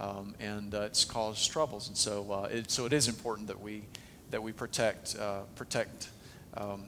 um, 0.02 0.34
and 0.40 0.74
uh, 0.74 0.82
it's 0.82 1.04
caused 1.04 1.50
troubles. 1.50 1.88
And 1.88 1.96
so, 1.96 2.30
uh, 2.30 2.48
it, 2.50 2.70
so 2.70 2.84
it 2.84 2.92
is 2.92 3.08
important 3.08 3.46
that 3.46 3.60
we 3.60 3.84
that 4.30 4.42
we 4.42 4.52
protect 4.52 5.16
uh, 5.18 5.40
protect 5.54 6.08
um, 6.54 6.84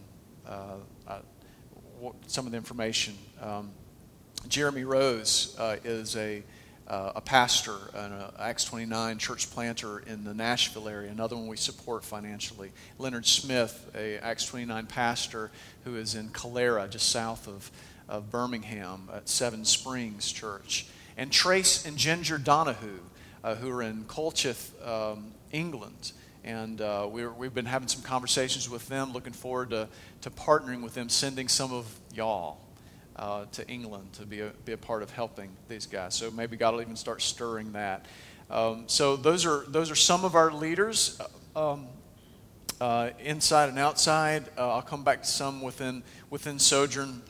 uh, 0.47 0.77
uh, 1.07 1.19
some 2.27 2.47
of 2.47 2.53
the 2.53 2.59
information. 2.59 3.15
Um, 3.41 3.71
Jeremy 4.49 4.85
Rose 4.85 5.55
uh, 5.59 5.77
is 5.85 6.17
a 6.17 6.43
a 6.87 7.23
pastor, 7.23 7.77
an 7.95 8.13
Acts 8.39 8.65
29 8.65 9.17
church 9.17 9.51
planter 9.51 10.01
in 10.01 10.23
the 10.23 10.35
Nashville 10.35 10.87
area, 10.87 11.11
another 11.11 11.35
one 11.35 11.47
we 11.47 11.57
support 11.57 12.05
financially. 12.05 12.73
Leonard 12.99 13.25
Smith, 13.25 13.91
a 13.95 14.19
Acts 14.19 14.45
29 14.45 14.85
pastor 14.85 15.51
who 15.85 15.97
is 15.97 16.15
in 16.15 16.29
Calera, 16.29 16.87
just 16.87 17.09
south 17.09 17.49
of, 17.49 17.71
of 18.07 18.31
Birmingham 18.31 19.09
at 19.15 19.31
Seven 19.31 19.65
Springs 19.65 20.31
Church 20.31 20.87
and 21.17 21.31
Trace 21.31 21.87
and 21.87 21.97
Ginger 21.97 22.39
Donahue, 22.39 23.01
uh, 23.43 23.55
who 23.55 23.71
are 23.71 23.83
in 23.83 24.05
Colchester, 24.05 24.75
um, 24.85 25.33
England. 25.53 26.13
And 26.45 26.81
uh, 26.81 27.09
we 27.11 27.23
have 27.23 27.55
been 27.55 27.65
having 27.65 27.89
some 27.89 28.03
conversations 28.03 28.69
with 28.69 28.87
them, 28.89 29.13
looking 29.13 29.33
forward 29.33 29.71
to, 29.71 29.89
to 30.21 30.31
partnering 30.31 30.83
with 30.83 30.95
them, 30.95 31.09
sending 31.09 31.49
some 31.49 31.73
of 31.73 31.87
y'all 32.13 32.59
uh, 33.17 33.47
to 33.53 33.67
England 33.69 34.13
to 34.15 34.27
be 34.27 34.41
a, 34.41 34.51
be 34.65 34.73
a 34.73 34.77
part 34.77 35.03
of 35.03 35.11
helping 35.11 35.51
these 35.69 35.87
guys. 35.87 36.15
So 36.15 36.31
maybe 36.31 36.57
God 36.57 36.75
will 36.75 36.83
even 36.83 36.97
start 36.97 37.23
stirring 37.23 37.73
that. 37.73 38.05
Um, 38.51 38.85
so 38.89 39.17
those 39.17 39.47
are, 39.47 39.65
those 39.69 39.91
are 39.91 39.95
some 39.95 40.25
of 40.25 40.35
our 40.35 40.53
leaders. 40.53 41.19
Um, 41.57 41.87
uh, 42.81 43.11
inside 43.21 43.69
and 43.69 43.79
outside. 43.79 44.45
Uh, 44.59 44.75
I'll 44.75 44.83
come 44.83 45.05
back 45.05 45.23
to 45.23 45.29
some 45.29 45.63
within 45.63 46.03
within 46.29 46.59
Sojourn 46.59 47.23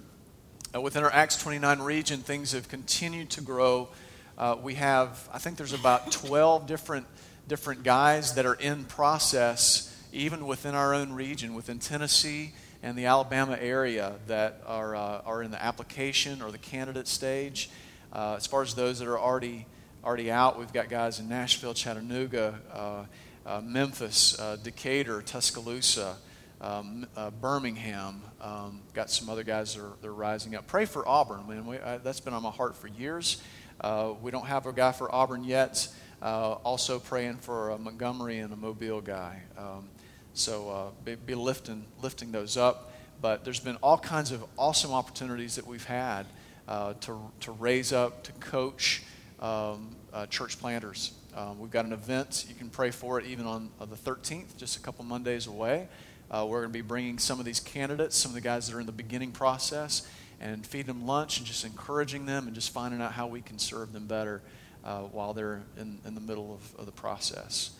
uh, 0.74 0.80
within 0.80 1.04
our 1.04 1.12
Acts 1.12 1.36
29 1.36 1.80
region, 1.80 2.20
things 2.20 2.52
have 2.52 2.68
continued 2.68 3.30
to 3.30 3.40
grow. 3.40 3.88
Uh, 4.36 4.56
we 4.60 4.74
have, 4.74 5.28
I 5.32 5.38
think 5.38 5.56
there's 5.56 5.72
about 5.72 6.10
12 6.10 6.66
different, 6.66 7.06
different 7.46 7.84
guys 7.84 8.34
that 8.34 8.46
are 8.46 8.54
in 8.54 8.84
process, 8.84 9.94
even 10.12 10.46
within 10.46 10.74
our 10.74 10.92
own 10.92 11.12
region, 11.12 11.54
within 11.54 11.78
Tennessee 11.78 12.54
and 12.82 12.98
the 12.98 13.06
Alabama 13.06 13.56
area, 13.60 14.14
that 14.26 14.62
are, 14.66 14.96
uh, 14.96 15.22
are 15.24 15.42
in 15.42 15.50
the 15.50 15.62
application 15.62 16.42
or 16.42 16.50
the 16.50 16.58
candidate 16.58 17.06
stage. 17.06 17.70
Uh, 18.12 18.34
as 18.36 18.46
far 18.46 18.62
as 18.62 18.74
those 18.74 18.98
that 18.98 19.08
are 19.08 19.18
already, 19.18 19.66
already 20.04 20.30
out, 20.30 20.58
we've 20.58 20.72
got 20.72 20.88
guys 20.88 21.20
in 21.20 21.28
Nashville, 21.28 21.74
Chattanooga, 21.74 23.06
uh, 23.46 23.60
Memphis, 23.62 24.36
Decatur, 24.62 25.22
Tuscaloosa 25.22 26.16
um, 26.64 27.06
uh, 27.14 27.30
Birmingham. 27.30 28.22
Um, 28.40 28.80
got 28.94 29.10
some 29.10 29.28
other 29.28 29.44
guys 29.44 29.74
that 29.74 29.82
are, 29.82 29.92
that 30.00 30.08
are, 30.08 30.14
rising 30.14 30.54
up. 30.54 30.66
Pray 30.66 30.86
for 30.86 31.06
Auburn. 31.06 31.46
Man, 31.46 31.66
we, 31.66 31.78
I, 31.78 31.98
that's 31.98 32.20
been 32.20 32.32
on 32.32 32.42
my 32.42 32.50
heart 32.50 32.74
for 32.76 32.88
years. 32.88 33.42
Uh, 33.80 34.14
we 34.22 34.30
don't 34.30 34.46
have 34.46 34.66
a 34.66 34.72
guy 34.72 34.92
for 34.92 35.14
Auburn 35.14 35.44
yet. 35.44 35.88
Uh, 36.22 36.52
also 36.64 36.98
praying 36.98 37.36
for 37.36 37.70
a 37.70 37.78
Montgomery 37.78 38.38
and 38.38 38.52
a 38.52 38.56
Mobile 38.56 39.02
guy. 39.02 39.42
Um, 39.58 39.88
so 40.32 40.70
uh, 40.70 40.90
be, 41.04 41.16
be, 41.16 41.34
lifting 41.34 41.84
lifting 42.02 42.32
those 42.32 42.56
up. 42.56 42.92
But 43.20 43.44
there's 43.44 43.60
been 43.60 43.76
all 43.76 43.98
kinds 43.98 44.32
of 44.32 44.44
awesome 44.56 44.92
opportunities 44.92 45.56
that 45.56 45.66
we've 45.66 45.84
had 45.84 46.26
uh, 46.66 46.94
to 47.02 47.30
to 47.40 47.52
raise 47.52 47.92
up, 47.92 48.24
to 48.24 48.32
coach 48.32 49.02
um, 49.38 49.94
uh, 50.12 50.26
church 50.26 50.58
planters. 50.58 51.12
Um, 51.36 51.58
we've 51.58 51.70
got 51.70 51.84
an 51.84 51.92
event. 51.92 52.46
You 52.48 52.54
can 52.54 52.70
pray 52.70 52.90
for 52.90 53.18
it 53.18 53.26
even 53.26 53.44
on 53.44 53.70
the 53.80 53.96
13th, 53.96 54.56
just 54.56 54.76
a 54.76 54.80
couple 54.80 55.04
Mondays 55.04 55.48
away. 55.48 55.88
Uh, 56.34 56.44
we're 56.44 56.62
going 56.62 56.72
to 56.72 56.76
be 56.76 56.80
bringing 56.82 57.16
some 57.16 57.38
of 57.38 57.46
these 57.46 57.60
candidates, 57.60 58.16
some 58.16 58.32
of 58.32 58.34
the 58.34 58.40
guys 58.40 58.66
that 58.66 58.74
are 58.74 58.80
in 58.80 58.86
the 58.86 58.92
beginning 58.92 59.30
process, 59.30 60.04
and 60.40 60.66
feeding 60.66 60.88
them 60.88 61.06
lunch 61.06 61.38
and 61.38 61.46
just 61.46 61.64
encouraging 61.64 62.26
them 62.26 62.48
and 62.48 62.56
just 62.56 62.72
finding 62.72 63.00
out 63.00 63.12
how 63.12 63.28
we 63.28 63.40
can 63.40 63.56
serve 63.56 63.92
them 63.92 64.08
better 64.08 64.42
uh, 64.84 65.02
while 65.02 65.32
they're 65.32 65.62
in, 65.78 66.00
in 66.04 66.16
the 66.16 66.20
middle 66.20 66.52
of, 66.52 66.80
of 66.80 66.86
the 66.86 66.92
process. 66.92 67.70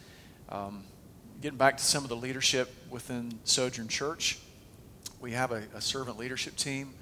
Um, 0.51 0.85
getting 1.43 1.59
back 1.59 1.79
to 1.79 1.85
some 1.85 2.05
of 2.05 2.09
the 2.09 2.15
leadership 2.15 2.73
within 2.91 3.41
Sojourn 3.43 3.89
Church, 3.89 4.39
we 5.21 5.33
have 5.33 5.51
a, 5.51 5.65
a 5.75 5.81
servant 5.81 6.17
leadership 6.17 6.55
team 6.55 6.95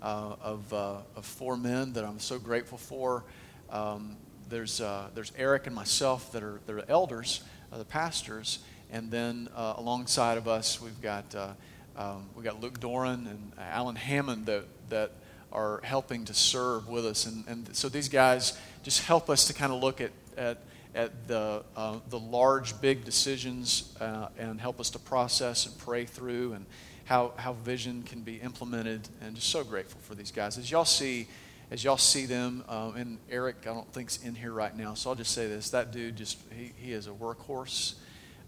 uh, 0.00 0.36
of, 0.40 0.72
uh, 0.72 0.98
of 1.16 1.26
four 1.26 1.56
men 1.56 1.92
that 1.94 2.04
I'm 2.04 2.20
so 2.20 2.38
grateful 2.38 2.78
for. 2.78 3.24
Um, 3.68 4.16
there's, 4.48 4.80
uh, 4.80 5.08
there's 5.16 5.32
Eric 5.36 5.66
and 5.66 5.74
myself 5.74 6.30
that 6.30 6.44
are, 6.44 6.60
that 6.66 6.72
are 6.72 6.84
elders, 6.88 7.42
uh, 7.72 7.78
the 7.78 7.84
pastors, 7.84 8.60
and 8.92 9.10
then 9.10 9.48
uh, 9.54 9.74
alongside 9.76 10.38
of 10.38 10.48
us, 10.48 10.80
we've 10.80 11.00
got, 11.00 11.34
uh, 11.34 11.52
um, 11.96 12.28
we've 12.34 12.44
got 12.44 12.60
Luke 12.60 12.80
Doran 12.80 13.26
and 13.26 13.52
Alan 13.58 13.96
Hammond 13.96 14.46
that, 14.46 14.64
that 14.88 15.12
are 15.52 15.80
helping 15.82 16.24
to 16.26 16.34
serve 16.34 16.88
with 16.88 17.06
us. 17.06 17.26
And, 17.26 17.44
and 17.46 17.76
so 17.76 17.88
these 17.88 18.08
guys 18.08 18.58
just 18.82 19.02
help 19.02 19.30
us 19.30 19.46
to 19.46 19.54
kind 19.54 19.72
of 19.72 19.82
look 19.82 20.00
at, 20.00 20.10
at, 20.36 20.58
at 20.94 21.28
the, 21.28 21.64
uh, 21.76 21.98
the 22.08 22.18
large, 22.18 22.80
big 22.80 23.04
decisions 23.04 23.96
uh, 24.00 24.28
and 24.38 24.60
help 24.60 24.80
us 24.80 24.90
to 24.90 24.98
process 24.98 25.66
and 25.66 25.76
pray 25.78 26.04
through 26.04 26.54
and 26.54 26.66
how, 27.04 27.32
how 27.36 27.52
vision 27.52 28.02
can 28.02 28.20
be 28.20 28.36
implemented. 28.36 29.08
And 29.20 29.34
just 29.34 29.48
so 29.48 29.64
grateful 29.64 30.00
for 30.00 30.14
these 30.14 30.30
guys. 30.32 30.58
As 30.58 30.70
y'all 30.70 30.84
see, 30.84 31.28
as 31.70 31.84
y'all 31.84 31.96
see 31.96 32.26
them, 32.26 32.64
um, 32.68 32.96
and 32.96 33.18
Eric, 33.30 33.58
I 33.62 33.66
don't 33.66 33.92
think's 33.92 34.18
in 34.24 34.34
here 34.34 34.52
right 34.52 34.76
now, 34.76 34.94
so 34.94 35.10
I'll 35.10 35.16
just 35.16 35.32
say 35.32 35.46
this: 35.46 35.70
that 35.70 35.92
dude 35.92 36.16
just 36.16 36.36
he, 36.56 36.72
he 36.76 36.92
is 36.92 37.06
a 37.06 37.10
workhorse. 37.10 37.94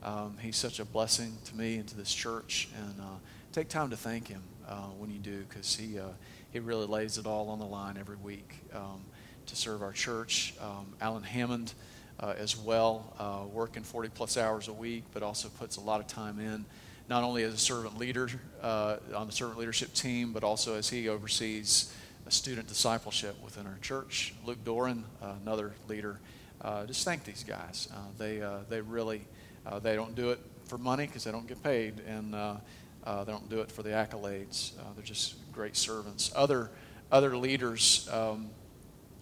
Um, 0.04 0.36
he's 0.40 0.56
such 0.56 0.80
a 0.80 0.84
blessing 0.84 1.36
to 1.44 1.56
me 1.56 1.76
and 1.76 1.88
to 1.88 1.96
this 1.96 2.12
church, 2.12 2.68
and 2.76 3.00
uh, 3.00 3.18
take 3.52 3.68
time 3.68 3.90
to 3.90 3.96
thank 3.96 4.28
him 4.28 4.42
uh, 4.68 4.86
when 4.98 5.10
you 5.10 5.18
do, 5.18 5.44
because 5.48 5.76
he 5.76 5.98
uh, 5.98 6.08
he 6.50 6.58
really 6.58 6.86
lays 6.86 7.18
it 7.18 7.26
all 7.26 7.48
on 7.48 7.58
the 7.58 7.66
line 7.66 7.96
every 7.98 8.16
week 8.16 8.56
um, 8.74 9.02
to 9.46 9.56
serve 9.56 9.82
our 9.82 9.92
church. 9.92 10.54
Um, 10.60 10.86
Alan 11.00 11.22
Hammond. 11.22 11.74
Uh, 12.20 12.34
as 12.38 12.56
well, 12.56 13.12
uh, 13.18 13.48
working 13.52 13.82
40 13.82 14.10
plus 14.10 14.36
hours 14.36 14.68
a 14.68 14.72
week, 14.72 15.02
but 15.12 15.24
also 15.24 15.48
puts 15.48 15.76
a 15.76 15.80
lot 15.80 15.98
of 15.98 16.06
time 16.06 16.38
in, 16.38 16.64
not 17.08 17.24
only 17.24 17.42
as 17.42 17.52
a 17.52 17.58
servant 17.58 17.98
leader 17.98 18.28
on 18.62 19.26
the 19.26 19.32
servant 19.32 19.58
leadership 19.58 19.92
team, 19.92 20.32
but 20.32 20.44
also 20.44 20.76
as 20.76 20.88
he 20.88 21.08
oversees 21.08 21.92
student 22.28 22.68
discipleship 22.68 23.34
within 23.42 23.66
our 23.66 23.78
church. 23.80 24.34
Luke 24.44 24.62
Doran, 24.62 25.04
another 25.42 25.72
leader. 25.88 26.20
Uh, 26.62 26.86
just 26.86 27.04
thank 27.04 27.24
these 27.24 27.42
guys. 27.42 27.88
Uh, 27.92 27.98
they, 28.18 28.40
uh, 28.40 28.58
they 28.68 28.80
really, 28.80 29.22
uh, 29.66 29.78
they 29.78 29.94
don't 29.94 30.14
do 30.14 30.30
it 30.30 30.40
for 30.64 30.78
money 30.78 31.06
because 31.06 31.24
they 31.24 31.32
don't 31.32 31.46
get 31.46 31.62
paid, 31.62 32.00
and 32.06 32.34
uh, 32.34 32.56
they 33.24 33.32
don't 33.32 33.48
do 33.48 33.60
it 33.60 33.70
for 33.70 33.82
the 33.82 33.90
accolades. 33.90 34.72
they're 34.94 35.04
just 35.04 35.34
great 35.52 35.76
servants. 35.76 36.32
Other, 36.34 36.70
other 37.10 37.36
leaders 37.36 38.08
um, 38.12 38.50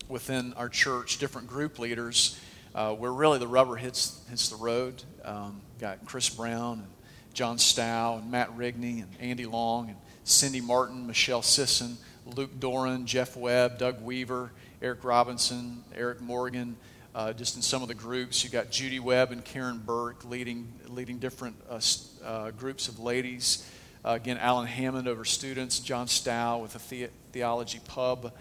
within 0.08 0.52
our 0.54 0.68
church, 0.68 1.18
different 1.18 1.48
group 1.48 1.78
leaders, 1.78 2.38
where 2.72 3.12
really 3.12 3.38
the 3.38 3.48
rubber 3.48 3.76
hits, 3.76 4.22
hits 4.28 4.48
the 4.48 4.56
road. 4.56 5.02
Um, 5.24 5.60
got 5.80 6.04
Chris 6.06 6.28
Brown 6.28 6.78
and 6.80 6.88
John 7.34 7.58
Stow 7.58 8.18
and 8.20 8.30
Matt 8.30 8.56
Rigney 8.56 9.02
and 9.02 9.08
Andy 9.18 9.46
Long 9.46 9.88
and 9.88 9.96
Cindy 10.24 10.60
Martin, 10.60 11.06
Michelle 11.06 11.42
Sisson. 11.42 11.96
Luke 12.36 12.60
Doran, 12.60 13.06
Jeff 13.06 13.36
Webb, 13.36 13.78
Doug 13.78 14.02
Weaver, 14.02 14.52
Eric 14.82 15.04
Robinson, 15.04 15.82
Eric 15.94 16.20
Morgan, 16.20 16.76
uh, 17.20 17.34
just 17.34 17.54
in 17.54 17.60
some 17.60 17.82
of 17.82 17.88
the 17.88 17.94
groups. 17.94 18.42
You 18.42 18.48
got 18.48 18.70
Judy 18.70 18.98
Webb 18.98 19.30
and 19.30 19.44
Karen 19.44 19.76
Burke 19.84 20.24
leading, 20.24 20.72
leading 20.88 21.18
different 21.18 21.54
uh, 21.68 21.78
uh, 22.24 22.50
groups 22.52 22.88
of 22.88 22.98
ladies. 22.98 23.70
Uh, 24.02 24.12
again, 24.12 24.38
Alan 24.38 24.66
Hammond 24.66 25.06
over 25.06 25.26
students, 25.26 25.80
John 25.80 26.08
Stow 26.08 26.60
with 26.62 26.74
a 26.74 26.88
the- 26.88 27.10
theology 27.32 27.80
pub. 27.86 28.32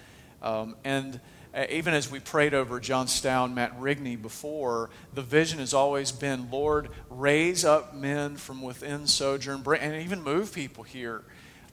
Um, 0.41 0.77
and 0.85 1.19
uh, 1.53 1.65
even 1.69 1.93
as 1.93 2.09
we 2.09 2.21
prayed 2.21 2.53
over 2.53 2.79
John 2.79 3.09
Stow 3.09 3.43
and 3.43 3.53
Matt 3.53 3.77
Rigney 3.81 4.19
before, 4.19 4.91
the 5.13 5.23
vision 5.23 5.59
has 5.59 5.73
always 5.73 6.13
been 6.13 6.49
Lord, 6.49 6.87
raise 7.09 7.65
up 7.65 7.93
men 7.93 8.37
from 8.37 8.61
within 8.61 9.07
Sojourn, 9.07 9.61
and 9.77 10.01
even 10.01 10.23
move 10.23 10.53
people 10.53 10.85
here 10.85 11.23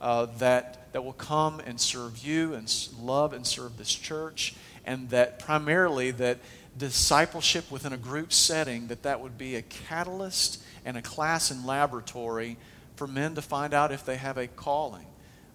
uh, 0.01 0.27
that, 0.39 0.93
that 0.93 1.05
will 1.05 1.13
come 1.13 1.61
and 1.61 1.81
serve 1.81 2.19
you 2.19 2.55
and 2.55 2.89
love 3.01 3.33
and 3.33 3.47
serve 3.47 3.77
this 3.79 3.95
church, 3.95 4.57
and 4.85 5.09
that 5.11 5.39
primarily 5.39 6.11
that 6.11 6.41
discipleship 6.79 7.71
within 7.71 7.93
a 7.93 7.97
group 7.97 8.33
setting, 8.33 8.89
that 8.89 9.03
that 9.03 9.21
would 9.21 9.39
be 9.39 9.57
a 9.57 9.63
catalyst 9.63 10.63
and 10.85 10.97
a 10.97 11.03
class 11.03 11.51
and 11.51 11.67
laboratory 11.67 12.57
for 12.97 13.07
men 13.07 13.35
to 13.35 13.43
find 13.43 13.75
out 13.75 13.93
if 13.93 14.05
they 14.05 14.17
have 14.17 14.37
a 14.39 14.47
calling. 14.47 15.07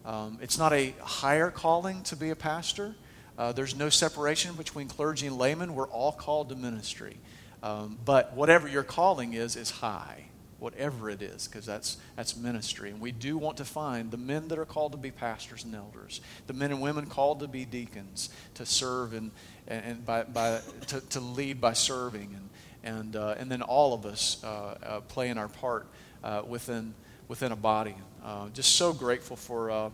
Um, 0.05 0.39
it's 0.41 0.57
not 0.57 0.73
a 0.73 0.93
higher 1.01 1.51
calling 1.51 2.03
to 2.03 2.15
be 2.15 2.29
a 2.29 2.35
pastor. 2.35 2.95
Uh, 3.37 3.51
there's 3.51 3.75
no 3.75 3.89
separation 3.89 4.55
between 4.55 4.87
clergy 4.87 5.27
and 5.27 5.37
laymen. 5.37 5.75
We're 5.75 5.87
all 5.87 6.11
called 6.11 6.49
to 6.49 6.55
ministry. 6.55 7.17
Um, 7.63 7.97
but 8.03 8.33
whatever 8.33 8.67
your 8.67 8.83
calling 8.83 9.33
is, 9.33 9.55
is 9.55 9.69
high 9.69 10.30
whatever 10.61 11.09
it 11.09 11.23
is, 11.23 11.47
because 11.47 11.65
that's, 11.65 11.97
that's 12.15 12.37
ministry. 12.37 12.91
And 12.91 13.01
we 13.01 13.11
do 13.11 13.35
want 13.35 13.57
to 13.57 13.65
find 13.65 14.11
the 14.11 14.17
men 14.17 14.47
that 14.49 14.59
are 14.59 14.65
called 14.65 14.91
to 14.91 14.97
be 14.99 15.09
pastors 15.09 15.63
and 15.63 15.73
elders, 15.73 16.21
the 16.45 16.53
men 16.53 16.69
and 16.69 16.79
women 16.79 17.07
called 17.07 17.39
to 17.39 17.47
be 17.47 17.65
deacons, 17.65 18.29
to 18.53 18.63
serve 18.63 19.13
and, 19.13 19.31
and 19.67 20.05
by, 20.05 20.21
by, 20.21 20.59
to, 20.85 21.01
to 21.09 21.19
lead 21.19 21.59
by 21.59 21.73
serving, 21.73 22.35
and, 22.35 22.49
and, 22.83 23.15
uh, 23.15 23.33
and 23.39 23.49
then 23.49 23.63
all 23.63 23.95
of 23.95 24.05
us 24.05 24.39
uh, 24.43 24.47
uh, 24.47 24.99
playing 25.01 25.39
our 25.39 25.47
part 25.47 25.87
uh, 26.23 26.43
within, 26.47 26.93
within 27.27 27.51
a 27.51 27.55
body. 27.55 27.95
Uh, 28.23 28.47
just 28.49 28.75
so 28.75 28.93
grateful 28.93 29.35
for 29.35 29.91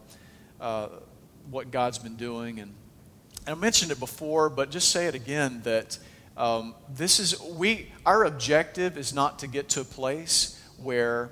uh, 0.60 0.88
what 1.50 1.72
God's 1.72 1.98
been 1.98 2.18
doing. 2.18 2.60
And, 2.60 2.74
and 3.46 3.56
I 3.56 3.58
mentioned 3.58 3.94
it 3.94 4.02
before, 4.02 4.50
but 4.50 4.70
just 4.70 4.92
say 4.92 5.08
it 5.08 5.16
again 5.16 5.62
that. 5.64 5.98
Um, 6.36 6.76
this 6.94 7.20
is 7.20 7.42
we 7.42 7.92
our 8.06 8.24
objective 8.24 8.96
is 8.96 9.12
not 9.12 9.40
to 9.40 9.48
get 9.48 9.70
to 9.70 9.82
a 9.82 9.84
place 9.84 10.57
where 10.78 11.32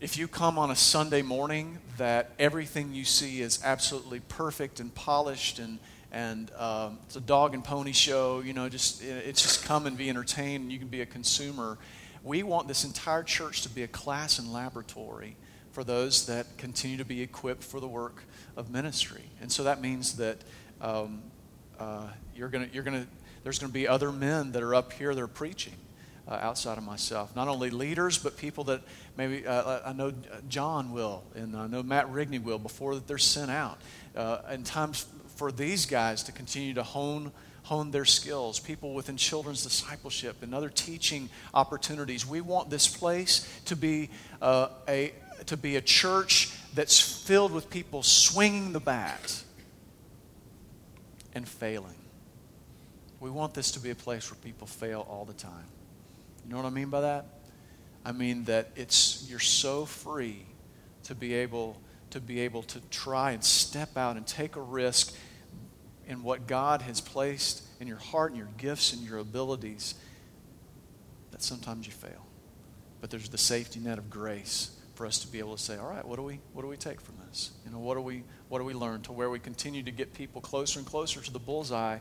if 0.00 0.18
you 0.18 0.26
come 0.26 0.58
on 0.58 0.70
a 0.70 0.76
Sunday 0.76 1.22
morning, 1.22 1.78
that 1.96 2.30
everything 2.38 2.92
you 2.92 3.04
see 3.04 3.40
is 3.40 3.60
absolutely 3.64 4.20
perfect 4.20 4.80
and 4.80 4.94
polished 4.94 5.58
and 5.58 5.78
and 6.10 6.50
um, 6.58 6.98
it's 7.06 7.16
a 7.16 7.20
dog 7.20 7.54
and 7.54 7.64
pony 7.64 7.92
show. 7.92 8.40
You 8.40 8.52
know, 8.52 8.68
just 8.68 9.02
it's 9.02 9.40
just 9.40 9.64
come 9.64 9.86
and 9.86 9.96
be 9.96 10.10
entertained. 10.10 10.64
And 10.64 10.72
you 10.72 10.78
can 10.78 10.88
be 10.88 11.00
a 11.00 11.06
consumer. 11.06 11.78
We 12.22 12.42
want 12.42 12.68
this 12.68 12.84
entire 12.84 13.22
church 13.22 13.62
to 13.62 13.68
be 13.68 13.82
a 13.82 13.88
class 13.88 14.38
and 14.38 14.52
laboratory 14.52 15.36
for 15.70 15.84
those 15.84 16.26
that 16.26 16.58
continue 16.58 16.98
to 16.98 17.04
be 17.04 17.22
equipped 17.22 17.64
for 17.64 17.80
the 17.80 17.88
work 17.88 18.24
of 18.56 18.70
ministry. 18.70 19.24
And 19.40 19.50
so 19.50 19.64
that 19.64 19.80
means 19.80 20.16
that 20.16 20.38
um, 20.80 21.22
uh, 21.78 22.08
you're 22.36 22.48
gonna 22.48 22.68
you're 22.72 22.84
gonna 22.84 23.06
there's 23.42 23.58
gonna 23.58 23.72
be 23.72 23.88
other 23.88 24.12
men 24.12 24.52
that 24.52 24.62
are 24.62 24.74
up 24.74 24.92
here 24.92 25.14
that 25.14 25.22
are 25.22 25.26
preaching 25.26 25.74
uh, 26.28 26.32
outside 26.34 26.78
of 26.78 26.84
myself. 26.84 27.34
Not 27.34 27.48
only 27.48 27.70
leaders, 27.70 28.18
but 28.18 28.36
people 28.36 28.64
that 28.64 28.82
maybe 29.16 29.46
uh, 29.46 29.80
I 29.84 29.92
know 29.92 30.12
John 30.48 30.92
will, 30.92 31.24
and 31.34 31.56
I 31.56 31.66
know 31.66 31.82
Matt 31.82 32.06
Rigney 32.12 32.42
will 32.42 32.58
before 32.58 32.94
that 32.94 33.06
they're 33.06 33.18
sent 33.18 33.50
out. 33.50 33.78
Uh, 34.16 34.38
and 34.48 34.64
times 34.64 35.06
for 35.36 35.50
these 35.50 35.86
guys 35.86 36.22
to 36.24 36.32
continue 36.32 36.74
to 36.74 36.82
hone 36.82 37.32
hone 37.64 37.92
their 37.92 38.04
skills, 38.04 38.58
people 38.58 38.92
within 38.92 39.16
children's 39.16 39.62
discipleship 39.62 40.42
and 40.42 40.54
other 40.54 40.68
teaching 40.68 41.28
opportunities. 41.54 42.26
We 42.26 42.40
want 42.40 42.70
this 42.70 42.88
place 42.88 43.48
to 43.66 43.76
be 43.76 44.10
uh, 44.40 44.68
a 44.88 45.12
to 45.46 45.56
be 45.56 45.76
a 45.76 45.80
church 45.80 46.50
that's 46.74 47.00
filled 47.00 47.52
with 47.52 47.70
people 47.70 48.02
swinging 48.02 48.72
the 48.72 48.80
bat 48.80 49.42
and 51.34 51.48
failing. 51.48 51.94
We 53.20 53.30
want 53.30 53.54
this 53.54 53.72
to 53.72 53.80
be 53.80 53.90
a 53.90 53.94
place 53.94 54.30
where 54.30 54.38
people 54.42 54.66
fail 54.66 55.06
all 55.08 55.24
the 55.24 55.32
time. 55.32 55.66
You 56.44 56.50
know 56.50 56.56
what 56.56 56.66
I 56.66 56.70
mean 56.70 56.90
by 56.90 57.02
that? 57.02 57.26
I 58.04 58.12
mean 58.12 58.44
that 58.44 58.70
it's 58.74 59.26
you're 59.28 59.38
so 59.38 59.84
free 59.84 60.44
to 61.04 61.14
be 61.14 61.34
able 61.34 61.80
to 62.10 62.20
be 62.20 62.40
able 62.40 62.62
to 62.62 62.80
try 62.90 63.30
and 63.30 63.42
step 63.42 63.96
out 63.96 64.16
and 64.16 64.26
take 64.26 64.56
a 64.56 64.60
risk 64.60 65.14
in 66.06 66.22
what 66.22 66.46
God 66.46 66.82
has 66.82 67.00
placed 67.00 67.62
in 67.80 67.86
your 67.86 67.96
heart 67.96 68.32
and 68.32 68.38
your 68.38 68.48
gifts 68.58 68.92
and 68.92 69.02
your 69.02 69.18
abilities 69.18 69.94
that 71.30 71.42
sometimes 71.42 71.86
you 71.86 71.92
fail. 71.92 72.26
But 73.00 73.10
there's 73.10 73.28
the 73.28 73.38
safety 73.38 73.80
net 73.80 73.98
of 73.98 74.10
grace 74.10 74.72
for 74.94 75.06
us 75.06 75.20
to 75.20 75.26
be 75.26 75.38
able 75.38 75.56
to 75.56 75.62
say, 75.62 75.78
all 75.78 75.88
right, 75.88 76.06
what 76.06 76.16
do 76.16 76.22
we 76.22 76.40
what 76.52 76.62
do 76.62 76.68
we 76.68 76.76
take 76.76 77.00
from 77.00 77.16
this? 77.28 77.52
You 77.64 77.72
know, 77.72 77.78
what 77.78 77.94
do 77.94 78.00
we 78.00 78.24
what 78.48 78.58
do 78.58 78.64
we 78.64 78.74
learn 78.74 79.00
to 79.02 79.12
where 79.12 79.30
we 79.30 79.38
continue 79.38 79.82
to 79.82 79.90
get 79.90 80.12
people 80.12 80.40
closer 80.40 80.78
and 80.78 80.86
closer 80.86 81.20
to 81.20 81.32
the 81.32 81.38
bullseye 81.38 81.98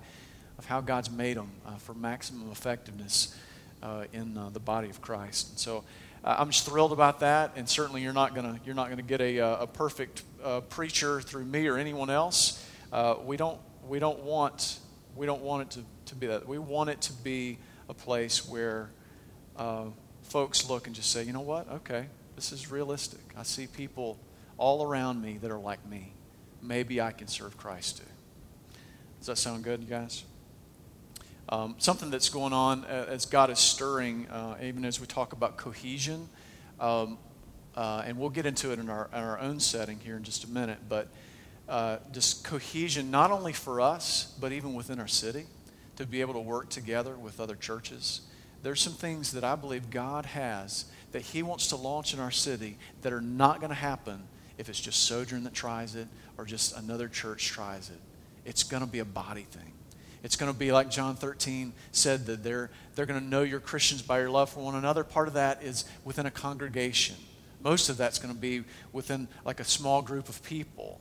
of 0.58 0.66
how 0.66 0.82
God's 0.82 1.10
made 1.10 1.38
them 1.38 1.52
uh, 1.66 1.76
for 1.76 1.94
maximum 1.94 2.52
effectiveness 2.52 3.36
uh, 3.82 4.06
in 4.14 4.38
uh, 4.38 4.50
the 4.50 4.60
body 4.60 4.90
of 4.90 5.02
Christ. 5.02 5.50
And 5.50 5.60
so 5.60 5.84
uh, 6.24 6.36
I'm 6.38 6.50
just 6.50 6.66
thrilled 6.66 6.92
about 6.92 7.20
that. 7.22 7.54
And 7.56 7.68
certainly 7.68 8.02
you're 8.02 8.14
not 8.14 8.36
going 8.36 8.54
to 8.54 8.60
you're 8.66 8.76
not 8.76 8.88
going 8.88 8.98
to 8.98 9.04
get 9.04 9.22
a, 9.22 9.40
uh, 9.40 9.64
a 9.64 9.68
perfect 9.68 10.24
uh, 10.44 10.62
preacher 10.62 11.22
through 11.22 11.46
me 11.46 11.68
or 11.68 11.78
anyone 11.78 12.10
else. 12.10 12.66
We 13.26 13.38
don't 13.38 13.60
we 13.88 14.00
don't 14.00 14.20
want 14.24 14.80
we 15.16 15.26
don't 15.26 15.42
want 15.42 15.64
it 15.64 15.72
to, 15.72 15.86
to 16.06 16.16
be 16.16 16.28
that. 16.28 16.48
We 16.48 16.60
want 16.60 16.90
it 16.90 17.02
to 17.02 17.14
be 17.14 17.58
a 17.90 17.94
place 17.94 18.48
where 18.48 18.90
folks 20.24 20.70
look 20.70 20.88
and 20.88 20.96
just 20.96 21.12
say, 21.12 21.24
you 21.24 21.34
know 21.34 21.42
what? 21.42 21.70
Okay, 21.70 22.06
this 22.36 22.52
is 22.52 22.72
realistic. 22.72 23.20
I 23.38 23.44
see 23.44 23.68
people 23.68 24.18
all 24.58 24.84
around 24.84 25.22
me 25.22 25.38
that 25.42 25.52
are 25.52 25.60
like 25.60 25.86
me. 25.88 26.14
Maybe 26.62 27.02
I 27.02 27.12
can 27.12 27.28
serve 27.28 27.58
Christ 27.58 27.98
too. 27.98 28.04
Does 29.20 29.28
that 29.28 29.38
sound 29.38 29.64
good, 29.64 29.82
you 29.82 29.88
guys? 29.88 30.24
Um, 31.50 31.76
something 31.80 32.10
that's 32.10 32.30
going 32.30 32.54
on 32.54 32.86
uh, 32.86 33.08
as 33.10 33.26
God 33.26 33.50
is 33.50 33.60
stirring, 33.60 34.28
uh, 34.30 34.58
even 34.62 34.86
as 34.86 35.02
we 35.02 35.08
talk 35.08 35.34
about 35.34 35.58
cohesion. 35.58 36.30
Um, 36.80 37.18
uh, 37.76 38.04
and 38.06 38.18
we'll 38.18 38.30
get 38.30 38.46
into 38.46 38.72
it 38.72 38.80
in 38.80 38.90
our, 38.90 39.10
in 39.14 39.20
our 39.20 39.40
own 39.40 39.60
setting 39.60 40.00
here 40.00 40.18
in 40.18 40.24
just 40.24 40.44
a 40.44 40.50
minute, 40.50 40.80
but 40.90 41.08
uh, 41.70 41.98
just 42.12 42.44
cohesion, 42.44 43.12
not 43.12 43.32
only 43.32 43.54
for 43.54 43.80
us, 43.80 44.34
but 44.40 44.52
even 44.52 44.74
within 44.74 45.00
our 45.00 45.08
city. 45.08 45.46
to 46.02 46.08
be 46.08 46.22
able 46.22 46.34
to 46.34 46.40
work 46.40 46.70
together 46.70 47.16
with 47.16 47.40
other 47.40 47.56
churches. 47.56 48.22
There's 48.64 48.82
some 48.82 48.94
things 48.94 49.32
that 49.34 49.44
I 49.44 49.56
believe 49.56 49.90
God 49.90 50.26
has 50.26 50.86
that 51.12 51.22
He 51.22 51.44
wants 51.44 51.68
to 51.68 51.76
launch 51.76 52.14
in 52.14 52.20
our 52.20 52.32
city 52.32 52.78
that 53.02 53.14
are 53.14 53.22
not 53.22 53.60
going 53.60 53.70
to 53.70 53.76
happen 53.76 54.24
if 54.58 54.70
it's 54.70 54.80
just 54.80 55.04
Sojourn 55.04 55.44
that 55.44 55.54
tries 55.54 55.96
it 55.96 56.08
or 56.38 56.46
just 56.46 56.76
another 56.78 57.08
church 57.08 57.48
tries 57.48 57.90
it. 57.90 58.00
It's 58.46 58.64
going 58.64 58.82
to 58.84 58.90
be 58.90 59.00
a 59.00 59.06
body 59.06 59.44
thing. 59.44 59.74
It's 60.24 60.36
going 60.36 60.52
to 60.52 60.58
be 60.58 60.72
like 60.72 60.92
John 60.92 61.16
13 61.16 61.74
said 61.92 62.28
that 62.28 62.44
they're, 62.44 62.70
they're 62.96 63.08
going 63.08 63.20
to 63.20 63.26
know 63.26 63.42
you're 63.42 63.60
Christians 63.60 64.02
by 64.02 64.20
your 64.20 64.30
love 64.30 64.52
for 64.52 64.64
one 64.64 64.76
another. 64.76 65.04
Part 65.04 65.28
of 65.28 65.34
that 65.34 65.64
is 65.64 65.86
within 66.06 66.26
a 66.26 66.32
congregation. 66.32 67.16
Most 67.64 67.90
of 67.90 67.98
that's 67.98 68.20
going 68.20 68.34
to 68.34 68.40
be 68.40 68.64
within 68.92 69.28
like 69.46 69.60
a 69.60 69.64
small 69.64 70.02
group 70.02 70.30
of 70.30 70.44
people. 70.44 71.00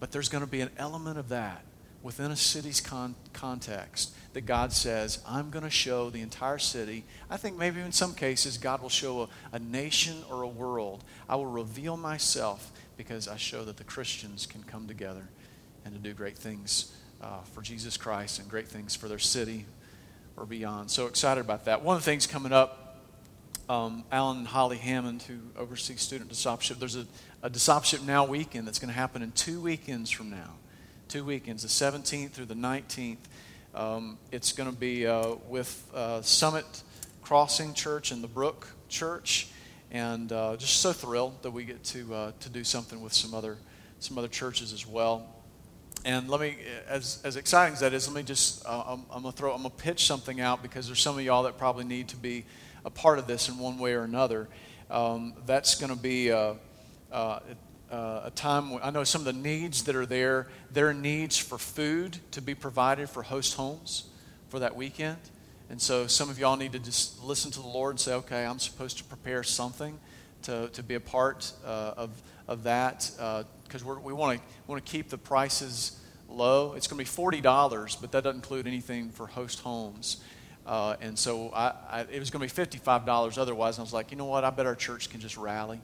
But 0.00 0.12
there's 0.12 0.28
going 0.28 0.44
to 0.44 0.50
be 0.50 0.60
an 0.60 0.70
element 0.78 1.18
of 1.18 1.28
that 1.28 1.62
within 2.02 2.30
a 2.30 2.36
city's 2.36 2.80
con- 2.80 3.14
context 3.32 4.14
that 4.32 4.42
God 4.42 4.72
says, 4.72 5.20
I'm 5.26 5.50
going 5.50 5.64
to 5.64 5.70
show 5.70 6.10
the 6.10 6.20
entire 6.20 6.58
city. 6.58 7.04
I 7.30 7.36
think 7.36 7.56
maybe 7.56 7.80
in 7.80 7.92
some 7.92 8.14
cases, 8.14 8.58
God 8.58 8.82
will 8.82 8.88
show 8.88 9.22
a, 9.22 9.28
a 9.52 9.58
nation 9.58 10.16
or 10.30 10.42
a 10.42 10.48
world. 10.48 11.04
I 11.28 11.36
will 11.36 11.46
reveal 11.46 11.96
myself 11.96 12.72
because 12.96 13.28
I 13.28 13.36
show 13.36 13.64
that 13.64 13.76
the 13.76 13.84
Christians 13.84 14.46
can 14.46 14.62
come 14.64 14.86
together 14.86 15.28
and 15.84 15.94
to 15.94 16.00
do 16.00 16.14
great 16.14 16.36
things 16.36 16.92
uh, 17.24 17.40
for 17.52 17.62
Jesus 17.62 17.96
Christ 17.96 18.38
and 18.38 18.48
great 18.48 18.68
things 18.68 18.94
for 18.94 19.08
their 19.08 19.18
city 19.18 19.64
or 20.36 20.44
beyond. 20.44 20.90
So 20.90 21.06
excited 21.06 21.40
about 21.40 21.64
that. 21.64 21.82
One 21.82 21.96
of 21.96 22.04
the 22.04 22.10
things 22.10 22.26
coming 22.26 22.52
up, 22.52 23.00
um, 23.68 24.04
Alan 24.12 24.44
Holly 24.44 24.76
Hammond, 24.76 25.22
who 25.22 25.38
oversees 25.56 26.02
student 26.02 26.28
discipleship, 26.28 26.78
there's 26.78 26.96
a, 26.96 27.06
a 27.42 27.48
discipleship 27.48 28.02
now 28.02 28.26
weekend 28.26 28.66
that's 28.66 28.78
going 28.78 28.88
to 28.88 28.94
happen 28.94 29.22
in 29.22 29.32
two 29.32 29.60
weekends 29.60 30.10
from 30.10 30.30
now. 30.30 30.50
Two 31.08 31.24
weekends, 31.24 31.62
the 31.62 31.68
17th 31.68 32.30
through 32.32 32.46
the 32.46 32.54
19th. 32.54 33.16
Um, 33.74 34.18
it's 34.30 34.52
going 34.52 34.70
to 34.70 34.76
be 34.76 35.06
uh, 35.06 35.36
with 35.48 35.90
uh, 35.94 36.20
Summit 36.22 36.82
Crossing 37.22 37.72
Church 37.72 38.10
and 38.10 38.22
the 38.22 38.28
Brook 38.28 38.68
Church, 38.88 39.48
and 39.90 40.30
uh, 40.30 40.56
just 40.56 40.80
so 40.80 40.92
thrilled 40.92 41.42
that 41.42 41.50
we 41.50 41.64
get 41.64 41.82
to 41.84 42.14
uh, 42.14 42.32
to 42.40 42.48
do 42.48 42.64
something 42.64 43.00
with 43.00 43.12
some 43.12 43.34
other 43.34 43.56
some 43.98 44.18
other 44.18 44.28
churches 44.28 44.72
as 44.72 44.86
well. 44.86 45.33
And 46.04 46.28
let 46.28 46.40
me, 46.40 46.56
as, 46.86 47.20
as 47.24 47.36
exciting 47.36 47.74
as 47.74 47.80
that 47.80 47.94
is, 47.94 48.06
let 48.06 48.16
me 48.16 48.22
just, 48.22 48.64
uh, 48.66 48.84
I'm, 48.86 49.06
I'm 49.10 49.22
going 49.22 49.32
to 49.32 49.38
throw, 49.38 49.54
I'm 49.54 49.62
going 49.62 49.74
to 49.74 49.82
pitch 49.82 50.06
something 50.06 50.40
out 50.40 50.62
because 50.62 50.86
there's 50.86 51.00
some 51.00 51.18
of 51.18 51.24
y'all 51.24 51.44
that 51.44 51.56
probably 51.56 51.84
need 51.84 52.08
to 52.08 52.16
be 52.16 52.44
a 52.84 52.90
part 52.90 53.18
of 53.18 53.26
this 53.26 53.48
in 53.48 53.58
one 53.58 53.78
way 53.78 53.94
or 53.94 54.02
another. 54.02 54.48
Um, 54.90 55.32
that's 55.46 55.76
going 55.76 55.90
to 55.90 55.98
be 55.98 56.30
uh, 56.30 56.54
uh, 57.10 57.40
a 57.90 58.30
time, 58.34 58.78
I 58.82 58.90
know 58.90 59.04
some 59.04 59.20
of 59.20 59.24
the 59.26 59.32
needs 59.32 59.84
that 59.84 59.96
are 59.96 60.04
there, 60.04 60.48
there 60.72 60.88
are 60.88 60.94
needs 60.94 61.38
for 61.38 61.58
food 61.58 62.18
to 62.32 62.42
be 62.42 62.54
provided 62.54 63.08
for 63.08 63.22
host 63.22 63.54
homes 63.54 64.04
for 64.48 64.58
that 64.58 64.74
weekend. 64.74 65.18
And 65.70 65.80
so 65.80 66.06
some 66.06 66.28
of 66.28 66.38
y'all 66.38 66.56
need 66.56 66.72
to 66.72 66.78
just 66.78 67.22
listen 67.22 67.50
to 67.52 67.60
the 67.60 67.68
Lord 67.68 67.92
and 67.92 68.00
say, 68.00 68.14
okay, 68.14 68.44
I'm 68.44 68.58
supposed 68.58 68.98
to 68.98 69.04
prepare 69.04 69.42
something 69.42 69.98
to, 70.42 70.68
to 70.68 70.82
be 70.82 70.94
a 70.94 71.00
part 71.00 71.52
uh, 71.64 71.94
of, 71.96 72.10
of 72.48 72.64
that 72.64 73.10
because 73.64 73.82
uh, 73.82 74.00
we 74.02 74.12
want 74.12 74.38
to 74.38 74.44
want 74.66 74.84
to 74.84 74.90
keep 74.90 75.08
the 75.08 75.18
prices 75.18 76.00
low. 76.28 76.74
It's 76.74 76.86
going 76.86 76.98
to 76.98 77.04
be 77.04 77.08
forty 77.08 77.40
dollars, 77.40 77.96
but 77.96 78.12
that 78.12 78.24
doesn't 78.24 78.36
include 78.36 78.66
anything 78.66 79.10
for 79.10 79.26
host 79.26 79.60
homes. 79.60 80.22
Uh, 80.66 80.96
and 81.00 81.18
so 81.18 81.50
I, 81.54 81.72
I, 81.90 82.00
it 82.10 82.18
was 82.18 82.30
going 82.30 82.46
to 82.46 82.52
be 82.52 82.54
fifty-five 82.54 83.04
dollars 83.04 83.38
otherwise. 83.38 83.76
And 83.76 83.82
I 83.82 83.84
was 83.84 83.92
like, 83.92 84.10
you 84.10 84.16
know 84.16 84.26
what? 84.26 84.44
I 84.44 84.50
bet 84.50 84.66
our 84.66 84.74
church 84.74 85.10
can 85.10 85.20
just 85.20 85.36
rally 85.36 85.80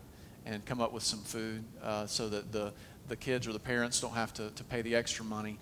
and 0.46 0.64
come 0.64 0.80
up 0.80 0.92
with 0.92 1.02
some 1.02 1.20
food 1.20 1.64
uh, 1.82 2.06
so 2.06 2.28
that 2.28 2.52
the 2.52 2.72
the 3.08 3.16
kids 3.16 3.46
or 3.46 3.52
the 3.52 3.58
parents 3.58 4.00
don't 4.00 4.14
have 4.14 4.32
to, 4.34 4.50
to 4.50 4.64
pay 4.64 4.82
the 4.82 4.94
extra 4.94 5.24
money. 5.24 5.58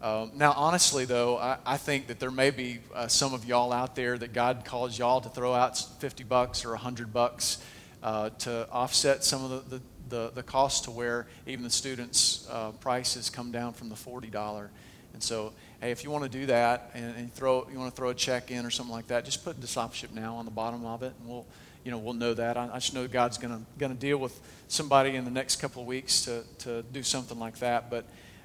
Um, 0.00 0.32
now, 0.34 0.52
honestly, 0.56 1.04
though, 1.04 1.36
I, 1.38 1.58
I, 1.64 1.76
think 1.76 2.08
that 2.08 2.18
there 2.18 2.32
may 2.32 2.50
be 2.50 2.80
uh, 2.92 3.06
some 3.06 3.34
of 3.34 3.44
y'all 3.44 3.72
out 3.72 3.94
there 3.94 4.18
that 4.18 4.32
God 4.32 4.64
calls 4.64 4.98
y'all 4.98 5.20
to 5.20 5.28
throw 5.28 5.52
out 5.52 5.78
50 5.78 6.24
bucks 6.24 6.64
or 6.64 6.70
100 6.70 7.12
bucks 7.12 7.62
uh, 8.02 8.30
to 8.30 8.68
offset 8.72 9.22
some 9.22 9.44
of 9.44 9.70
the, 9.70 9.76
the, 9.76 9.82
the, 10.12 10.30
the 10.34 10.42
cost 10.42 10.84
to 10.84 10.90
where 10.90 11.26
even 11.46 11.64
the 11.64 11.70
students' 11.70 12.46
uh, 12.50 12.70
prices 12.72 13.30
come 13.30 13.50
down 13.50 13.72
from 13.72 13.88
the 13.88 13.94
$40. 13.94 14.68
And 15.14 15.22
so, 15.22 15.54
hey, 15.80 15.90
if 15.90 16.04
you 16.04 16.10
want 16.10 16.22
to 16.24 16.30
do 16.30 16.46
that 16.46 16.90
and, 16.94 17.16
and 17.16 17.34
throw, 17.34 17.66
you 17.72 17.78
want 17.78 17.90
to 17.90 17.96
throw 17.96 18.10
a 18.10 18.14
check 18.14 18.50
in 18.50 18.66
or 18.66 18.70
something 18.70 18.94
like 18.94 19.06
that, 19.06 19.24
just 19.24 19.42
put 19.42 19.58
discipleship 19.58 20.12
now 20.12 20.36
on 20.36 20.44
the 20.44 20.50
bottom 20.50 20.84
of 20.84 21.02
it, 21.02 21.14
and 21.18 21.28
we'll, 21.28 21.46
you 21.82 21.90
know, 21.90 21.96
we'll 21.96 22.12
know 22.12 22.34
that. 22.34 22.58
I, 22.58 22.68
I 22.70 22.74
just 22.74 22.92
know 22.92 23.08
God's 23.08 23.38
going 23.38 23.64
to 23.78 23.88
deal 23.94 24.18
with 24.18 24.38
somebody 24.68 25.16
in 25.16 25.24
the 25.24 25.30
next 25.30 25.56
couple 25.56 25.80
of 25.80 25.88
weeks 25.88 26.26
to, 26.26 26.44
to 26.58 26.82
do 26.82 27.02
something 27.02 27.38
like 27.38 27.58
that. 27.60 27.90
But 27.90 28.04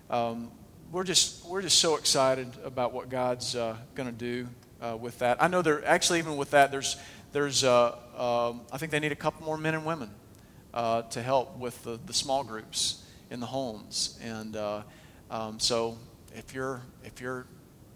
um, 0.09 0.49
we're 0.89 1.03
just 1.03 1.45
we're 1.45 1.61
just 1.61 1.79
so 1.79 1.97
excited 1.97 2.47
about 2.63 2.93
what 2.93 3.09
God's 3.09 3.57
uh, 3.57 3.75
going 3.93 4.07
to 4.07 4.15
do 4.15 4.47
uh, 4.81 4.95
with 4.95 5.19
that. 5.19 5.43
I 5.43 5.49
know 5.49 5.61
there 5.61 5.85
actually 5.85 6.19
even 6.19 6.37
with 6.37 6.51
that 6.51 6.71
there's 6.71 6.95
there's 7.33 7.65
uh, 7.65 7.91
um, 8.17 8.61
I 8.71 8.77
think 8.77 8.93
they 8.93 9.01
need 9.01 9.11
a 9.11 9.17
couple 9.17 9.45
more 9.45 9.57
men 9.57 9.75
and 9.75 9.85
women 9.85 10.09
uh, 10.73 11.03
to 11.03 11.21
help 11.21 11.57
with 11.57 11.83
the, 11.83 11.99
the 12.05 12.13
small 12.13 12.43
groups 12.43 13.03
in 13.29 13.39
the 13.39 13.45
homes. 13.45 14.19
And 14.23 14.55
uh, 14.55 14.81
um, 15.29 15.59
so 15.59 15.97
if 16.35 16.53
you're, 16.53 16.81
if 17.03 17.19
you're 17.21 17.45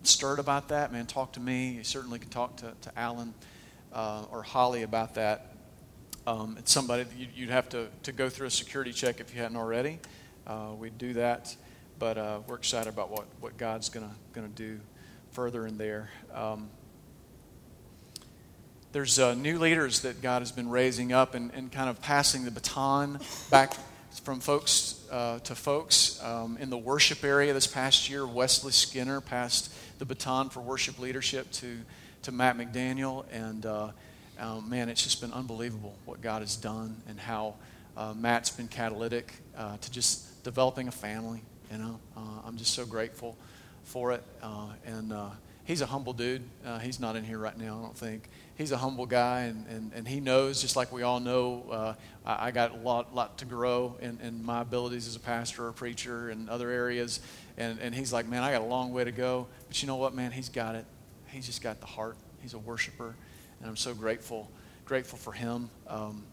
stirred 0.03 0.39
about 0.39 0.69
that, 0.69 0.91
man, 0.91 1.05
talk 1.05 1.33
to 1.33 1.39
me. 1.39 1.71
You 1.71 1.83
certainly 1.83 2.19
can 2.19 2.29
talk 2.29 2.57
to, 2.57 2.73
to 2.81 2.99
Alan 2.99 3.33
uh, 3.93 4.25
or 4.31 4.43
Holly 4.43 4.83
about 4.83 5.15
that. 5.15 5.55
Um, 6.27 6.55
it's 6.59 6.71
somebody 6.71 7.03
that 7.03 7.15
you'd 7.35 7.49
have 7.49 7.69
to, 7.69 7.87
to 8.03 8.11
go 8.11 8.29
through 8.29 8.47
a 8.47 8.51
security 8.51 8.93
check 8.93 9.19
if 9.19 9.33
you 9.33 9.41
hadn't 9.41 9.57
already. 9.57 9.99
Uh, 10.45 10.69
we'd 10.77 10.97
do 10.97 11.13
that. 11.13 11.55
But 11.99 12.17
uh, 12.17 12.39
we're 12.47 12.55
excited 12.55 12.89
about 12.89 13.11
what, 13.11 13.25
what 13.39 13.57
God's 13.57 13.89
going 13.89 14.09
to 14.33 14.47
do 14.55 14.79
further 15.31 15.67
in 15.67 15.77
there. 15.77 16.09
Um, 16.33 16.69
there's 18.91 19.19
uh, 19.19 19.33
new 19.35 19.57
leaders 19.57 20.01
that 20.01 20.21
God 20.21 20.41
has 20.41 20.51
been 20.51 20.69
raising 20.69 21.13
up 21.13 21.33
and, 21.33 21.51
and 21.53 21.71
kind 21.71 21.89
of 21.89 22.01
passing 22.01 22.43
the 22.43 22.51
baton 22.51 23.19
back 23.49 23.73
from 24.23 24.41
folks 24.41 25.05
uh, 25.09 25.39
to 25.39 25.55
folks. 25.55 26.21
Um, 26.21 26.57
in 26.59 26.69
the 26.69 26.77
worship 26.77 27.23
area 27.23 27.53
this 27.53 27.67
past 27.67 28.09
year, 28.09 28.27
Wesley 28.27 28.73
Skinner 28.73 29.21
passed 29.21 29.73
the 29.99 30.05
baton 30.05 30.49
for 30.49 30.59
worship 30.59 30.99
leadership 30.99 31.49
to, 31.53 31.77
to 32.23 32.31
Matt 32.33 32.57
McDaniel. 32.57 33.23
And 33.31 33.65
uh, 33.65 33.91
um, 34.37 34.69
man, 34.69 34.89
it's 34.89 35.03
just 35.03 35.21
been 35.21 35.31
unbelievable 35.31 35.95
what 36.03 36.21
God 36.21 36.41
has 36.41 36.57
done 36.57 36.97
and 37.07 37.17
how 37.17 37.55
uh, 37.95 38.13
Matt's 38.13 38.49
been 38.49 38.67
catalytic 38.67 39.31
uh, 39.57 39.77
to 39.77 39.91
just 39.91 40.43
developing 40.43 40.89
a 40.89 40.91
family. 40.91 41.41
You 41.71 41.77
know, 41.77 41.99
uh, 42.17 42.45
I'm 42.45 42.57
just 42.57 42.73
so 42.73 42.85
grateful 42.85 43.37
for 43.85 44.11
it. 44.11 44.23
and 44.85 45.13
he's 45.65 45.81
a 45.81 45.85
humble 45.85 46.13
dude. 46.13 46.43
he's 46.81 46.99
not 46.99 47.15
in 47.15 47.23
here 47.23 47.37
right 47.37 47.57
now, 47.57 47.79
I 47.79 47.81
don't 47.83 47.97
think 47.97 48.29
he's 48.61 48.71
a 48.71 48.77
humble 48.77 49.05
guy, 49.05 49.41
and, 49.41 49.65
and, 49.67 49.91
and 49.93 50.07
he 50.07 50.19
knows, 50.19 50.61
just 50.61 50.75
like 50.75 50.91
we 50.91 51.03
all 51.03 51.19
know, 51.19 51.65
uh, 51.71 51.93
I, 52.25 52.47
I, 52.47 52.51
got 52.51 52.71
a 52.71 52.77
lot, 52.77 53.13
lot 53.13 53.39
to 53.39 53.45
grow 53.45 53.97
in, 54.01 54.19
in 54.21 54.45
my 54.45 54.61
abilities 54.61 55.07
as 55.07 55.15
a 55.15 55.19
pastor 55.19 55.67
or 55.67 55.71
preacher 55.71 56.29
and 56.29 56.49
other 56.49 56.69
areas. 56.69 57.19
And, 57.57 57.79
and 57.79 57.93
he's 57.93 58.13
like, 58.13 58.27
man, 58.27 58.43
I 58.43 58.51
got 58.51 58.61
a 58.61 58.65
long 58.65 58.93
way 58.93 59.03
to 59.03 59.11
go. 59.11 59.47
But 59.67 59.81
you 59.81 59.87
know 59.87 59.95
what, 59.95 60.13
man? 60.13 60.31
He's 60.31 60.49
got 60.49 60.75
it. 60.75 60.85
He's 61.27 61.47
just 61.47 61.61
got 61.61 61.79
the 61.79 61.87
heart. 61.87 62.17
He's 62.41 62.53
a 62.53 62.59
worshiper, 62.59 63.15
and 63.59 63.69
I'm 63.69 63.77
so 63.77 63.93
grateful, 63.93 64.49
grateful 64.85 65.17
for 65.17 65.33
him. 65.33 65.69
Um, 65.87 66.23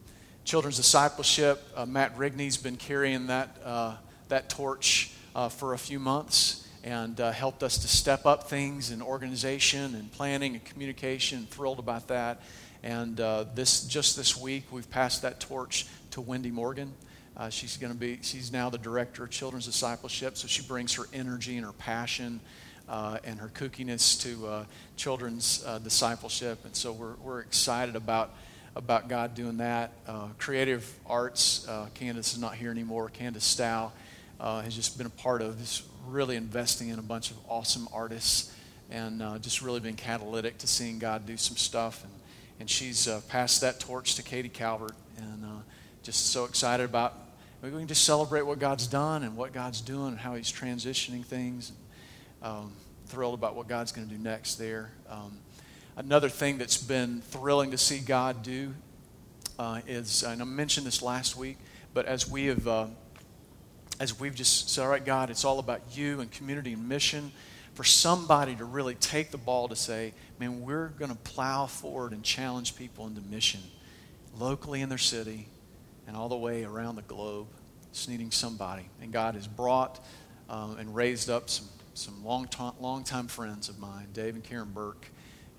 children's 0.44 0.76
discipleship, 0.76 1.62
uh, 1.76 1.86
Matt 1.86 2.16
Rigney's 2.16 2.56
been 2.56 2.76
carrying 2.76 3.28
that, 3.28 3.56
uh, 3.64 3.96
that 4.28 4.48
torch 4.48 5.12
uh, 5.34 5.48
for 5.48 5.74
a 5.74 5.78
few 5.78 5.98
months 5.98 6.67
and 6.88 7.20
uh, 7.20 7.30
helped 7.32 7.62
us 7.62 7.76
to 7.76 7.86
step 7.86 8.24
up 8.24 8.48
things 8.48 8.90
in 8.90 9.02
organization 9.02 9.94
and 9.94 10.10
planning 10.10 10.54
and 10.54 10.64
communication. 10.64 11.46
Thrilled 11.50 11.78
about 11.78 12.08
that. 12.08 12.40
And 12.82 13.20
uh, 13.20 13.44
this 13.54 13.84
just 13.84 14.16
this 14.16 14.38
week, 14.38 14.64
we've 14.70 14.88
passed 14.88 15.20
that 15.20 15.38
torch 15.38 15.84
to 16.12 16.22
Wendy 16.22 16.50
Morgan. 16.50 16.94
Uh, 17.36 17.50
she's 17.50 17.76
going 17.76 17.92
to 17.92 17.98
be 17.98 18.20
she's 18.22 18.50
now 18.50 18.70
the 18.70 18.78
director 18.78 19.24
of 19.24 19.28
children's 19.30 19.66
discipleship, 19.66 20.38
so 20.38 20.48
she 20.48 20.62
brings 20.62 20.94
her 20.94 21.04
energy 21.12 21.58
and 21.58 21.66
her 21.66 21.72
passion. 21.72 22.40
Uh, 22.88 23.18
and 23.22 23.38
her 23.38 23.48
kookiness 23.48 24.18
to 24.22 24.46
uh, 24.46 24.64
children's 24.96 25.62
uh, 25.66 25.78
discipleship, 25.78 26.58
and 26.64 26.74
so 26.74 26.90
we're, 26.90 27.16
we're 27.22 27.40
excited 27.40 27.96
about 27.96 28.30
about 28.76 29.10
God 29.10 29.34
doing 29.34 29.58
that. 29.58 29.92
creative 30.38 30.90
arts, 31.04 31.68
Candace 31.92 32.32
is 32.32 32.40
not 32.40 32.54
here 32.54 32.70
anymore. 32.70 33.10
Candace 33.10 33.44
Stow 33.44 33.92
has 34.40 34.74
just 34.74 34.96
been 34.96 35.06
a 35.06 35.10
part 35.10 35.42
of 35.42 35.58
this 35.58 35.82
really 36.08 36.36
investing 36.36 36.88
in 36.88 36.98
a 36.98 37.02
bunch 37.02 37.30
of 37.30 37.36
awesome 37.48 37.88
artists 37.92 38.54
and 38.90 39.22
uh, 39.22 39.38
just 39.38 39.62
really 39.62 39.80
been 39.80 39.96
catalytic 39.96 40.58
to 40.58 40.66
seeing 40.66 40.98
God 40.98 41.26
do 41.26 41.36
some 41.36 41.56
stuff. 41.56 42.02
And, 42.04 42.12
and 42.60 42.70
she's 42.70 43.06
uh, 43.06 43.20
passed 43.28 43.60
that 43.60 43.80
torch 43.80 44.14
to 44.16 44.22
Katie 44.22 44.48
Calvert 44.48 44.94
and 45.18 45.44
uh, 45.44 45.60
just 46.02 46.26
so 46.26 46.44
excited 46.44 46.84
about 46.84 47.14
we 47.60 47.70
can 47.70 47.88
just 47.88 48.04
celebrate 48.04 48.42
what 48.42 48.60
God's 48.60 48.86
done 48.86 49.24
and 49.24 49.36
what 49.36 49.52
God's 49.52 49.80
doing 49.80 50.08
and 50.08 50.18
how 50.18 50.36
He's 50.36 50.52
transitioning 50.52 51.24
things. 51.24 51.70
And, 51.70 51.78
um, 52.40 52.72
thrilled 53.06 53.34
about 53.34 53.56
what 53.56 53.68
God's 53.68 53.90
going 53.90 54.06
to 54.06 54.14
do 54.14 54.22
next 54.22 54.56
there. 54.56 54.90
Um, 55.08 55.38
another 55.96 56.28
thing 56.28 56.58
that's 56.58 56.76
been 56.76 57.20
thrilling 57.22 57.70
to 57.70 57.78
see 57.78 57.98
God 57.98 58.42
do 58.42 58.74
uh, 59.58 59.80
is, 59.86 60.22
and 60.22 60.42
I 60.42 60.44
mentioned 60.44 60.86
this 60.86 61.02
last 61.02 61.36
week, 61.36 61.56
but 61.94 62.06
as 62.06 62.30
we 62.30 62.46
have 62.46 62.68
uh, 62.68 62.86
as 64.00 64.18
we've 64.18 64.34
just 64.34 64.70
said, 64.70 64.82
all 64.82 64.88
right, 64.88 65.04
God, 65.04 65.30
it's 65.30 65.44
all 65.44 65.58
about 65.58 65.96
you 65.96 66.20
and 66.20 66.30
community 66.30 66.72
and 66.72 66.88
mission. 66.88 67.32
for 67.74 67.84
somebody 67.84 68.56
to 68.56 68.64
really 68.64 68.96
take 68.96 69.30
the 69.30 69.38
ball 69.38 69.68
to 69.68 69.76
say, 69.76 70.12
man, 70.40 70.62
we're 70.62 70.88
going 70.88 71.12
to 71.12 71.16
plow 71.18 71.66
forward 71.66 72.10
and 72.10 72.24
challenge 72.24 72.74
people 72.74 73.06
into 73.06 73.20
mission 73.20 73.60
locally 74.36 74.80
in 74.80 74.88
their 74.88 74.98
city 74.98 75.46
and 76.08 76.16
all 76.16 76.28
the 76.28 76.36
way 76.36 76.64
around 76.64 76.96
the 76.96 77.02
globe. 77.02 77.46
It's 77.90 78.08
needing 78.08 78.32
somebody. 78.32 78.88
And 79.00 79.12
God 79.12 79.36
has 79.36 79.46
brought 79.46 80.04
um, 80.48 80.76
and 80.78 80.92
raised 80.92 81.30
up 81.30 81.48
some, 81.48 81.68
some 81.94 82.24
long, 82.24 82.48
long 82.80 83.04
time 83.04 83.28
friends 83.28 83.68
of 83.68 83.78
mine, 83.78 84.08
Dave 84.12 84.34
and 84.34 84.42
Karen 84.42 84.70
Burke, 84.74 85.06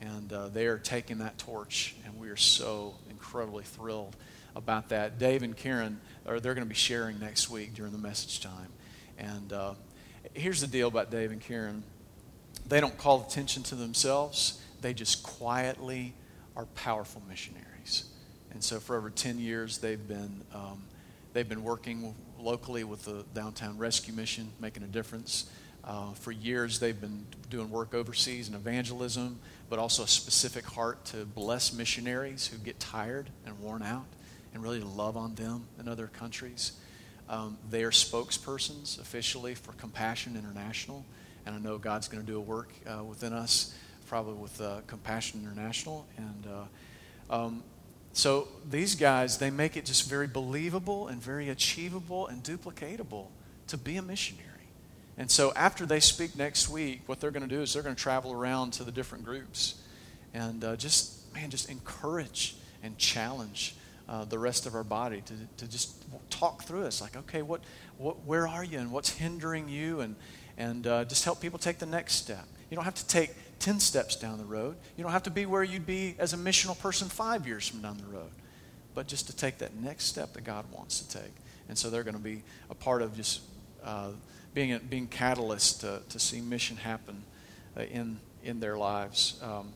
and 0.01 0.33
uh, 0.33 0.49
they 0.49 0.67
are 0.67 0.77
taking 0.77 1.19
that 1.19 1.37
torch, 1.37 1.95
and 2.05 2.19
we 2.19 2.27
are 2.27 2.35
so 2.35 2.95
incredibly 3.09 3.63
thrilled 3.63 4.15
about 4.55 4.89
that. 4.89 5.19
Dave 5.19 5.43
and 5.43 5.55
Karen, 5.55 6.01
are, 6.29 6.39
they're 6.39 6.53
going 6.53 6.65
to 6.65 6.69
be 6.69 6.75
sharing 6.75 7.19
next 7.19 7.49
week 7.49 7.73
during 7.73 7.91
the 7.91 7.97
message 7.97 8.39
time. 8.41 8.69
And 9.17 9.51
uh, 9.51 9.73
here's 10.33 10.61
the 10.61 10.67
deal 10.67 10.87
about 10.87 11.11
Dave 11.11 11.31
and 11.31 11.41
Karen 11.41 11.83
they 12.67 12.79
don't 12.79 12.97
call 12.97 13.25
attention 13.27 13.63
to 13.63 13.75
themselves, 13.75 14.61
they 14.81 14.93
just 14.93 15.23
quietly 15.23 16.13
are 16.55 16.65
powerful 16.67 17.21
missionaries. 17.27 18.05
And 18.51 18.63
so 18.63 18.79
for 18.79 18.95
over 18.95 19.09
10 19.09 19.39
years, 19.39 19.79
they've 19.79 20.07
been, 20.07 20.41
um, 20.53 20.83
they've 21.33 21.49
been 21.49 21.63
working 21.63 22.13
locally 22.39 22.83
with 22.83 23.05
the 23.05 23.25
Downtown 23.33 23.77
Rescue 23.77 24.13
Mission, 24.13 24.51
making 24.59 24.83
a 24.83 24.87
difference. 24.87 25.49
Uh, 25.83 26.13
for 26.13 26.31
years, 26.31 26.79
they've 26.79 26.99
been 26.99 27.25
doing 27.49 27.71
work 27.71 27.95
overseas 27.95 28.49
in 28.49 28.55
evangelism, 28.55 29.39
but 29.69 29.79
also 29.79 30.03
a 30.03 30.07
specific 30.07 30.65
heart 30.65 31.03
to 31.05 31.25
bless 31.25 31.73
missionaries 31.73 32.47
who 32.47 32.57
get 32.57 32.79
tired 32.79 33.29
and 33.45 33.57
worn 33.59 33.81
out 33.81 34.05
and 34.53 34.63
really 34.63 34.79
love 34.79 35.17
on 35.17 35.35
them 35.35 35.65
in 35.79 35.87
other 35.87 36.07
countries. 36.07 36.73
Um, 37.29 37.57
they 37.69 37.83
are 37.83 37.91
spokespersons 37.91 38.99
officially 38.99 39.55
for 39.55 39.73
Compassion 39.73 40.35
International, 40.35 41.05
and 41.45 41.55
I 41.55 41.59
know 41.59 41.77
God's 41.77 42.07
going 42.07 42.25
to 42.25 42.31
do 42.31 42.37
a 42.37 42.41
work 42.41 42.69
uh, 42.87 43.03
within 43.03 43.33
us, 43.33 43.75
probably 44.07 44.33
with 44.33 44.59
uh, 44.59 44.81
Compassion 44.87 45.41
International. 45.43 46.07
And 46.17 46.47
uh, 47.29 47.35
um, 47.35 47.63
so 48.13 48.47
these 48.69 48.95
guys, 48.95 49.37
they 49.37 49.51
make 49.51 49.77
it 49.77 49.85
just 49.85 50.09
very 50.09 50.27
believable 50.27 51.07
and 51.07 51.21
very 51.21 51.49
achievable 51.49 52.27
and 52.27 52.43
duplicatable 52.43 53.27
to 53.67 53.77
be 53.77 53.97
a 53.97 54.01
missionary. 54.01 54.45
And 55.17 55.29
so 55.29 55.53
after 55.53 55.85
they 55.85 55.99
speak 55.99 56.35
next 56.35 56.69
week, 56.69 57.01
what 57.05 57.19
they're 57.19 57.31
going 57.31 57.47
to 57.47 57.55
do 57.55 57.61
is 57.61 57.73
they're 57.73 57.83
going 57.83 57.95
to 57.95 58.01
travel 58.01 58.31
around 58.31 58.71
to 58.73 58.83
the 58.83 58.91
different 58.91 59.25
groups 59.25 59.75
and 60.33 60.63
uh, 60.63 60.75
just, 60.75 61.31
man, 61.33 61.49
just 61.49 61.69
encourage 61.69 62.55
and 62.81 62.97
challenge 62.97 63.75
uh, 64.09 64.25
the 64.25 64.39
rest 64.39 64.65
of 64.65 64.73
our 64.73 64.83
body 64.83 65.21
to, 65.21 65.33
to 65.57 65.69
just 65.69 66.03
talk 66.31 66.63
through 66.63 66.83
it. 66.83 66.99
like, 66.99 67.15
okay, 67.15 67.43
what, 67.43 67.61
what, 67.99 68.25
where 68.25 68.47
are 68.47 68.63
you 68.63 68.79
and 68.79 68.91
what's 68.91 69.11
hindering 69.11 69.69
you? 69.69 70.01
And, 70.01 70.15
and 70.57 70.87
uh, 70.87 71.05
just 71.05 71.23
help 71.23 71.39
people 71.39 71.59
take 71.59 71.77
the 71.77 71.85
next 71.85 72.15
step. 72.15 72.45
You 72.71 72.75
don't 72.75 72.85
have 72.85 72.95
to 72.95 73.07
take 73.07 73.35
10 73.59 73.79
steps 73.79 74.15
down 74.15 74.39
the 74.39 74.45
road. 74.45 74.77
You 74.97 75.03
don't 75.03 75.13
have 75.13 75.23
to 75.23 75.29
be 75.29 75.45
where 75.45 75.63
you'd 75.63 75.85
be 75.85 76.15
as 76.17 76.33
a 76.33 76.37
missional 76.37 76.77
person 76.77 77.07
five 77.07 77.45
years 77.45 77.67
from 77.67 77.83
down 77.83 77.97
the 77.97 78.11
road, 78.11 78.31
but 78.95 79.05
just 79.05 79.27
to 79.27 79.35
take 79.35 79.59
that 79.59 79.75
next 79.75 80.05
step 80.05 80.33
that 80.33 80.43
God 80.43 80.65
wants 80.71 81.01
to 81.01 81.19
take. 81.19 81.33
And 81.67 81.77
so 81.77 81.91
they're 81.91 82.03
going 82.03 82.17
to 82.17 82.21
be 82.21 82.41
a 82.71 82.75
part 82.75 83.03
of 83.03 83.15
just 83.15 83.41
uh, 83.83 84.09
being, 84.55 84.73
a, 84.73 84.79
being 84.79 85.05
catalyst 85.05 85.81
to, 85.81 86.01
to 86.09 86.19
see 86.19 86.41
mission 86.41 86.77
happen 86.77 87.21
uh, 87.77 87.83
in, 87.83 88.19
in 88.43 88.59
their 88.59 88.75
lives. 88.75 89.39
Um, 89.43 89.71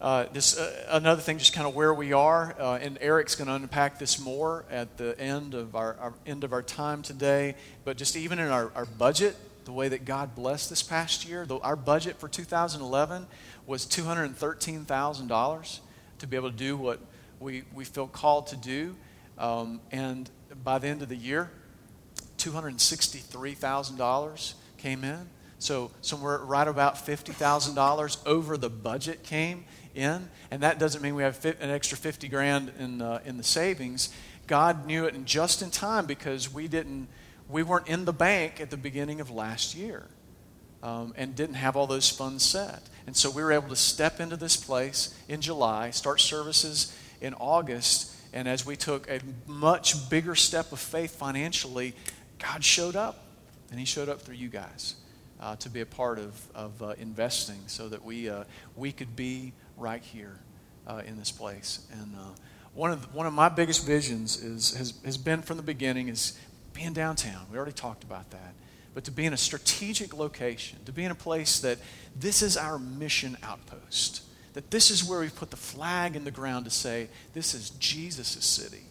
uh, 0.00 0.26
this 0.32 0.56
uh, 0.56 0.86
another 0.90 1.20
thing, 1.20 1.38
just 1.38 1.52
kind 1.52 1.66
of 1.66 1.74
where 1.74 1.92
we 1.92 2.12
are, 2.12 2.54
uh, 2.60 2.78
and 2.80 2.98
Eric's 3.00 3.34
going 3.34 3.48
to 3.48 3.54
unpack 3.54 3.98
this 3.98 4.20
more 4.20 4.64
at 4.70 4.96
the 4.96 5.18
end 5.18 5.54
of 5.54 5.74
our, 5.74 5.96
our, 5.98 6.14
end 6.24 6.44
of 6.44 6.52
our 6.52 6.62
time 6.62 7.02
today. 7.02 7.56
But 7.84 7.96
just 7.96 8.16
even 8.16 8.38
in 8.38 8.48
our, 8.48 8.70
our 8.76 8.84
budget, 8.84 9.34
the 9.64 9.72
way 9.72 9.88
that 9.88 10.04
God 10.04 10.36
blessed 10.36 10.70
this 10.70 10.84
past 10.84 11.28
year, 11.28 11.46
the, 11.46 11.58
our 11.58 11.74
budget 11.74 12.20
for 12.20 12.28
2011 12.28 13.26
was 13.66 13.86
$213,000 13.86 15.80
to 16.20 16.26
be 16.26 16.36
able 16.36 16.50
to 16.50 16.56
do 16.56 16.76
what 16.76 17.00
we, 17.40 17.64
we 17.74 17.84
feel 17.84 18.06
called 18.06 18.46
to 18.48 18.56
do. 18.56 18.94
Um, 19.36 19.80
and 19.90 20.30
by 20.62 20.78
the 20.78 20.86
end 20.86 21.02
of 21.02 21.08
the 21.08 21.16
year, 21.16 21.50
$263,000 22.38 24.54
came 24.78 25.02
in. 25.02 25.28
So 25.58 25.90
somewhere 26.02 26.38
right 26.38 26.68
about 26.68 26.94
$50,000 26.94 28.26
over 28.26 28.56
the 28.56 28.70
budget 28.70 29.22
came 29.22 29.64
in. 29.94 30.28
And 30.50 30.62
that 30.62 30.78
doesn't 30.78 31.02
mean 31.02 31.14
we 31.14 31.22
have 31.22 31.44
an 31.44 31.70
extra 31.70 31.98
50 31.98 32.28
grand 32.28 32.72
in, 32.78 33.02
uh, 33.02 33.20
in 33.24 33.36
the 33.36 33.44
savings. 33.44 34.10
God 34.46 34.86
knew 34.86 35.04
it 35.04 35.14
in 35.14 35.24
just 35.24 35.60
in 35.62 35.70
time 35.70 36.06
because 36.06 36.52
we 36.52 36.68
didn't, 36.68 37.08
we 37.48 37.62
weren't 37.62 37.88
in 37.88 38.04
the 38.04 38.12
bank 38.12 38.60
at 38.60 38.70
the 38.70 38.76
beginning 38.76 39.20
of 39.20 39.30
last 39.30 39.74
year 39.74 40.06
um, 40.82 41.12
and 41.16 41.34
didn't 41.34 41.56
have 41.56 41.76
all 41.76 41.86
those 41.86 42.08
funds 42.08 42.44
set. 42.44 42.82
And 43.06 43.16
so 43.16 43.30
we 43.30 43.42
were 43.42 43.52
able 43.52 43.68
to 43.68 43.76
step 43.76 44.20
into 44.20 44.36
this 44.36 44.56
place 44.56 45.14
in 45.28 45.40
July, 45.40 45.90
start 45.90 46.20
services 46.20 46.96
in 47.20 47.34
August, 47.34 48.14
and 48.32 48.46
as 48.46 48.66
we 48.66 48.76
took 48.76 49.08
a 49.08 49.20
much 49.46 50.08
bigger 50.10 50.34
step 50.34 50.72
of 50.72 50.78
faith 50.78 51.16
financially, 51.16 51.94
God 52.38 52.62
showed 52.62 52.96
up, 52.96 53.24
and 53.70 53.80
He 53.80 53.86
showed 53.86 54.08
up 54.08 54.22
through 54.22 54.36
you 54.36 54.48
guys. 54.48 54.94
Uh, 55.40 55.54
to 55.54 55.70
be 55.70 55.80
a 55.80 55.86
part 55.86 56.18
of, 56.18 56.48
of 56.52 56.82
uh, 56.82 56.94
investing 56.98 57.60
so 57.68 57.88
that 57.88 58.04
we, 58.04 58.28
uh, 58.28 58.42
we 58.74 58.90
could 58.90 59.14
be 59.14 59.52
right 59.76 60.02
here 60.02 60.36
uh, 60.88 61.00
in 61.06 61.16
this 61.16 61.30
place. 61.30 61.86
And 61.92 62.12
uh, 62.16 62.34
one, 62.74 62.90
of 62.90 63.02
the, 63.02 63.16
one 63.16 63.24
of 63.24 63.32
my 63.32 63.48
biggest 63.48 63.86
visions 63.86 64.42
is, 64.42 64.74
has, 64.74 64.94
has 65.04 65.16
been 65.16 65.42
from 65.42 65.56
the 65.56 65.62
beginning 65.62 66.08
is 66.08 66.36
being 66.72 66.92
downtown. 66.92 67.46
We 67.52 67.56
already 67.56 67.72
talked 67.72 68.02
about 68.02 68.30
that. 68.30 68.54
But 68.94 69.04
to 69.04 69.12
be 69.12 69.26
in 69.26 69.32
a 69.32 69.36
strategic 69.36 70.12
location, 70.12 70.78
to 70.86 70.92
be 70.92 71.04
in 71.04 71.12
a 71.12 71.14
place 71.14 71.60
that 71.60 71.78
this 72.16 72.42
is 72.42 72.56
our 72.56 72.78
mission 72.78 73.36
outpost, 73.42 74.22
that 74.54 74.72
this 74.72 74.90
is 74.90 75.04
where 75.04 75.20
we 75.20 75.28
put 75.28 75.50
the 75.50 75.56
flag 75.56 76.16
in 76.16 76.24
the 76.24 76.32
ground 76.32 76.64
to 76.64 76.70
say, 76.70 77.08
this 77.32 77.54
is 77.54 77.70
Jesus' 77.70 78.44
city. 78.44 78.82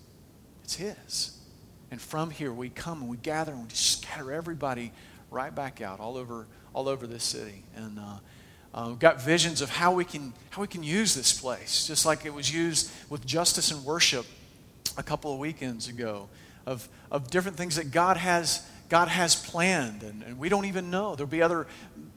It's 0.63 0.75
His. 0.75 1.37
And 1.91 2.01
from 2.01 2.29
here, 2.29 2.53
we 2.53 2.69
come 2.69 3.01
and 3.01 3.09
we 3.09 3.17
gather 3.17 3.51
and 3.51 3.63
we 3.63 3.67
just 3.67 4.01
scatter 4.01 4.31
everybody 4.31 4.91
right 5.29 5.53
back 5.53 5.81
out 5.81 5.99
all 5.99 6.17
over, 6.17 6.47
all 6.73 6.87
over 6.87 7.07
this 7.07 7.23
city. 7.23 7.63
And 7.75 7.99
uh, 7.99 8.17
uh, 8.73 8.89
got 8.91 9.21
visions 9.21 9.61
of 9.61 9.69
how 9.69 9.93
we, 9.93 10.05
can, 10.05 10.33
how 10.49 10.61
we 10.61 10.67
can 10.67 10.83
use 10.83 11.15
this 11.15 11.39
place, 11.39 11.87
just 11.87 12.05
like 12.05 12.25
it 12.25 12.33
was 12.33 12.53
used 12.53 12.91
with 13.09 13.25
justice 13.25 13.71
and 13.71 13.83
worship 13.83 14.25
a 14.97 15.03
couple 15.03 15.33
of 15.33 15.39
weekends 15.39 15.87
ago, 15.87 16.27
of, 16.65 16.87
of 17.11 17.29
different 17.29 17.57
things 17.57 17.75
that 17.75 17.91
God 17.91 18.17
has, 18.17 18.67
God 18.89 19.07
has 19.07 19.35
planned, 19.35 20.03
and, 20.03 20.23
and 20.23 20.39
we 20.39 20.49
don't 20.49 20.65
even 20.65 20.89
know. 20.89 21.15
There'll 21.15 21.29
be 21.29 21.41
other 21.41 21.67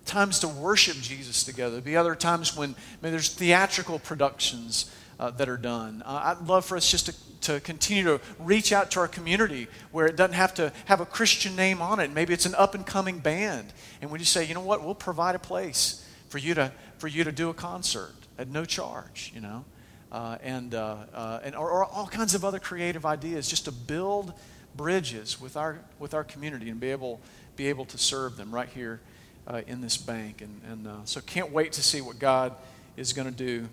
times 0.07 0.41
to 0.41 0.49
worship 0.49 0.97
Jesus 0.97 1.45
together. 1.45 1.71
There'll 1.71 1.85
be 1.85 1.97
other 1.97 2.15
times 2.15 2.57
when 2.57 2.71
I 2.71 3.05
mean, 3.05 3.13
there's 3.13 3.33
theatrical 3.33 3.99
productions 3.99 4.95
uh, 5.19 5.31
that 5.33 5.49
are 5.49 5.57
done. 5.57 6.03
Uh, 6.05 6.35
I'd 6.37 6.47
love 6.47 6.65
for 6.65 6.77
us 6.77 6.91
just 6.91 7.07
to 7.07 7.15
to 7.43 7.61
continue 7.61 8.05
to 8.05 8.21
reach 8.39 8.73
out 8.73 8.91
to 8.93 9.01
our 9.01 9.09
community 9.09 9.69
where 9.93 10.07
it 10.07 10.17
doesn't 10.17 10.35
have 10.35 10.55
to 10.55 10.73
have 10.87 11.01
a 11.01 11.07
Christian 11.07 11.57
name 11.57 11.81
on 11.81 12.01
it. 12.01 12.11
Maybe 12.13 12.35
it's 12.35 12.47
an 12.47 12.55
up 12.55 12.75
and 12.75 12.87
coming 12.87 13.19
band. 13.19 13.73
And 14.03 14.11
we 14.11 14.19
just 14.19 14.33
say, 14.33 14.45
you 14.45 14.55
know 14.55 14.61
what, 14.61 14.85
we'll 14.85 14.95
provide 14.95 15.35
a 15.35 15.39
place 15.39 16.07
for 16.29 16.39
you 16.39 16.55
to, 16.55 16.73
for 16.99 17.09
you 17.09 17.25
to 17.25 17.33
do 17.33 17.51
a 17.51 17.55
concert 17.55 18.15
at 18.39 18.49
no 18.49 18.65
charge, 18.65 19.33
you 19.35 19.41
know. 19.41 19.65
Uh, 20.13 20.39
and, 20.43 20.75
uh, 20.75 20.97
uh, 21.15 21.41
and 21.45 21.55
or, 21.55 21.71
or, 21.71 21.85
all 21.85 22.07
kinds 22.07 22.35
of 22.35 22.45
other 22.45 22.59
creative 22.59 23.07
ideas 23.07 23.47
just 23.47 23.67
to 23.67 23.71
build 23.71 24.33
bridges 24.75 25.41
with 25.41 25.57
our, 25.57 25.79
with 26.01 26.15
our 26.15 26.25
community 26.25 26.69
and 26.69 26.81
be 26.81 26.91
able, 26.91 27.21
be 27.55 27.69
able 27.69 27.85
to 27.85 27.97
serve 27.97 28.37
them 28.37 28.53
right 28.53 28.69
here 28.71 29.01
uh, 29.47 29.63
in 29.69 29.81
this 29.81 29.97
bank. 29.97 30.43
And, 30.43 30.61
and 30.69 30.87
uh, 30.89 30.97
so 31.05 31.21
can't 31.21 31.53
wait 31.53 31.73
to 31.75 31.83
see 31.83 32.01
what 32.01 32.19
God 32.19 32.57
is 32.97 33.13
going 33.13 33.29
to 33.29 33.35
do 33.35 33.69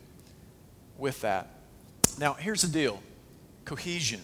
with 0.97 1.21
that. 1.21 1.49
Now, 2.19 2.33
here's 2.33 2.61
the 2.61 2.67
deal 2.67 3.01
cohesion. 3.67 4.21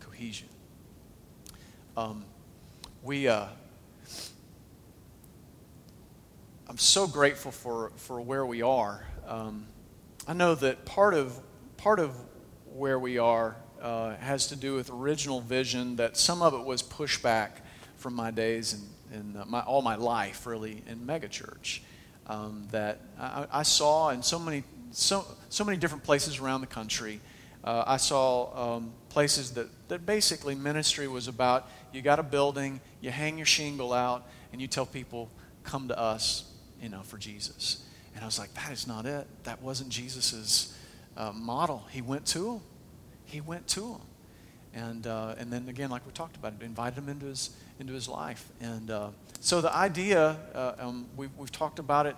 Cohesion. 0.00 0.48
Um, 1.98 2.24
we, 3.02 3.28
uh, 3.28 3.44
I'm 6.66 6.78
so 6.78 7.06
grateful 7.06 7.52
for, 7.52 7.92
for 7.96 8.22
where 8.22 8.46
we 8.46 8.62
are. 8.62 9.06
Um, 9.26 9.66
I 10.26 10.32
know 10.32 10.54
that 10.54 10.86
part 10.86 11.12
of, 11.12 11.38
part 11.76 12.00
of 12.00 12.16
where 12.72 12.98
we 12.98 13.18
are 13.18 13.54
uh, 13.82 14.16
has 14.16 14.46
to 14.46 14.56
do 14.56 14.74
with 14.74 14.88
original 14.88 15.42
vision, 15.42 15.96
that 15.96 16.16
some 16.16 16.40
of 16.40 16.54
it 16.54 16.64
was 16.64 16.82
pushback 16.82 17.50
from 17.96 18.14
my 18.14 18.30
days 18.30 18.72
and, 18.72 19.20
and 19.20 19.36
uh, 19.36 19.44
my, 19.44 19.60
all 19.60 19.82
my 19.82 19.96
life, 19.96 20.46
really, 20.46 20.82
in 20.88 21.00
megachurch. 21.00 21.80
Um, 22.26 22.66
that 22.70 23.02
I, 23.20 23.46
I, 23.52 23.62
saw 23.62 24.08
in 24.08 24.22
so 24.22 24.38
many, 24.38 24.64
so, 24.90 25.26
so 25.50 25.64
many 25.64 25.76
different 25.76 26.04
places 26.04 26.38
around 26.38 26.62
the 26.62 26.66
country 26.66 27.20
uh, 27.64 27.84
I 27.86 27.96
saw 27.96 28.76
um, 28.76 28.92
places 29.08 29.52
that, 29.52 29.66
that 29.88 30.06
basically 30.06 30.54
ministry 30.54 31.08
was 31.08 31.28
about 31.28 31.68
you 31.92 32.02
got 32.02 32.18
a 32.18 32.22
building, 32.22 32.80
you 33.00 33.10
hang 33.10 33.38
your 33.38 33.46
shingle 33.46 33.92
out, 33.92 34.26
and 34.52 34.60
you 34.60 34.68
tell 34.68 34.86
people, 34.86 35.30
come 35.64 35.88
to 35.88 35.98
us, 35.98 36.50
you 36.80 36.88
know, 36.88 37.02
for 37.02 37.18
Jesus. 37.18 37.84
And 38.14 38.22
I 38.22 38.26
was 38.26 38.38
like, 38.38 38.52
that 38.54 38.72
is 38.72 38.86
not 38.86 39.06
it. 39.06 39.26
That 39.44 39.62
wasn't 39.62 39.90
Jesus's 39.90 40.76
uh, 41.16 41.32
model. 41.32 41.86
He 41.90 42.02
went 42.02 42.26
to 42.26 42.38
them. 42.38 42.60
He 43.24 43.40
went 43.40 43.66
to 43.68 43.80
them. 43.80 44.00
And, 44.74 45.06
uh, 45.06 45.34
and 45.38 45.52
then 45.52 45.68
again, 45.68 45.90
like 45.90 46.06
we 46.06 46.12
talked 46.12 46.36
about, 46.36 46.52
it 46.60 46.64
invited 46.64 46.96
them 46.96 47.08
into 47.08 47.26
his, 47.26 47.50
into 47.78 47.92
his 47.92 48.08
life. 48.08 48.50
And 48.60 48.90
uh, 48.90 49.08
so 49.40 49.60
the 49.60 49.74
idea, 49.74 50.36
uh, 50.54 50.72
um, 50.78 51.06
we've, 51.16 51.30
we've 51.36 51.52
talked 51.52 51.78
about 51.78 52.06
it 52.06 52.16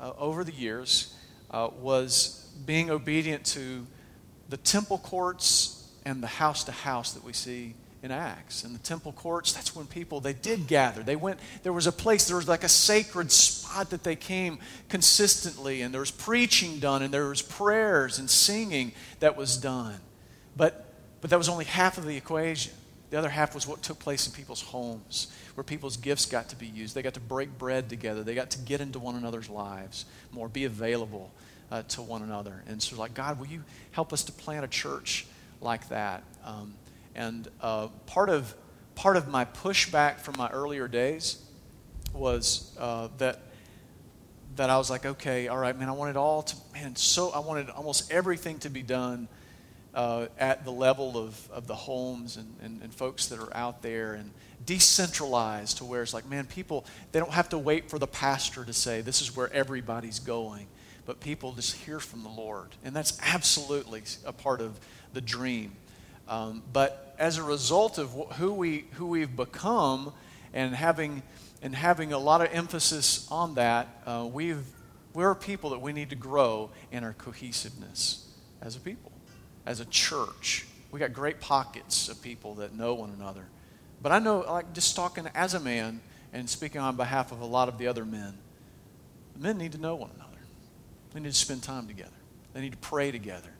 uh, 0.00 0.12
over 0.18 0.44
the 0.44 0.52
years, 0.52 1.14
was 1.50 2.50
being 2.66 2.90
obedient 2.90 3.44
to 3.44 3.86
the 4.48 4.56
temple 4.56 4.98
courts 4.98 5.88
and 6.04 6.22
the 6.22 6.26
house 6.26 6.64
to 6.64 6.72
house 6.72 7.12
that 7.12 7.24
we 7.24 7.32
see 7.32 7.74
in 8.02 8.10
Acts. 8.10 8.64
In 8.64 8.72
the 8.72 8.78
temple 8.78 9.12
courts, 9.12 9.52
that's 9.52 9.74
when 9.74 9.86
people 9.86 10.20
they 10.20 10.32
did 10.32 10.66
gather. 10.66 11.02
They 11.02 11.16
went 11.16 11.40
there 11.62 11.72
was 11.72 11.86
a 11.86 11.92
place, 11.92 12.26
there 12.26 12.36
was 12.36 12.48
like 12.48 12.64
a 12.64 12.68
sacred 12.68 13.32
spot 13.32 13.90
that 13.90 14.04
they 14.04 14.16
came 14.16 14.58
consistently 14.88 15.82
and 15.82 15.92
there 15.92 16.00
was 16.00 16.10
preaching 16.10 16.78
done 16.78 17.02
and 17.02 17.12
there 17.12 17.28
was 17.28 17.42
prayers 17.42 18.18
and 18.18 18.30
singing 18.30 18.92
that 19.20 19.36
was 19.36 19.56
done. 19.56 19.96
But 20.56 20.84
but 21.20 21.30
that 21.30 21.38
was 21.38 21.48
only 21.48 21.64
half 21.64 21.98
of 21.98 22.06
the 22.06 22.16
equation. 22.16 22.72
The 23.10 23.18
other 23.18 23.30
half 23.30 23.54
was 23.54 23.66
what 23.66 23.82
took 23.82 23.98
place 23.98 24.26
in 24.26 24.34
people's 24.34 24.60
homes, 24.60 25.28
where 25.54 25.64
people's 25.64 25.96
gifts 25.96 26.26
got 26.26 26.50
to 26.50 26.56
be 26.56 26.66
used. 26.66 26.94
They 26.94 27.02
got 27.02 27.14
to 27.14 27.20
break 27.20 27.56
bread 27.58 27.88
together. 27.88 28.22
They 28.22 28.34
got 28.34 28.50
to 28.50 28.58
get 28.58 28.82
into 28.82 28.98
one 28.98 29.16
another's 29.16 29.48
lives 29.48 30.04
more, 30.30 30.48
be 30.48 30.64
available 30.64 31.32
uh, 31.70 31.82
to 31.88 32.02
one 32.02 32.22
another. 32.22 32.62
And 32.66 32.82
so, 32.82 32.96
like, 32.96 33.14
God, 33.14 33.38
will 33.38 33.46
you 33.46 33.62
help 33.92 34.12
us 34.12 34.24
to 34.24 34.32
plant 34.32 34.64
a 34.64 34.68
church 34.68 35.26
like 35.60 35.88
that? 35.88 36.22
Um, 36.44 36.74
and 37.14 37.48
uh, 37.60 37.88
part 38.06 38.30
of 38.30 38.54
part 38.94 39.16
of 39.16 39.28
my 39.28 39.44
pushback 39.44 40.18
from 40.18 40.34
my 40.36 40.48
earlier 40.50 40.88
days 40.88 41.40
was 42.12 42.76
uh, 42.78 43.08
that 43.18 43.40
that 44.56 44.70
I 44.70 44.76
was 44.76 44.90
like, 44.90 45.06
okay, 45.06 45.46
all 45.46 45.56
right, 45.56 45.78
man, 45.78 45.88
I 45.88 45.92
wanted 45.92 46.16
all 46.16 46.42
to, 46.42 46.56
man, 46.74 46.96
so 46.96 47.30
I 47.30 47.38
wanted 47.38 47.70
almost 47.70 48.10
everything 48.10 48.58
to 48.60 48.70
be 48.70 48.82
done 48.82 49.28
uh, 49.94 50.26
at 50.36 50.64
the 50.64 50.72
level 50.72 51.16
of, 51.16 51.50
of 51.50 51.66
the 51.66 51.74
homes 51.74 52.36
and, 52.36 52.54
and, 52.62 52.82
and, 52.82 52.92
folks 52.92 53.28
that 53.28 53.38
are 53.38 53.56
out 53.56 53.82
there 53.82 54.14
and 54.14 54.30
decentralized 54.66 55.78
to 55.78 55.84
where 55.84 56.02
it's 56.02 56.12
like, 56.12 56.28
man, 56.28 56.44
people, 56.44 56.84
they 57.12 57.20
don't 57.20 57.32
have 57.32 57.48
to 57.48 57.58
wait 57.58 57.88
for 57.88 57.98
the 57.98 58.06
pastor 58.06 58.64
to 58.64 58.72
say, 58.72 59.00
this 59.00 59.22
is 59.22 59.34
where 59.34 59.50
everybody's 59.52 60.18
going. 60.18 60.66
But 61.08 61.20
people 61.20 61.52
just 61.52 61.74
hear 61.74 62.00
from 62.00 62.22
the 62.22 62.28
Lord. 62.28 62.68
And 62.84 62.94
that's 62.94 63.18
absolutely 63.22 64.02
a 64.26 64.32
part 64.34 64.60
of 64.60 64.78
the 65.14 65.22
dream. 65.22 65.72
Um, 66.28 66.62
but 66.70 67.14
as 67.18 67.38
a 67.38 67.42
result 67.42 67.96
of 67.96 68.10
who, 68.34 68.52
we, 68.52 68.84
who 68.92 69.06
we've 69.06 69.34
become 69.34 70.12
and 70.52 70.74
having, 70.74 71.22
and 71.62 71.74
having 71.74 72.12
a 72.12 72.18
lot 72.18 72.42
of 72.42 72.52
emphasis 72.52 73.26
on 73.30 73.54
that, 73.54 73.88
uh, 74.04 74.28
we've, 74.30 74.62
we're 75.14 75.34
people 75.34 75.70
that 75.70 75.80
we 75.80 75.94
need 75.94 76.10
to 76.10 76.14
grow 76.14 76.68
in 76.92 77.04
our 77.04 77.14
cohesiveness 77.14 78.28
as 78.60 78.76
a 78.76 78.80
people 78.80 79.10
as 79.64 79.80
a 79.80 79.86
church. 79.86 80.66
We 80.90 81.00
got 81.00 81.14
great 81.14 81.40
pockets 81.40 82.10
of 82.10 82.20
people 82.20 82.56
that 82.56 82.74
know 82.74 82.92
one 82.92 83.14
another. 83.18 83.46
But 84.02 84.12
I 84.12 84.18
know, 84.18 84.40
like, 84.40 84.74
just 84.74 84.94
talking 84.94 85.26
as 85.34 85.54
a 85.54 85.60
man 85.60 86.02
and 86.34 86.50
speaking 86.50 86.82
on 86.82 86.96
behalf 86.96 87.32
of 87.32 87.40
a 87.40 87.46
lot 87.46 87.68
of 87.68 87.78
the 87.78 87.86
other 87.86 88.04
men, 88.04 88.36
men 89.38 89.56
need 89.56 89.72
to 89.72 89.78
know 89.78 89.94
one 89.94 90.10
another. 90.14 90.27
They 91.12 91.20
need 91.20 91.32
to 91.32 91.34
spend 91.34 91.62
time 91.62 91.86
together. 91.86 92.10
They 92.52 92.60
need 92.60 92.72
to 92.72 92.78
pray 92.78 93.10
together 93.10 93.50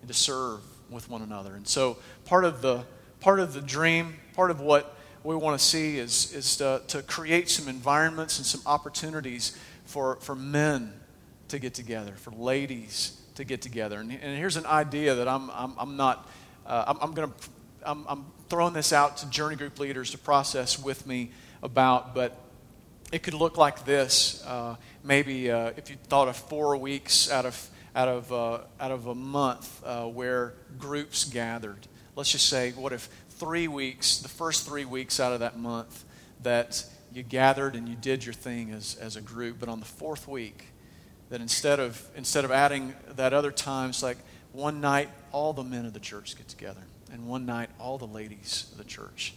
and 0.00 0.08
to 0.08 0.14
serve 0.14 0.60
with 0.90 1.08
one 1.08 1.22
another. 1.22 1.54
And 1.54 1.66
so, 1.66 1.98
part 2.24 2.44
of 2.44 2.62
the 2.62 2.84
part 3.20 3.40
of 3.40 3.54
the 3.54 3.60
dream, 3.60 4.16
part 4.34 4.50
of 4.50 4.60
what 4.60 4.96
we 5.24 5.36
want 5.36 5.58
to 5.58 5.64
see 5.64 5.98
is, 5.98 6.34
is 6.34 6.56
to, 6.56 6.82
to 6.88 7.02
create 7.02 7.48
some 7.48 7.68
environments 7.68 8.38
and 8.38 8.46
some 8.46 8.60
opportunities 8.66 9.56
for, 9.84 10.16
for 10.16 10.34
men 10.34 10.92
to 11.48 11.58
get 11.58 11.74
together, 11.74 12.12
for 12.16 12.32
ladies 12.32 13.20
to 13.36 13.44
get 13.44 13.62
together. 13.62 14.00
And, 14.00 14.10
and 14.10 14.36
here's 14.36 14.56
an 14.56 14.66
idea 14.66 15.14
that 15.14 15.28
I'm, 15.28 15.50
I'm, 15.50 15.74
I'm 15.78 15.96
not, 15.96 16.28
uh, 16.66 16.84
I'm, 16.88 16.98
I'm 17.00 17.12
going 17.14 17.30
to, 17.30 17.36
I'm, 17.84 18.04
I'm 18.08 18.26
throwing 18.48 18.74
this 18.74 18.92
out 18.92 19.18
to 19.18 19.30
journey 19.30 19.56
group 19.56 19.78
leaders 19.78 20.10
to 20.10 20.18
process 20.18 20.78
with 20.78 21.06
me 21.06 21.30
about, 21.62 22.14
but 22.14 22.36
it 23.12 23.22
could 23.22 23.34
look 23.34 23.58
like 23.58 23.84
this. 23.84 24.42
Uh, 24.46 24.76
maybe 25.04 25.50
uh, 25.50 25.72
if 25.76 25.90
you 25.90 25.96
thought 26.08 26.28
of 26.28 26.36
four 26.36 26.76
weeks 26.78 27.30
out 27.30 27.44
of, 27.44 27.68
out 27.94 28.08
of, 28.08 28.32
uh, 28.32 28.58
out 28.80 28.90
of 28.90 29.06
a 29.06 29.14
month 29.14 29.82
uh, 29.84 30.06
where 30.06 30.54
groups 30.78 31.24
gathered. 31.24 31.86
Let's 32.16 32.32
just 32.32 32.48
say, 32.48 32.72
what 32.72 32.92
if 32.92 33.08
three 33.30 33.68
weeks, 33.68 34.18
the 34.18 34.28
first 34.28 34.66
three 34.66 34.86
weeks 34.86 35.20
out 35.20 35.32
of 35.32 35.40
that 35.40 35.58
month, 35.58 36.04
that 36.42 36.84
you 37.12 37.22
gathered 37.22 37.76
and 37.76 37.86
you 37.86 37.94
did 37.94 38.24
your 38.24 38.32
thing 38.32 38.70
as, 38.70 38.96
as 38.96 39.16
a 39.16 39.20
group, 39.20 39.58
but 39.60 39.68
on 39.68 39.78
the 39.78 39.86
fourth 39.86 40.26
week, 40.26 40.68
that 41.28 41.40
instead 41.40 41.80
of 41.80 42.06
instead 42.14 42.44
of 42.44 42.50
adding 42.50 42.94
that 43.16 43.32
other 43.32 43.50
time, 43.50 43.90
it's 43.90 44.02
like 44.02 44.18
one 44.52 44.80
night 44.82 45.08
all 45.30 45.52
the 45.52 45.62
men 45.62 45.86
of 45.86 45.94
the 45.94 46.00
church 46.00 46.36
get 46.36 46.48
together, 46.48 46.82
and 47.10 47.26
one 47.26 47.46
night 47.46 47.70
all 47.78 47.96
the 47.96 48.06
ladies 48.06 48.66
of 48.72 48.78
the 48.78 48.84
church 48.84 49.34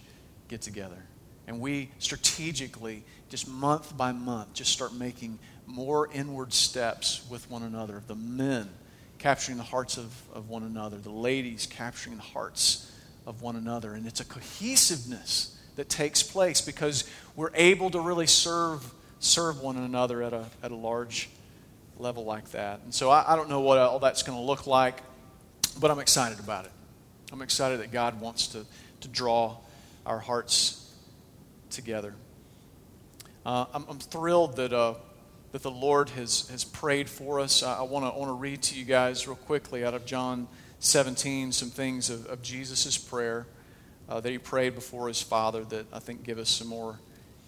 get 0.50 0.62
together. 0.62 1.04
And 1.48 1.60
we 1.60 1.92
strategically, 2.00 3.04
just 3.30 3.48
month 3.48 3.96
by 3.96 4.12
month, 4.12 4.54
just 4.54 4.72
start 4.72 4.94
making 4.94 5.40
more 5.68 6.10
inward 6.12 6.54
steps 6.54 7.26
with 7.30 7.50
one 7.50 7.64
another. 7.64 8.02
The 8.08 8.16
men 8.16 8.70
capturing 9.18 9.58
the 9.58 9.64
hearts 9.64 9.98
of, 9.98 10.14
of 10.34 10.50
one 10.50 10.64
another, 10.64 10.98
the 10.98 11.10
ladies 11.10 11.66
capturing 11.66 12.18
the 12.18 12.24
hearts 12.24 12.92
of 13.26 13.42
one 13.42 13.56
another. 13.56 13.94
And 13.94 14.06
it's 14.06 14.20
a 14.20 14.26
cohesiveness 14.26 15.58
that 15.76 15.90
takes 15.90 16.24
place 16.24 16.62
because 16.62 17.10
we're 17.36 17.52
able 17.54 17.90
to 17.92 18.00
really 18.00 18.28
serve, 18.28 18.94
serve 19.20 19.62
one 19.62 19.78
another 19.78 20.24
at 20.24 20.34
a, 20.34 20.46
at 20.64 20.72
a 20.72 20.76
large 20.76 21.30
level 21.98 22.26
like 22.26 22.52
that. 22.52 22.82
And 22.84 22.94
so 22.94 23.10
I, 23.10 23.34
I 23.34 23.36
don't 23.36 23.50
know 23.50 23.62
what 23.62 23.78
all 23.78 24.00
that's 24.00 24.24
going 24.24 24.38
to 24.38 24.44
look 24.44 24.68
like, 24.68 25.02
but 25.80 25.92
I'm 25.92 26.00
excited 26.00 26.40
about 26.40 26.66
it. 26.66 26.72
I'm 27.32 27.42
excited 27.42 27.80
that 27.80 27.92
God 27.92 28.20
wants 28.20 28.48
to, 28.50 28.66
to 29.02 29.08
draw 29.08 29.58
our 30.06 30.20
hearts 30.20 30.85
together. 31.70 32.14
Uh, 33.46 33.66
I'm, 33.74 33.86
I'm, 33.88 34.00
thrilled 34.00 34.56
that, 34.56 34.74
uh, 34.74 34.96
that 35.52 35.62
the 35.62 35.72
Lord 35.72 36.10
has, 36.10 36.50
has 36.50 36.64
prayed 36.64 37.10
for 37.10 37.40
us. 37.40 37.64
I, 37.64 37.80
I 37.80 37.82
want 37.84 38.14
to 38.16 38.34
read 38.34 38.62
to 38.64 38.80
you 38.80 38.86
guys 38.86 39.28
real 39.28 39.36
quickly 39.36 39.86
out 39.86 39.94
of 39.94 40.06
John 40.06 40.48
17 40.80 41.52
some 41.52 41.70
things 41.70 42.10
of, 42.10 42.26
of 42.28 42.42
Jesus' 42.42 42.98
prayer 42.98 43.48
uh, 44.10 44.20
that 44.20 44.32
he 44.32 44.38
prayed 44.38 44.76
before 44.76 45.08
his 45.08 45.22
Father 45.22 45.64
that 45.66 45.86
I 45.94 46.00
think 46.00 46.24
give 46.24 46.40
us 46.40 46.50
some 46.50 46.68
more 46.68 47.00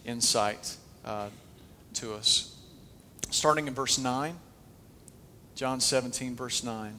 insight 0.06 0.78
uh, 1.04 1.30
to 1.96 2.14
us 2.14 2.58
starting 3.30 3.68
in 3.68 3.74
verse 3.74 3.98
9. 3.98 4.38
John 5.56 5.80
17, 5.80 6.36
verse 6.36 6.64
9. 6.64 6.94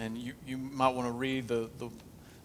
And 0.00 0.18
you, 0.18 0.32
you 0.46 0.56
might 0.56 0.94
want 0.94 1.06
to 1.06 1.12
read 1.12 1.48
the, 1.48 1.70
the, 1.78 1.88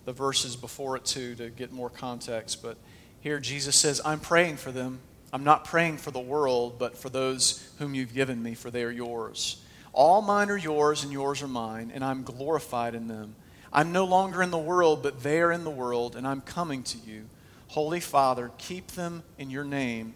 the 0.07 0.13
verses 0.13 0.55
before 0.55 0.95
it 0.95 1.03
too 1.03 1.35
to 1.35 1.49
get 1.49 1.73
more 1.73 1.89
context. 1.89 2.63
But 2.63 2.77
here 3.19 3.41
Jesus 3.41 3.75
says, 3.75 3.99
I'm 4.05 4.21
praying 4.21 4.55
for 4.55 4.71
them. 4.71 4.99
I'm 5.33 5.43
not 5.43 5.65
praying 5.65 5.97
for 5.97 6.11
the 6.11 6.19
world, 6.21 6.79
but 6.79 6.97
for 6.97 7.09
those 7.09 7.69
whom 7.77 7.93
you've 7.93 8.13
given 8.13 8.41
me, 8.41 8.55
for 8.55 8.71
they 8.71 8.83
are 8.83 8.89
yours. 8.89 9.61
All 9.91 10.21
mine 10.21 10.49
are 10.49 10.57
yours, 10.57 11.03
and 11.03 11.11
yours 11.11 11.43
are 11.43 11.49
mine, 11.49 11.91
and 11.93 12.05
I'm 12.05 12.23
glorified 12.23 12.95
in 12.95 13.09
them. 13.09 13.35
I'm 13.73 13.91
no 13.91 14.05
longer 14.05 14.41
in 14.41 14.49
the 14.49 14.57
world, 14.57 15.03
but 15.03 15.23
they 15.23 15.41
are 15.41 15.51
in 15.51 15.65
the 15.65 15.69
world, 15.69 16.15
and 16.15 16.25
I'm 16.25 16.39
coming 16.39 16.83
to 16.83 16.97
you. 16.99 17.25
Holy 17.67 17.99
Father, 17.99 18.49
keep 18.57 18.91
them 18.91 19.23
in 19.37 19.49
your 19.49 19.65
name 19.65 20.13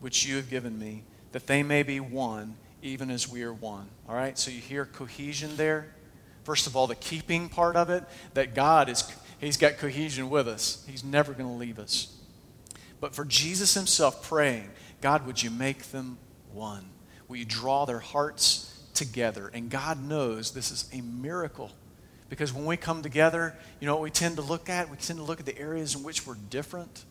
which 0.00 0.24
you 0.24 0.36
have 0.36 0.48
given 0.48 0.78
me, 0.78 1.02
that 1.32 1.46
they 1.46 1.62
may 1.62 1.82
be 1.82 2.00
one, 2.00 2.56
even 2.80 3.10
as 3.10 3.28
we 3.28 3.42
are 3.42 3.52
one. 3.52 3.88
All 4.08 4.14
right? 4.14 4.38
So 4.38 4.50
you 4.50 4.60
hear 4.60 4.86
cohesion 4.86 5.54
there. 5.58 5.94
First 6.44 6.66
of 6.66 6.76
all, 6.76 6.86
the 6.86 6.94
keeping 6.94 7.50
part 7.50 7.76
of 7.76 7.90
it, 7.90 8.04
that 8.32 8.54
God 8.54 8.88
is, 8.88 9.02
He's 9.38 9.56
got 9.56 9.78
cohesion 9.78 10.30
with 10.30 10.48
us. 10.48 10.84
He's 10.88 11.04
never 11.04 11.32
going 11.32 11.48
to 11.48 11.56
leave 11.56 11.78
us. 11.78 12.16
But 13.00 13.14
for 13.14 13.24
Jesus 13.24 13.74
Himself 13.74 14.26
praying, 14.28 14.70
God, 15.00 15.26
would 15.26 15.42
you 15.42 15.50
make 15.50 15.90
them 15.90 16.18
one? 16.52 16.84
Will 17.28 17.36
you 17.36 17.44
draw 17.44 17.84
their 17.84 17.98
hearts 17.98 18.82
together? 18.94 19.50
And 19.52 19.70
God 19.70 20.02
knows 20.02 20.52
this 20.52 20.70
is 20.70 20.88
a 20.92 21.00
miracle. 21.00 21.70
Because 22.28 22.52
when 22.52 22.64
we 22.64 22.76
come 22.76 23.02
together, 23.02 23.54
you 23.80 23.86
know 23.86 23.94
what 23.94 24.02
we 24.02 24.10
tend 24.10 24.36
to 24.36 24.42
look 24.42 24.68
at? 24.68 24.90
We 24.90 24.96
tend 24.96 25.18
to 25.18 25.24
look 25.24 25.40
at 25.40 25.46
the 25.46 25.58
areas 25.58 25.94
in 25.94 26.02
which 26.02 26.26
we're 26.26 26.36
different. 26.50 27.04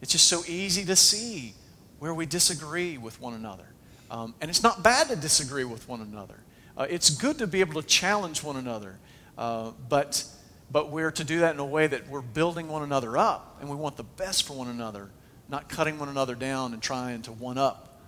It's 0.00 0.12
just 0.12 0.28
so 0.28 0.42
easy 0.46 0.84
to 0.84 0.96
see 0.96 1.54
where 1.98 2.14
we 2.14 2.26
disagree 2.26 2.98
with 2.98 3.20
one 3.20 3.34
another. 3.34 3.66
Um, 4.10 4.34
and 4.40 4.48
it's 4.48 4.62
not 4.62 4.82
bad 4.82 5.08
to 5.08 5.16
disagree 5.16 5.64
with 5.64 5.88
one 5.88 6.00
another. 6.00 6.36
Uh, 6.76 6.86
it's 6.88 7.10
good 7.10 7.38
to 7.38 7.46
be 7.46 7.60
able 7.60 7.80
to 7.82 7.86
challenge 7.86 8.42
one 8.42 8.56
another. 8.56 8.96
Uh, 9.36 9.72
but, 9.88 10.24
but 10.70 10.90
we're 10.90 11.10
to 11.12 11.24
do 11.24 11.40
that 11.40 11.54
in 11.54 11.60
a 11.60 11.64
way 11.64 11.86
that 11.86 12.08
we're 12.08 12.20
building 12.20 12.68
one 12.68 12.82
another 12.82 13.16
up 13.16 13.58
and 13.60 13.68
we 13.68 13.76
want 13.76 13.96
the 13.96 14.02
best 14.02 14.46
for 14.46 14.54
one 14.54 14.68
another, 14.68 15.10
not 15.48 15.68
cutting 15.68 15.98
one 15.98 16.08
another 16.08 16.34
down 16.34 16.74
and 16.74 16.82
trying 16.82 17.22
to 17.22 17.32
one 17.32 17.58
up 17.58 18.00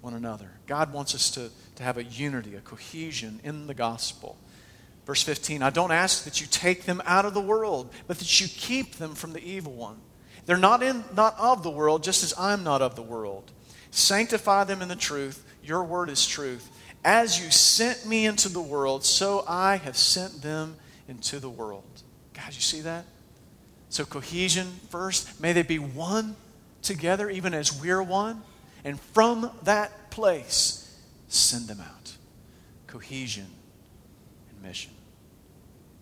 one 0.00 0.14
another. 0.14 0.50
God 0.66 0.92
wants 0.92 1.14
us 1.14 1.30
to, 1.32 1.50
to 1.76 1.82
have 1.82 1.96
a 1.96 2.04
unity, 2.04 2.54
a 2.56 2.60
cohesion 2.60 3.40
in 3.44 3.66
the 3.66 3.74
gospel. 3.74 4.36
Verse 5.06 5.22
15 5.22 5.62
I 5.62 5.70
don't 5.70 5.92
ask 5.92 6.24
that 6.24 6.40
you 6.40 6.46
take 6.48 6.84
them 6.84 7.00
out 7.04 7.24
of 7.24 7.34
the 7.34 7.40
world, 7.40 7.92
but 8.06 8.18
that 8.18 8.40
you 8.40 8.48
keep 8.48 8.96
them 8.96 9.14
from 9.14 9.32
the 9.32 9.42
evil 9.42 9.72
one. 9.72 9.98
They're 10.46 10.56
not, 10.56 10.82
in, 10.82 11.04
not 11.14 11.36
of 11.38 11.62
the 11.62 11.70
world, 11.70 12.02
just 12.02 12.24
as 12.24 12.34
I'm 12.38 12.64
not 12.64 12.82
of 12.82 12.96
the 12.96 13.02
world. 13.02 13.50
Sanctify 13.90 14.64
them 14.64 14.82
in 14.82 14.88
the 14.88 14.96
truth. 14.96 15.44
Your 15.62 15.84
word 15.84 16.08
is 16.08 16.26
truth. 16.26 16.70
As 17.04 17.42
you 17.42 17.50
sent 17.50 18.06
me 18.06 18.26
into 18.26 18.48
the 18.48 18.60
world, 18.60 19.04
so 19.04 19.44
I 19.46 19.76
have 19.76 19.96
sent 19.96 20.42
them 20.42 20.76
into 21.06 21.38
the 21.38 21.50
world. 21.50 22.02
You 22.54 22.62
see 22.62 22.80
that? 22.82 23.04
So, 23.88 24.04
cohesion 24.04 24.66
first. 24.90 25.40
May 25.40 25.52
they 25.52 25.62
be 25.62 25.78
one 25.78 26.36
together, 26.82 27.30
even 27.30 27.54
as 27.54 27.80
we're 27.80 28.02
one. 28.02 28.42
And 28.84 29.00
from 29.00 29.50
that 29.64 30.10
place, 30.10 30.98
send 31.28 31.68
them 31.68 31.80
out. 31.80 32.16
Cohesion 32.86 33.46
and 34.50 34.62
mission. 34.62 34.92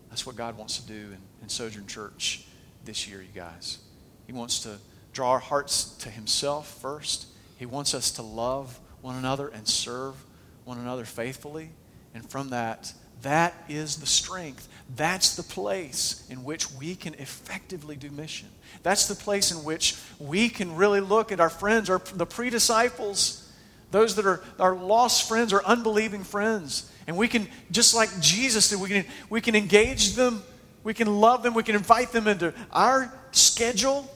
That's 0.08 0.26
what 0.26 0.36
God 0.36 0.56
wants 0.56 0.78
to 0.78 0.86
do 0.86 0.94
in, 0.94 1.18
in 1.42 1.48
Sojourn 1.48 1.86
Church 1.86 2.44
this 2.84 3.08
year, 3.08 3.20
you 3.20 3.28
guys. 3.34 3.78
He 4.26 4.32
wants 4.32 4.60
to 4.60 4.78
draw 5.12 5.32
our 5.32 5.38
hearts 5.38 5.96
to 5.98 6.10
Himself 6.10 6.80
first. 6.80 7.26
He 7.58 7.66
wants 7.66 7.94
us 7.94 8.10
to 8.12 8.22
love 8.22 8.78
one 9.00 9.16
another 9.16 9.48
and 9.48 9.66
serve 9.66 10.14
one 10.64 10.78
another 10.78 11.04
faithfully. 11.04 11.70
And 12.14 12.28
from 12.28 12.50
that, 12.50 12.92
that 13.26 13.54
is 13.68 13.96
the 13.96 14.06
strength. 14.06 14.68
That's 14.94 15.34
the 15.34 15.42
place 15.42 16.24
in 16.30 16.44
which 16.44 16.70
we 16.72 16.94
can 16.94 17.14
effectively 17.14 17.96
do 17.96 18.10
mission. 18.10 18.48
That's 18.82 19.08
the 19.08 19.16
place 19.16 19.50
in 19.50 19.64
which 19.64 19.96
we 20.20 20.48
can 20.48 20.76
really 20.76 21.00
look 21.00 21.32
at 21.32 21.40
our 21.40 21.50
friends, 21.50 21.90
our, 21.90 21.98
the 22.14 22.26
pre 22.26 22.50
disciples, 22.50 23.50
those 23.90 24.14
that 24.16 24.26
are 24.26 24.42
our 24.60 24.76
lost 24.76 25.28
friends 25.28 25.52
or 25.52 25.64
unbelieving 25.64 26.22
friends. 26.22 26.90
And 27.06 27.16
we 27.16 27.26
can, 27.26 27.48
just 27.70 27.94
like 27.94 28.20
Jesus 28.20 28.68
did, 28.68 28.80
we 28.80 28.88
can, 28.88 29.04
we 29.28 29.40
can 29.40 29.56
engage 29.56 30.14
them, 30.14 30.42
we 30.84 30.94
can 30.94 31.08
love 31.20 31.42
them, 31.42 31.54
we 31.54 31.62
can 31.62 31.74
invite 31.74 32.12
them 32.12 32.28
into 32.28 32.54
our 32.72 33.12
schedule. 33.32 34.08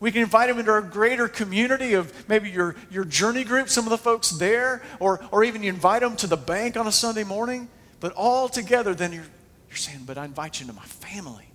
We 0.00 0.10
can 0.10 0.22
invite 0.22 0.48
them 0.48 0.58
into 0.58 0.70
our 0.70 0.80
greater 0.80 1.28
community 1.28 1.92
of 1.92 2.26
maybe 2.26 2.48
your, 2.48 2.74
your 2.90 3.04
journey 3.04 3.44
group, 3.44 3.68
some 3.68 3.84
of 3.84 3.90
the 3.90 3.98
folks 3.98 4.30
there, 4.30 4.82
or, 4.98 5.22
or 5.30 5.44
even 5.44 5.62
you 5.62 5.68
invite 5.68 6.00
them 6.00 6.16
to 6.16 6.26
the 6.26 6.38
bank 6.38 6.78
on 6.78 6.86
a 6.86 6.92
Sunday 6.92 7.22
morning. 7.22 7.68
But 8.00 8.12
all 8.12 8.48
together, 8.48 8.94
then 8.94 9.12
you're, 9.12 9.26
you're 9.68 9.76
saying, 9.76 10.04
But 10.06 10.18
I 10.18 10.24
invite 10.24 10.60
you 10.60 10.64
into 10.64 10.74
my 10.74 10.86
family. 10.86 11.46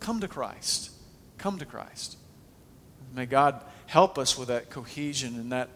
Come 0.00 0.20
to 0.20 0.28
Christ. 0.28 0.90
Come 1.38 1.58
to 1.58 1.64
Christ. 1.64 2.18
May 3.14 3.26
God 3.26 3.62
help 3.86 4.18
us 4.18 4.38
with 4.38 4.48
that 4.48 4.70
cohesion 4.70 5.36
and 5.36 5.50
that, 5.52 5.70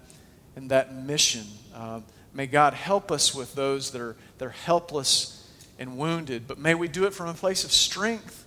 and 0.55 0.71
that 0.71 0.95
mission. 0.95 1.47
Uh, 1.75 2.01
may 2.35 2.47
God 2.47 2.75
help 2.75 3.11
us 3.11 3.35
with 3.35 3.55
those 3.55 3.91
that 3.93 4.03
are, 4.03 4.17
that 4.39 4.45
are 4.45 4.51
helpless 4.51 5.51
and 5.79 5.97
wounded. 5.97 6.47
But 6.47 6.59
may 6.59 6.75
we 6.75 6.89
do 6.89 7.07
it 7.07 7.15
from 7.15 7.29
a 7.29 7.35
place 7.35 7.65
of 7.65 7.73
strength, 7.73 8.45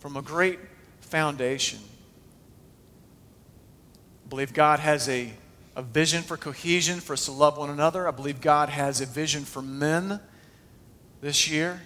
from 0.00 0.16
a 0.16 0.22
great 0.22 0.58
foundation. 1.00 1.78
I 4.26 4.28
believe 4.28 4.52
God 4.52 4.80
has 4.80 5.08
a, 5.08 5.32
a 5.76 5.82
vision 5.82 6.22
for 6.22 6.36
cohesion, 6.36 6.98
for 6.98 7.12
us 7.12 7.26
to 7.26 7.32
love 7.32 7.56
one 7.56 7.70
another. 7.70 8.08
I 8.08 8.10
believe 8.10 8.40
God 8.40 8.68
has 8.68 9.00
a 9.00 9.06
vision 9.06 9.44
for 9.44 9.62
men 9.62 10.20
this 11.26 11.50
year. 11.50 11.82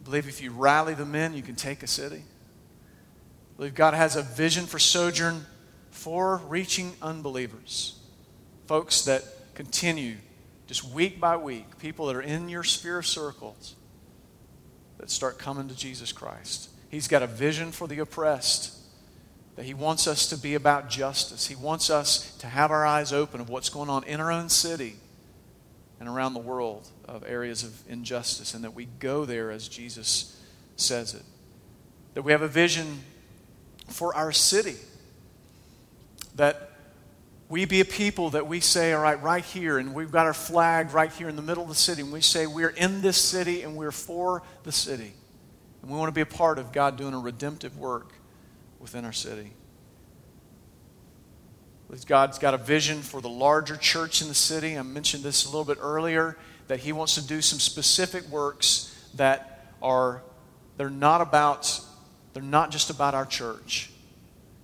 I 0.00 0.02
believe 0.02 0.26
if 0.26 0.40
you 0.40 0.50
rally 0.50 0.94
the 0.94 1.04
men, 1.04 1.34
you 1.34 1.42
can 1.42 1.56
take 1.56 1.82
a 1.82 1.86
city. 1.86 2.22
I 2.24 3.56
believe 3.58 3.74
God 3.74 3.92
has 3.92 4.16
a 4.16 4.22
vision 4.22 4.64
for 4.64 4.78
sojourn 4.78 5.44
for 5.90 6.38
reaching 6.48 6.94
unbelievers. 7.02 8.00
Folks 8.66 9.02
that 9.02 9.24
continue 9.54 10.16
just 10.66 10.84
week 10.84 11.20
by 11.20 11.36
week, 11.36 11.78
people 11.80 12.06
that 12.06 12.16
are 12.16 12.22
in 12.22 12.48
your 12.48 12.64
sphere 12.64 13.00
of 13.00 13.06
circles 13.06 13.74
that 14.96 15.10
start 15.10 15.38
coming 15.38 15.68
to 15.68 15.76
Jesus 15.76 16.10
Christ. 16.10 16.70
He's 16.88 17.08
got 17.08 17.22
a 17.22 17.26
vision 17.26 17.72
for 17.72 17.86
the 17.86 17.98
oppressed, 17.98 18.74
that 19.56 19.66
He 19.66 19.74
wants 19.74 20.06
us 20.06 20.28
to 20.28 20.38
be 20.38 20.54
about 20.54 20.88
justice. 20.88 21.46
He 21.46 21.56
wants 21.56 21.90
us 21.90 22.34
to 22.38 22.46
have 22.46 22.70
our 22.70 22.86
eyes 22.86 23.12
open 23.12 23.42
of 23.42 23.50
what's 23.50 23.68
going 23.68 23.90
on 23.90 24.04
in 24.04 24.18
our 24.18 24.32
own 24.32 24.48
city 24.48 24.96
and 26.02 26.08
around 26.08 26.34
the 26.34 26.40
world 26.40 26.88
of 27.04 27.22
areas 27.24 27.62
of 27.62 27.80
injustice, 27.88 28.54
and 28.54 28.64
that 28.64 28.74
we 28.74 28.86
go 28.98 29.24
there 29.24 29.52
as 29.52 29.68
Jesus 29.68 30.36
says 30.74 31.14
it. 31.14 31.22
That 32.14 32.22
we 32.22 32.32
have 32.32 32.42
a 32.42 32.48
vision 32.48 33.04
for 33.86 34.12
our 34.12 34.32
city. 34.32 34.74
That 36.34 36.72
we 37.48 37.66
be 37.66 37.80
a 37.80 37.84
people 37.84 38.30
that 38.30 38.48
we 38.48 38.58
say, 38.58 38.92
all 38.92 39.00
right, 39.00 39.22
right 39.22 39.44
here, 39.44 39.78
and 39.78 39.94
we've 39.94 40.10
got 40.10 40.26
our 40.26 40.34
flag 40.34 40.92
right 40.92 41.12
here 41.12 41.28
in 41.28 41.36
the 41.36 41.42
middle 41.42 41.62
of 41.62 41.68
the 41.68 41.76
city, 41.76 42.02
and 42.02 42.12
we 42.12 42.20
say 42.20 42.48
we're 42.48 42.70
in 42.70 43.00
this 43.00 43.16
city 43.16 43.62
and 43.62 43.76
we're 43.76 43.92
for 43.92 44.42
the 44.64 44.72
city. 44.72 45.12
And 45.82 45.90
we 45.92 45.96
want 45.96 46.08
to 46.08 46.14
be 46.14 46.22
a 46.22 46.26
part 46.26 46.58
of 46.58 46.72
God 46.72 46.96
doing 46.96 47.14
a 47.14 47.20
redemptive 47.20 47.78
work 47.78 48.12
within 48.80 49.04
our 49.04 49.12
city. 49.12 49.52
God's 52.06 52.38
got 52.38 52.54
a 52.54 52.58
vision 52.58 53.02
for 53.02 53.20
the 53.20 53.28
larger 53.28 53.76
church 53.76 54.22
in 54.22 54.28
the 54.28 54.34
city. 54.34 54.78
I 54.78 54.82
mentioned 54.82 55.22
this 55.22 55.44
a 55.44 55.48
little 55.48 55.64
bit 55.64 55.78
earlier 55.80 56.38
that 56.68 56.80
He 56.80 56.92
wants 56.92 57.16
to 57.16 57.26
do 57.26 57.42
some 57.42 57.58
specific 57.58 58.26
works 58.28 58.88
that 59.14 59.66
are 59.82 60.22
they're 60.78 60.88
not 60.88 61.20
about 61.20 61.80
they're 62.32 62.42
not 62.42 62.70
just 62.70 62.88
about 62.88 63.14
our 63.14 63.26
church. 63.26 63.90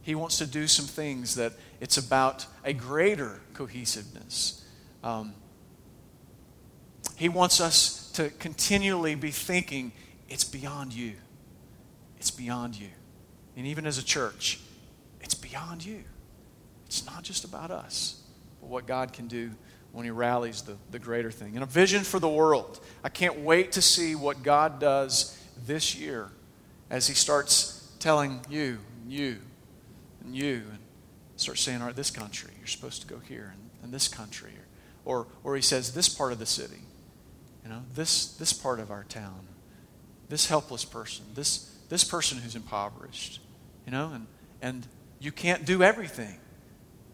He 0.01 0.15
wants 0.15 0.39
to 0.39 0.47
do 0.47 0.67
some 0.67 0.87
things 0.87 1.35
that 1.35 1.53
it's 1.81 1.99
about 1.99 2.47
a 2.65 2.73
greater 2.73 3.41
cohesiveness. 3.53 4.65
Um, 5.05 5.35
he 7.17 7.29
wants 7.29 7.61
us 7.61 8.11
to 8.13 8.31
continually 8.31 9.15
be 9.17 9.31
thinking 9.31 9.93
it's 10.31 10.45
beyond 10.45 10.95
you. 10.95 11.13
It's 12.17 12.31
beyond 12.31 12.75
you. 12.75 12.89
And 13.55 13.67
even 13.67 13.87
as 13.87 13.99
a 13.99 14.05
church, 14.05 14.61
it's 15.21 15.35
beyond 15.35 15.85
you. 15.85 16.05
It's 16.89 17.05
not 17.05 17.23
just 17.23 17.45
about 17.45 17.71
us, 17.71 18.21
but 18.61 18.71
what 18.71 18.87
God 18.87 19.13
can 19.13 19.29
do 19.29 19.51
when 19.93 20.05
He 20.05 20.11
rallies 20.11 20.63
the, 20.63 20.77
the 20.91 20.99
greater 20.99 21.31
thing. 21.31 21.55
And 21.55 21.63
a 21.63 21.67
vision 21.67 22.03
for 22.03 22.19
the 22.19 22.29
world. 22.29 22.81
I 23.05 23.11
can't 23.11 23.41
wait 23.41 23.73
to 23.73 23.83
see 23.83 24.15
what 24.15 24.43
God 24.43 24.81
does 24.81 25.39
this 25.67 25.95
year 25.95 26.31
as 26.91 27.07
He 27.07 27.15
starts 27.15 27.93
telling 27.99 28.41
you, 28.49 28.79
and 29.03 29.13
you, 29.13 29.39
and 30.25 30.35
you, 30.35 30.63
and 30.71 30.79
starts 31.37 31.61
saying, 31.61 31.81
all 31.81 31.89
right, 31.89 31.97
this 31.97 32.11
country, 32.11 32.53
you're 32.59 32.67
supposed 32.67 33.03
to 33.03 33.07
go 33.07 33.19
here, 33.19 33.53
and, 33.53 33.71
and 33.83 33.93
this 33.93 34.09
country. 34.09 34.53
Or, 35.05 35.27
or 35.45 35.57
He 35.57 35.63
says, 35.63 35.93
this 35.93 36.09
part 36.09 36.33
of 36.33 36.39
the 36.39 36.47
city, 36.47 36.83
you 37.63 37.69
know, 37.69 37.83
this, 37.95 38.35
this 38.37 38.55
part 38.55 38.81
of 38.81 38.91
our 38.91 39.05
town, 39.05 39.47
this 40.31 40.47
helpless 40.47 40.87
person, 40.87 41.27
this, 41.35 41.75
this 41.91 42.03
person 42.03 42.39
who's 42.39 42.57
impoverished, 42.57 43.41
you 43.85 43.93
know, 43.93 44.11
and, 44.15 44.27
and 44.63 44.87
you 45.21 45.33
can't 45.33 45.67
do 45.67 45.83
everything. 45.83 46.39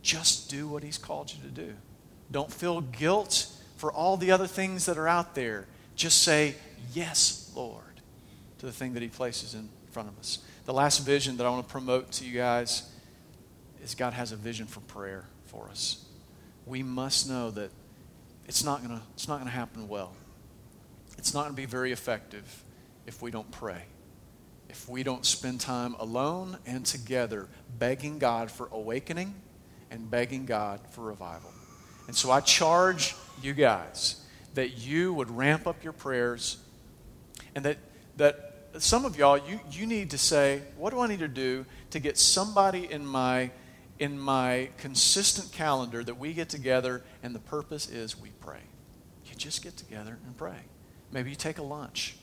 Just 0.04 0.50
do 0.50 0.68
what 0.68 0.82
He's 0.82 0.98
called 0.98 1.32
you 1.32 1.42
to 1.48 1.48
do. 1.48 1.72
Don't 2.30 2.52
feel 2.52 2.82
guilt 2.82 3.46
for 3.76 3.90
all 3.90 4.18
the 4.18 4.30
other 4.30 4.46
things 4.46 4.84
that 4.84 4.98
are 4.98 5.08
out 5.08 5.34
there. 5.34 5.66
Just 5.96 6.22
say, 6.22 6.54
Yes, 6.92 7.50
Lord, 7.56 8.02
to 8.58 8.66
the 8.66 8.72
thing 8.72 8.92
that 8.92 9.02
He 9.02 9.08
places 9.08 9.54
in 9.54 9.70
front 9.90 10.10
of 10.10 10.18
us. 10.18 10.40
The 10.66 10.74
last 10.74 10.98
vision 10.98 11.38
that 11.38 11.46
I 11.46 11.50
want 11.50 11.66
to 11.66 11.72
promote 11.72 12.12
to 12.12 12.26
you 12.26 12.36
guys 12.36 12.92
is 13.82 13.94
God 13.94 14.12
has 14.12 14.30
a 14.30 14.36
vision 14.36 14.66
for 14.66 14.80
prayer 14.80 15.24
for 15.46 15.68
us. 15.70 16.04
We 16.66 16.82
must 16.82 17.26
know 17.26 17.50
that 17.52 17.70
it's 18.46 18.62
not 18.62 18.86
going 18.86 18.98
to 18.98 19.02
it's 19.14 19.26
not 19.26 19.36
going 19.36 19.48
to 19.48 19.56
happen 19.56 19.88
well. 19.88 20.12
It's 21.16 21.32
not 21.32 21.44
going 21.44 21.52
to 21.52 21.56
be 21.56 21.66
very 21.66 21.92
effective 21.92 22.62
if 23.06 23.22
we 23.22 23.30
don't 23.30 23.50
pray. 23.50 23.84
If 24.68 24.86
we 24.86 25.02
don't 25.02 25.24
spend 25.24 25.60
time 25.60 25.94
alone 25.98 26.58
and 26.66 26.84
together 26.84 27.48
begging 27.78 28.18
God 28.18 28.50
for 28.50 28.68
awakening 28.70 29.34
and 29.94 30.10
begging 30.10 30.44
God 30.44 30.80
for 30.90 31.02
revival. 31.02 31.50
And 32.08 32.16
so 32.16 32.30
I 32.30 32.40
charge 32.40 33.14
you 33.40 33.54
guys 33.54 34.22
that 34.54 34.78
you 34.78 35.14
would 35.14 35.30
ramp 35.30 35.66
up 35.66 35.82
your 35.84 35.92
prayers 35.92 36.58
and 37.54 37.64
that, 37.64 37.78
that 38.16 38.54
some 38.78 39.04
of 39.04 39.16
y'all, 39.16 39.38
you, 39.38 39.60
you 39.70 39.86
need 39.86 40.10
to 40.10 40.18
say, 40.18 40.62
what 40.76 40.90
do 40.90 41.00
I 41.00 41.06
need 41.06 41.20
to 41.20 41.28
do 41.28 41.64
to 41.90 42.00
get 42.00 42.18
somebody 42.18 42.90
in 42.90 43.06
my, 43.06 43.50
in 44.00 44.18
my 44.18 44.68
consistent 44.78 45.52
calendar 45.52 46.02
that 46.02 46.18
we 46.18 46.32
get 46.32 46.48
together 46.48 47.02
and 47.22 47.34
the 47.34 47.40
purpose 47.40 47.88
is 47.88 48.20
we 48.20 48.30
pray. 48.40 48.60
You 49.26 49.36
just 49.36 49.62
get 49.62 49.76
together 49.76 50.18
and 50.26 50.36
pray. 50.36 50.58
Maybe 51.12 51.30
you 51.30 51.36
take 51.36 51.58
a 51.58 51.62
lunch. 51.62 52.16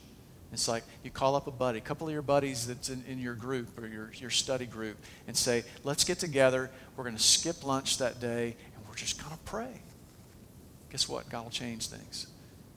It's 0.52 0.68
like 0.68 0.84
you 1.02 1.10
call 1.10 1.34
up 1.34 1.46
a 1.46 1.50
buddy, 1.50 1.78
a 1.78 1.82
couple 1.82 2.06
of 2.06 2.12
your 2.12 2.22
buddies 2.22 2.66
that's 2.66 2.90
in, 2.90 3.02
in 3.08 3.18
your 3.18 3.34
group 3.34 3.80
or 3.80 3.86
your, 3.86 4.12
your 4.14 4.30
study 4.30 4.66
group, 4.66 4.98
and 5.26 5.34
say, 5.36 5.64
let's 5.82 6.04
get 6.04 6.18
together. 6.18 6.70
We're 6.96 7.04
going 7.04 7.16
to 7.16 7.22
skip 7.22 7.64
lunch 7.64 7.98
that 7.98 8.20
day, 8.20 8.54
and 8.76 8.86
we're 8.86 8.94
just 8.94 9.18
going 9.18 9.32
to 9.32 9.42
pray. 9.44 9.80
Guess 10.90 11.08
what? 11.08 11.28
God 11.30 11.44
will 11.44 11.50
change 11.50 11.88
things 11.88 12.26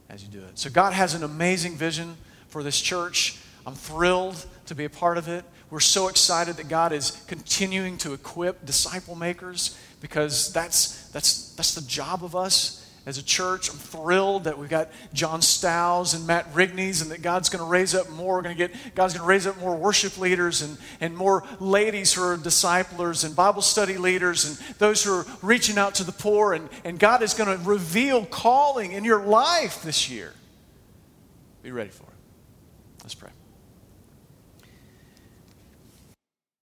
as 0.09 0.23
you 0.23 0.29
do 0.29 0.39
it. 0.39 0.57
So, 0.57 0.69
God 0.69 0.93
has 0.93 1.15
an 1.15 1.23
amazing 1.23 1.75
vision 1.75 2.15
for 2.47 2.63
this 2.63 2.79
church. 2.79 3.37
I'm 3.65 3.75
thrilled 3.75 4.45
to 4.67 4.75
be 4.75 4.85
a 4.85 4.89
part 4.89 5.17
of 5.17 5.27
it. 5.27 5.43
We're 5.69 5.81
so 5.81 6.07
excited 6.07 6.55
that 6.57 6.69
God 6.69 6.93
is 6.93 7.23
continuing 7.27 7.97
to 7.97 8.13
equip 8.13 8.65
disciple 8.65 9.15
makers 9.15 9.77
because 9.99 10.53
that's, 10.53 11.09
that's, 11.09 11.53
that's 11.55 11.73
the 11.73 11.81
job 11.81 12.23
of 12.23 12.35
us 12.35 12.84
as 13.05 13.17
a 13.17 13.23
church. 13.23 13.69
I'm 13.69 13.77
thrilled 13.77 14.45
that 14.45 14.57
we've 14.57 14.69
got 14.69 14.89
John 15.13 15.41
Stows 15.41 16.13
and 16.13 16.25
Matt 16.25 16.51
Rigneys 16.53 17.01
and 17.01 17.11
that 17.11 17.21
God's 17.21 17.49
going 17.49 17.63
to 17.63 17.69
raise 17.69 17.93
up 17.93 18.09
more. 18.09 18.35
We're 18.35 18.41
going 18.41 18.57
to 18.57 18.67
get, 18.67 18.95
God's 18.95 19.13
going 19.13 19.23
to 19.23 19.29
raise 19.29 19.45
up 19.45 19.57
more 19.59 19.75
worship 19.75 20.17
leaders 20.17 20.61
and, 20.61 20.77
and 20.99 21.15
more 21.15 21.43
ladies 21.59 22.13
who 22.13 22.23
are 22.23 22.37
disciplers 22.37 23.23
and 23.23 23.35
Bible 23.35 23.61
study 23.61 23.97
leaders 23.97 24.45
and 24.45 24.77
those 24.77 25.03
who 25.03 25.13
are 25.13 25.25
reaching 25.41 25.77
out 25.77 25.95
to 25.95 26.03
the 26.03 26.11
poor. 26.11 26.53
And, 26.53 26.69
and 26.83 26.97
God 26.97 27.21
is 27.21 27.33
going 27.33 27.57
to 27.57 27.63
reveal 27.63 28.25
calling 28.25 28.91
in 28.91 29.03
your 29.03 29.23
life 29.23 29.83
this 29.83 30.09
year. 30.09 30.33
Be 31.61 31.71
ready 31.71 31.89
for 31.89 32.03
it. 32.03 32.14